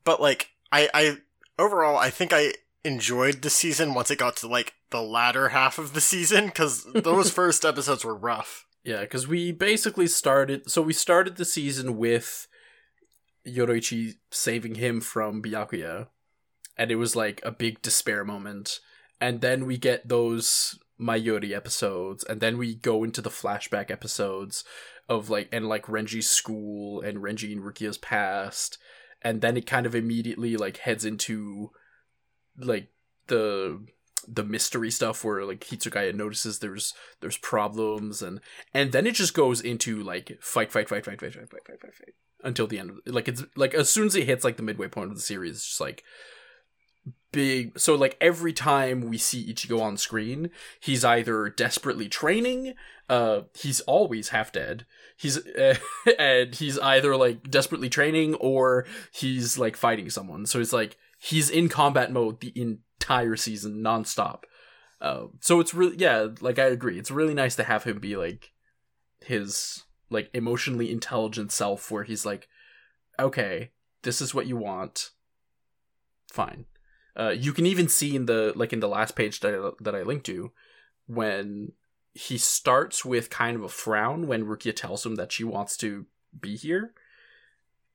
but 0.04 0.20
like 0.20 0.50
I, 0.70 0.88
I 0.94 1.16
overall 1.62 1.96
I 1.96 2.10
think 2.10 2.32
I 2.32 2.52
enjoyed 2.84 3.42
the 3.42 3.50
season 3.50 3.94
once 3.94 4.10
it 4.10 4.18
got 4.18 4.36
to 4.36 4.48
like 4.48 4.74
the 4.90 5.02
latter 5.02 5.50
half 5.50 5.78
of 5.78 5.94
the 5.94 6.00
season 6.00 6.46
because 6.46 6.86
those 6.92 7.30
first 7.40 7.64
episodes 7.64 8.04
were 8.04 8.14
rough. 8.14 8.66
Yeah, 8.84 9.02
because 9.02 9.28
we 9.28 9.52
basically 9.52 10.08
started. 10.08 10.70
So 10.70 10.82
we 10.82 10.92
started 10.92 11.36
the 11.36 11.44
season 11.44 11.96
with 11.96 12.48
Yoruichi 13.46 14.14
saving 14.30 14.76
him 14.76 15.00
from 15.00 15.42
Byakuya, 15.42 16.08
and 16.76 16.90
it 16.90 16.96
was 16.96 17.14
like 17.14 17.40
a 17.44 17.52
big 17.52 17.80
despair 17.82 18.24
moment. 18.24 18.80
And 19.20 19.40
then 19.40 19.66
we 19.66 19.78
get 19.78 20.08
those 20.08 20.80
Mayuri 21.00 21.54
episodes, 21.54 22.24
and 22.24 22.40
then 22.40 22.58
we 22.58 22.74
go 22.74 23.04
into 23.04 23.20
the 23.20 23.30
flashback 23.30 23.88
episodes 23.90 24.64
of 25.08 25.30
like 25.30 25.48
and 25.52 25.68
like 25.68 25.86
Renji's 25.86 26.28
school 26.28 27.00
and 27.00 27.18
Renji 27.18 27.52
and 27.52 27.62
Rukia's 27.62 27.98
past, 27.98 28.78
and 29.24 29.40
then 29.40 29.56
it 29.56 29.66
kind 29.66 29.86
of 29.86 29.94
immediately 29.94 30.56
like 30.56 30.78
heads 30.78 31.04
into 31.04 31.70
like 32.58 32.88
the 33.28 33.84
the 34.28 34.44
mystery 34.44 34.90
stuff 34.90 35.24
where 35.24 35.44
like 35.44 35.60
Hitsugaya 35.60 36.14
notices 36.14 36.58
there's 36.58 36.94
there's 37.20 37.38
problems 37.38 38.22
and 38.22 38.40
and 38.72 38.92
then 38.92 39.06
it 39.06 39.14
just 39.14 39.34
goes 39.34 39.60
into 39.60 40.02
like 40.02 40.38
fight 40.40 40.70
fight 40.70 40.88
fight 40.88 41.04
fight 41.04 41.20
fight 41.20 41.32
fight 41.32 41.48
fight 41.50 41.66
fight 41.66 41.80
fight, 41.80 41.94
fight 41.94 42.14
until 42.44 42.66
the 42.66 42.78
end 42.78 42.90
of 42.90 42.96
like 43.06 43.28
it's 43.28 43.42
like 43.56 43.74
as 43.74 43.88
soon 43.88 44.06
as 44.06 44.14
it 44.14 44.26
hits 44.26 44.44
like 44.44 44.56
the 44.56 44.62
midway 44.62 44.88
point 44.88 45.10
of 45.10 45.16
the 45.16 45.22
series 45.22 45.56
it's 45.56 45.66
just 45.66 45.80
like 45.80 46.04
big 47.32 47.78
so 47.78 47.94
like 47.94 48.16
every 48.20 48.52
time 48.52 49.08
we 49.08 49.16
see 49.16 49.50
Ichigo 49.52 49.80
on 49.80 49.96
screen 49.96 50.50
he's 50.80 51.02
either 51.02 51.48
desperately 51.48 52.06
training 52.06 52.74
uh 53.08 53.40
he's 53.54 53.80
always 53.82 54.28
half 54.28 54.52
dead 54.52 54.84
he's 55.22 55.38
uh, 55.38 55.76
and 56.18 56.54
he's 56.54 56.78
either 56.80 57.16
like 57.16 57.48
desperately 57.48 57.88
training 57.88 58.34
or 58.34 58.84
he's 59.12 59.56
like 59.56 59.76
fighting 59.76 60.10
someone. 60.10 60.46
So 60.46 60.60
it's 60.60 60.72
like 60.72 60.96
he's 61.18 61.48
in 61.48 61.68
combat 61.68 62.12
mode 62.12 62.40
the 62.40 62.52
entire 62.56 63.36
season 63.36 63.82
nonstop. 63.82 64.42
Uh, 65.00 65.26
so 65.40 65.60
it's 65.60 65.74
really 65.74 65.96
yeah 65.96 66.28
like 66.40 66.58
i 66.58 66.64
agree. 66.64 66.98
It's 66.98 67.10
really 67.10 67.34
nice 67.34 67.56
to 67.56 67.64
have 67.64 67.84
him 67.84 68.00
be 68.00 68.16
like 68.16 68.50
his 69.20 69.84
like 70.10 70.28
emotionally 70.34 70.90
intelligent 70.90 71.52
self 71.52 71.90
where 71.90 72.02
he's 72.02 72.26
like 72.26 72.48
okay 73.18 73.70
this 74.02 74.20
is 74.20 74.34
what 74.34 74.46
you 74.46 74.56
want. 74.56 75.10
Fine 76.32 76.66
uh, 77.18 77.30
you 77.30 77.52
can 77.52 77.66
even 77.66 77.88
see 77.88 78.16
in 78.16 78.26
the 78.26 78.52
like 78.56 78.72
in 78.72 78.80
the 78.80 78.88
last 78.88 79.14
page 79.16 79.40
that 79.40 79.54
I, 79.54 79.70
that 79.82 79.94
I 79.94 80.02
linked 80.02 80.26
to 80.26 80.52
when 81.06 81.72
he 82.14 82.38
starts 82.38 83.04
with 83.04 83.30
kind 83.30 83.56
of 83.56 83.62
a 83.62 83.68
frown 83.68 84.26
when 84.26 84.44
Rukia 84.44 84.74
tells 84.74 85.04
him 85.04 85.16
that 85.16 85.32
she 85.32 85.44
wants 85.44 85.76
to 85.78 86.06
be 86.38 86.56
here 86.56 86.92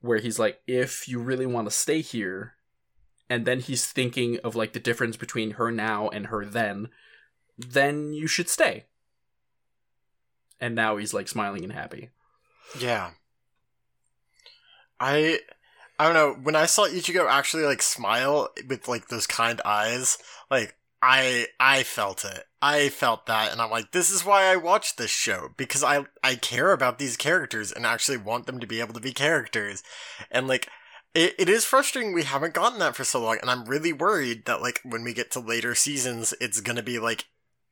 where 0.01 0.19
he's 0.19 0.39
like 0.39 0.61
if 0.67 1.07
you 1.07 1.19
really 1.19 1.45
want 1.45 1.67
to 1.67 1.71
stay 1.71 2.01
here 2.01 2.53
and 3.29 3.45
then 3.45 3.59
he's 3.59 3.85
thinking 3.85 4.39
of 4.43 4.55
like 4.55 4.73
the 4.73 4.79
difference 4.79 5.17
between 5.17 5.51
her 5.51 5.71
now 5.71 6.09
and 6.09 6.27
her 6.27 6.45
then 6.45 6.89
then 7.57 8.13
you 8.13 8.27
should 8.27 8.49
stay 8.49 8.85
and 10.59 10.75
now 10.75 10.97
he's 10.97 11.13
like 11.13 11.27
smiling 11.27 11.63
and 11.63 11.73
happy 11.73 12.09
Yeah. 12.79 13.11
I 14.99 15.39
I 15.99 16.05
don't 16.05 16.13
know, 16.13 16.33
when 16.43 16.55
I 16.55 16.65
saw 16.67 16.87
Ichigo 16.87 17.27
actually 17.29 17.63
like 17.63 17.81
smile 17.81 18.49
with 18.67 18.87
like 18.87 19.07
those 19.07 19.25
kind 19.27 19.61
eyes, 19.65 20.17
like 20.51 20.75
I 21.01 21.47
I 21.59 21.83
felt 21.83 22.23
it. 22.25 22.45
I 22.61 22.89
felt 22.89 23.27
that 23.27 23.51
and 23.51 23.61
I'm 23.61 23.69
like 23.71 23.91
this 23.91 24.09
is 24.09 24.25
why 24.25 24.45
I 24.45 24.55
watch 24.55 24.95
this 24.95 25.11
show 25.11 25.49
because 25.57 25.83
I 25.83 26.05
I 26.23 26.35
care 26.35 26.71
about 26.71 26.99
these 26.99 27.17
characters 27.17 27.71
and 27.71 27.85
actually 27.85 28.17
want 28.17 28.45
them 28.47 28.59
to 28.59 28.67
be 28.67 28.79
able 28.79 28.93
to 28.93 28.99
be 28.99 29.13
characters. 29.13 29.83
And 30.31 30.47
like 30.47 30.69
it, 31.13 31.35
it 31.39 31.49
is 31.49 31.65
frustrating 31.65 32.13
we 32.13 32.23
haven't 32.23 32.53
gotten 32.53 32.79
that 32.79 32.95
for 32.95 33.03
so 33.03 33.21
long 33.21 33.37
and 33.41 33.49
I'm 33.49 33.65
really 33.65 33.93
worried 33.93 34.45
that 34.45 34.61
like 34.61 34.81
when 34.83 35.03
we 35.03 35.13
get 35.13 35.31
to 35.31 35.39
later 35.39 35.75
seasons 35.75 36.33
it's 36.41 36.61
to 36.61 36.83
be 36.83 36.99
like 36.99 37.25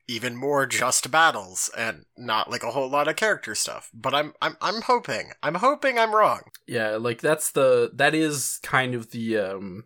even 0.07 0.35
more 0.35 0.65
just 0.65 1.09
battles 1.09 1.69
and 1.75 2.05
not 2.17 2.51
like 2.51 2.63
a 2.63 2.71
whole 2.71 2.89
lot 2.89 3.07
of 3.07 3.15
character 3.15 3.55
stuff. 3.55 3.89
But 3.93 4.13
I'm 4.13 4.33
I'm 4.41 4.57
I'm 4.61 4.81
hoping. 4.83 5.31
I'm 5.41 5.55
hoping 5.55 5.97
I'm 5.97 6.13
wrong. 6.13 6.41
Yeah, 6.67 6.97
like 6.97 7.21
that's 7.21 7.51
the 7.51 7.91
that 7.93 8.13
is 8.13 8.59
kind 8.63 8.93
of 8.93 9.11
the 9.11 9.37
um 9.37 9.85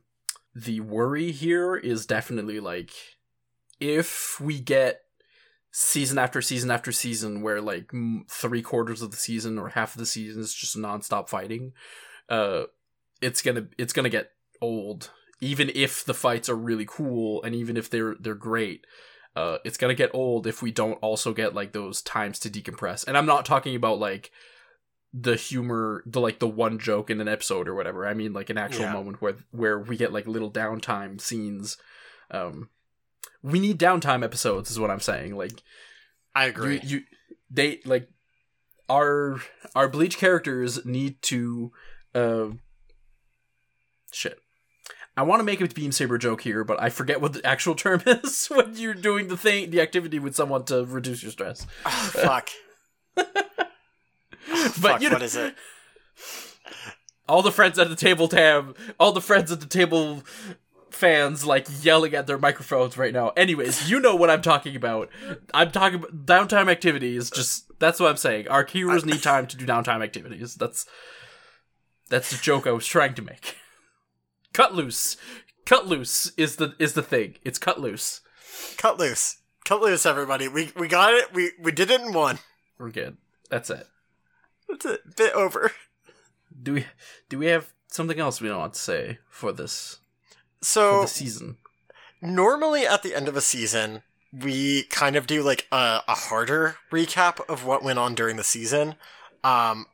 the 0.53 0.81
worry 0.81 1.31
here 1.31 1.75
is 1.75 2.05
definitely 2.05 2.59
like 2.59 2.91
if 3.79 4.39
we 4.41 4.59
get 4.59 5.01
season 5.71 6.17
after 6.17 6.41
season 6.41 6.71
after 6.71 6.91
season 6.91 7.41
where 7.41 7.61
like 7.61 7.91
three 8.27 8.61
quarters 8.61 9.01
of 9.01 9.11
the 9.11 9.17
season 9.17 9.57
or 9.57 9.69
half 9.69 9.93
of 9.93 9.99
the 9.99 10.05
season 10.05 10.41
is 10.41 10.53
just 10.53 10.77
nonstop 10.77 11.29
fighting, 11.29 11.73
uh, 12.27 12.63
it's 13.21 13.41
gonna 13.41 13.67
it's 13.77 13.93
gonna 13.93 14.09
get 14.09 14.31
old. 14.61 15.11
Even 15.41 15.71
if 15.73 16.03
the 16.03 16.13
fights 16.13 16.49
are 16.49 16.55
really 16.55 16.85
cool 16.85 17.41
and 17.43 17.55
even 17.55 17.77
if 17.77 17.89
they're 17.89 18.15
they're 18.19 18.35
great, 18.35 18.85
uh, 19.35 19.57
it's 19.63 19.77
gonna 19.77 19.93
get 19.95 20.11
old 20.13 20.47
if 20.47 20.61
we 20.61 20.71
don't 20.71 20.95
also 21.01 21.33
get 21.33 21.53
like 21.53 21.71
those 21.71 22.01
times 22.01 22.39
to 22.39 22.49
decompress. 22.49 23.07
And 23.07 23.17
I'm 23.17 23.25
not 23.25 23.45
talking 23.45 23.75
about 23.75 23.99
like 23.99 24.31
the 25.13 25.35
humor, 25.35 26.03
the 26.05 26.19
like 26.21 26.39
the 26.39 26.47
one 26.47 26.77
joke 26.79 27.09
in 27.09 27.19
an 27.21 27.27
episode 27.27 27.67
or 27.67 27.73
whatever. 27.75 28.05
I 28.07 28.13
mean 28.13 28.33
like 28.33 28.49
an 28.49 28.57
actual 28.57 28.81
Yeah. 28.85 28.93
moment 28.93 29.21
where 29.21 29.35
where 29.51 29.79
we 29.79 29.97
get 29.97 30.13
like 30.13 30.27
little 30.27 30.51
downtime 30.51 31.19
scenes. 31.21 31.77
Um, 32.31 32.69
we 33.41 33.59
need 33.59 33.79
downtime 33.79 34.23
episodes, 34.23 34.69
is 34.69 34.79
what 34.79 34.91
I'm 34.91 34.99
saying. 34.99 35.35
Like 35.35 35.63
I 36.35 36.45
you, 36.45 36.49
agree. 36.51 36.79
you 36.83 37.01
they 37.49 37.79
like 37.85 38.07
our 38.89 39.39
our 39.75 39.87
bleach 39.87 40.17
characters 40.17 40.85
need 40.85 41.21
to 41.23 41.71
uh 42.13 42.47
shit 44.11 44.39
i 45.19 45.21
want 45.21 45.39
to 45.39 45.43
make 45.43 45.59
a 45.59 45.67
beam 45.67 45.91
saber 45.91 46.17
joke 46.17 46.41
here 46.41 46.63
but 46.63 46.81
i 46.81 46.89
forget 46.89 47.19
what 47.19 47.33
the 47.33 47.45
actual 47.45 47.75
term 47.75 48.01
is 48.05 48.47
when 48.47 48.75
you're 48.75 48.93
doing 48.93 49.27
the 49.27 49.37
thing 49.37 49.69
the 49.69 49.81
activity 49.81 50.17
with 50.19 50.35
someone 50.35 50.63
to 50.63 50.85
reduce 50.85 51.21
your 51.21 51.31
stress. 51.31 51.67
Oh, 51.85 52.11
fuck. 52.13 52.49
but 53.15 53.71
fuck, 54.47 55.01
you 55.01 55.09
know 55.09 55.15
what 55.15 55.23
is 55.23 55.35
it? 55.35 55.55
all 57.27 57.41
the 57.41 57.51
friends 57.51 57.77
at 57.77 57.89
the 57.89 57.95
table 57.95 58.27
tam 58.27 58.73
all 58.99 59.11
the 59.11 59.21
friends 59.21 59.51
at 59.51 59.59
the 59.59 59.67
table 59.67 60.23
fans 60.89 61.45
like 61.45 61.67
yelling 61.81 62.13
at 62.15 62.25
their 62.25 62.37
microphones 62.37 62.97
right 62.97 63.13
now. 63.13 63.29
Anyways 63.37 63.89
you 63.89 63.99
know 63.99 64.15
what 64.15 64.29
i'm 64.29 64.41
talking 64.41 64.75
about. 64.75 65.09
I'm 65.53 65.71
talking 65.71 65.99
about 65.99 66.25
downtime 66.25 66.71
activities 66.71 67.29
just 67.29 67.65
that's 67.79 67.99
what 67.99 68.09
i'm 68.09 68.17
saying. 68.17 68.47
Our 68.47 68.65
heroes 68.65 69.05
need 69.05 69.21
time 69.21 69.47
to 69.47 69.57
do 69.57 69.65
downtime 69.65 70.03
activities. 70.03 70.55
That's 70.55 70.85
that's 72.09 72.31
the 72.31 72.37
joke 72.37 72.65
i 72.67 72.71
was 72.71 72.87
trying 72.87 73.13
to 73.13 73.21
make 73.21 73.55
cut 74.53 74.73
loose 74.73 75.17
cut 75.65 75.87
loose 75.87 76.31
is 76.37 76.55
the 76.57 76.75
is 76.79 76.93
the 76.93 77.03
thing 77.03 77.35
it's 77.43 77.59
cut 77.59 77.79
loose 77.79 78.21
Cut 78.77 78.97
loose. 78.97 79.37
Cut 79.65 79.81
loose, 79.81 80.05
everybody. 80.05 80.47
We 80.47 80.71
we 80.75 80.87
got 80.87 81.13
it. 81.13 81.33
We 81.33 81.51
we 81.61 81.71
did 81.71 81.91
it 81.91 82.01
in 82.01 82.13
one. 82.13 82.39
we're 82.77 82.89
good 82.91 83.17
that's 83.49 83.69
it 83.69 83.87
That's 84.67 84.85
it. 84.85 85.15
Bit 85.15 85.33
over. 85.33 85.71
do 86.63 86.73
we 86.73 86.85
do 87.29 87.37
we 87.39 87.47
have 87.47 87.71
something 87.87 88.19
else 88.19 88.41
we 88.41 88.51
want 88.51 88.73
to 88.73 88.79
say 88.79 89.19
for 89.29 89.51
this 89.51 89.99
for 90.59 90.65
So 90.65 91.01
the 91.01 91.07
season 91.07 91.57
normally 92.21 92.85
at 92.85 93.03
the 93.03 93.15
end 93.15 93.27
of 93.27 93.35
a 93.37 93.41
season, 93.41 94.03
we 94.33 94.83
kind 94.83 95.15
of 95.15 95.25
do 95.27 95.41
like 95.41 95.67
a, 95.71 96.01
a 96.07 96.15
harder 96.15 96.75
recap 96.91 97.39
of 97.49 97.65
what 97.65 97.83
went 97.83 97.99
on 97.99 98.13
during 98.15 98.35
the 98.35 98.43
season. 98.43 98.95
Um, 99.43 99.85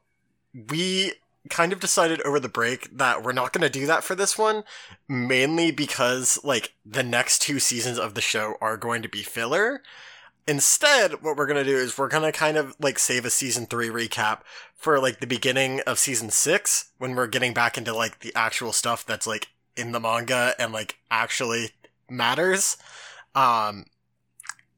we 0.70 1.14
kind 1.50 1.74
of 1.74 1.80
decided 1.80 2.22
over 2.22 2.40
the 2.40 2.50
break 2.50 2.96
that 2.98 3.24
we're 3.24 3.32
not 3.32 3.54
going 3.54 3.62
to 3.62 3.70
do 3.70 3.86
that 3.86 4.04
for 4.04 4.16
this 4.16 4.38
one, 4.38 4.64
mainly 5.08 5.72
because 5.72 6.40
like 6.44 6.74
the 6.86 7.04
next 7.04 7.42
two 7.42 7.60
seasons 7.60 8.00
of 8.00 8.14
the 8.14 8.22
show 8.22 8.56
are 8.62 8.78
going 8.78 9.02
to 9.02 9.10
be 9.10 9.22
filler. 9.22 9.82
Instead, 10.48 11.24
what 11.24 11.36
we're 11.36 11.48
going 11.48 11.64
to 11.64 11.70
do 11.70 11.78
is 11.78 11.98
we're 11.98 12.08
going 12.08 12.24
to 12.24 12.38
kind 12.38 12.58
of 12.58 12.76
like 12.80 13.00
save 13.00 13.26
a 13.26 13.30
season 13.30 13.66
three 13.66 13.90
recap 13.90 14.42
for 14.76 15.00
like 15.00 15.20
the 15.20 15.28
beginning 15.28 15.82
of 15.88 15.98
season 15.98 16.30
six 16.30 16.92
when 16.98 17.16
we're 17.16 17.28
getting 17.28 17.54
back 17.54 17.78
into 17.78 17.94
like 17.94 18.20
the 18.20 18.34
actual 18.36 18.72
stuff 18.72 19.06
that's 19.06 19.26
like 19.26 19.48
in 19.76 19.92
the 19.92 20.00
manga 20.00 20.54
and 20.60 20.72
like 20.72 20.98
actually 21.10 21.72
matters. 22.10 22.78
Um, 23.34 23.86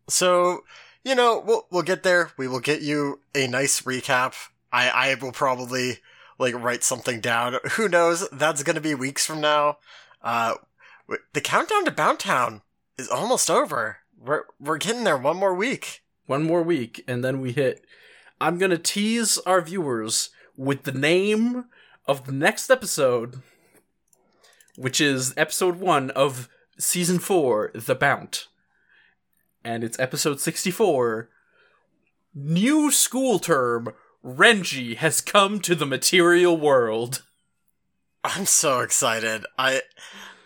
so 0.08 0.64
you 1.04 1.16
know 1.16 1.44
we'll 1.46 1.68
we'll 1.70 1.84
get 1.84 2.04
there. 2.04 2.32
We 2.38 2.48
will 2.48 2.60
get 2.60 2.82
you 2.82 3.20
a 3.36 3.48
nice 3.48 3.82
recap. 3.82 4.34
I 4.72 4.90
I 4.90 5.16
will 5.16 5.32
probably 5.32 6.00
like 6.40 6.54
write 6.56 6.84
something 6.84 7.20
down. 7.22 7.58
Who 7.72 7.88
knows? 7.90 8.28
That's 8.32 8.64
gonna 8.64 8.82
be 8.82 8.96
weeks 8.96 9.26
from 9.26 9.42
now. 9.42 9.78
Uh, 10.22 10.56
the 11.34 11.42
countdown 11.42 11.86
to 11.86 11.92
Bountown 11.92 12.62
is 12.98 13.08
almost 13.10 13.50
over. 13.50 13.98
We're 14.20 14.44
we're 14.60 14.78
getting 14.78 15.04
there. 15.04 15.18
One 15.18 15.38
more 15.38 15.54
week. 15.54 16.04
one 16.26 16.44
more 16.44 16.62
week 16.62 17.04
and 17.08 17.24
then 17.24 17.40
we 17.40 17.54
hit 17.54 17.86
i'm 18.42 18.58
gonna 18.58 18.78
tease 18.78 19.38
our 19.40 19.62
viewers 19.62 20.30
with 20.58 20.84
the 20.84 20.92
name 20.92 21.64
of 22.06 22.26
the 22.26 22.34
next 22.34 22.70
episode 22.70 23.42
which 24.76 25.00
is 25.00 25.34
episode 25.38 25.80
one 25.80 26.10
of 26.12 26.50
season 26.78 27.18
four 27.18 27.72
the 27.74 27.96
bount 27.96 28.48
and 29.64 29.84
it's 29.86 29.98
episode 30.00 30.40
64 30.42 31.30
new 32.36 32.92
school 32.92 33.40
term 33.40 33.94
renji 34.28 34.98
has 34.98 35.22
come 35.22 35.60
to 35.62 35.74
the 35.74 35.86
material 35.86 36.58
world 36.58 37.24
I'm 38.24 38.46
so 38.46 38.82
excited. 38.82 39.46
I 39.58 39.84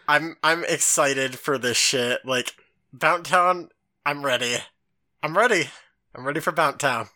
I'm 0.07 0.35
I'm 0.43 0.63
excited 0.65 1.39
for 1.39 1.57
this 1.57 1.77
shit. 1.77 2.23
Like 2.25 2.53
Bountown, 2.95 3.69
I'm 4.05 4.23
ready. 4.23 4.57
I'm 5.23 5.35
ready. 5.35 5.69
I'm 6.13 6.25
ready 6.25 6.39
for 6.41 6.51
Bountown. 6.51 7.09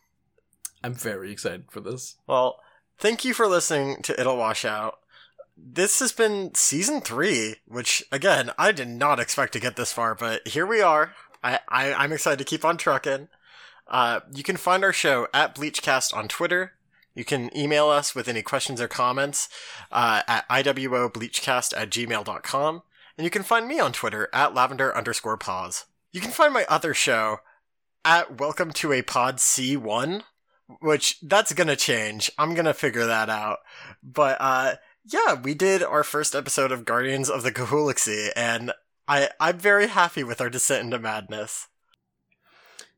i'm 0.84 0.96
very 0.96 1.32
excited 1.32 1.66
for 1.70 1.82
this 1.82 2.16
Well, 2.26 2.60
thank 2.98 3.26
you 3.26 3.34
for 3.34 3.48
listening 3.48 4.02
to 4.04 4.20
It'll 4.20 4.38
Wash 4.38 4.66
Out. 4.66 5.00
This 5.58 6.00
has 6.00 6.12
been 6.14 6.56
season 6.56 7.02
three, 7.02 7.58
which 7.68 8.04
again 8.12 8.52
I 8.58 8.72
did 8.72 8.88
not 8.88 9.20
expect 9.20 9.54
to 9.54 9.60
get 9.60 9.76
this 9.76 9.92
far, 9.94 10.16
but 10.16 10.48
here 10.48 10.66
we 10.66 10.82
are. 10.82 11.14
I, 11.44 11.60
I 11.70 11.94
I'm 11.94 12.12
excited 12.14 12.40
to 12.40 12.46
keep 12.46 12.66
on 12.66 12.78
trucking. 12.78 13.28
Uh, 13.88 14.22
you 14.34 14.44
can 14.44 14.58
find 14.58 14.84
our 14.84 14.94
show 14.94 15.28
at 15.34 15.56
Bleachcast 15.56 16.16
on 16.16 16.28
Twitter. 16.28 16.74
You 17.14 17.24
can 17.24 17.56
email 17.58 17.88
us 17.88 18.14
with 18.14 18.28
any 18.28 18.42
questions 18.42 18.82
or 18.82 18.88
comments 18.88 19.48
uh, 19.92 20.22
at 20.28 20.48
iwobleachcast 20.50 21.74
at 21.78 21.90
gmail.com. 21.90 22.84
And 23.18 23.24
you 23.24 23.32
can 23.32 23.44
find 23.44 23.68
me 23.68 23.80
on 23.80 23.94
Twitter 23.94 24.30
at 24.34 24.54
lavender 24.54 24.96
underscore 24.96 25.38
pause. 25.38 25.86
You 26.12 26.20
can 26.20 26.32
find 26.32 26.54
my 26.54 26.66
other 26.68 26.94
show 26.94 27.38
at 28.04 28.40
Welcome 28.40 28.72
to 28.74 28.92
a 28.92 29.02
Pod 29.02 29.38
C1, 29.38 30.24
which 30.82 31.20
that's 31.22 31.54
gonna 31.54 31.76
change. 31.76 32.30
I'm 32.38 32.54
gonna 32.54 32.74
figure 32.74 33.06
that 33.06 33.30
out. 33.30 33.60
But 34.04 34.38
uh, 34.40 34.76
yeah, 35.06 35.40
we 35.42 35.54
did 35.54 35.84
our 35.84 36.04
first 36.04 36.36
episode 36.36 36.72
of 36.72 36.86
Guardians 36.86 37.30
of 37.30 37.44
the 37.44 37.52
Galaxy, 37.52 38.30
and 38.36 38.74
I 39.08 39.30
I'm 39.40 39.58
very 39.58 39.88
happy 39.88 40.24
with 40.24 40.42
our 40.42 40.50
descent 40.50 40.84
into 40.84 41.00
madness. 41.00 41.68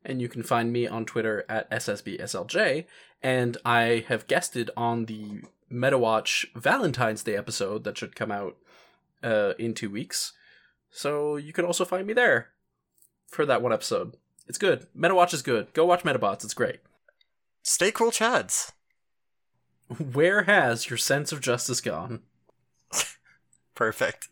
And 0.04 0.20
you 0.20 0.28
can 0.28 0.42
find 0.42 0.72
me 0.72 0.86
on 0.86 1.04
Twitter 1.04 1.44
at 1.48 1.70
SSBSLJ. 1.70 2.84
And 3.22 3.56
I 3.64 4.04
have 4.08 4.26
guested 4.26 4.70
on 4.76 5.06
the 5.06 5.42
MetaWatch 5.72 6.46
Valentine's 6.54 7.22
Day 7.22 7.36
episode 7.36 7.84
that 7.84 7.98
should 7.98 8.16
come 8.16 8.30
out 8.30 8.56
uh, 9.22 9.54
in 9.58 9.74
two 9.74 9.90
weeks. 9.90 10.32
So 10.90 11.36
you 11.36 11.52
can 11.52 11.64
also 11.64 11.84
find 11.84 12.06
me 12.06 12.12
there 12.12 12.48
for 13.26 13.44
that 13.44 13.62
one 13.62 13.72
episode. 13.72 14.16
It's 14.46 14.58
good. 14.58 14.86
MetaWatch 14.96 15.34
is 15.34 15.42
good. 15.42 15.72
Go 15.74 15.84
watch 15.84 16.02
Metabots. 16.02 16.44
It's 16.44 16.54
great. 16.54 16.80
Stay 17.62 17.90
cool, 17.90 18.10
Chads. 18.10 18.72
Where 20.12 20.44
has 20.44 20.88
your 20.88 20.96
sense 20.96 21.32
of 21.32 21.40
justice 21.40 21.80
gone? 21.80 22.20
Perfect. 23.74 24.28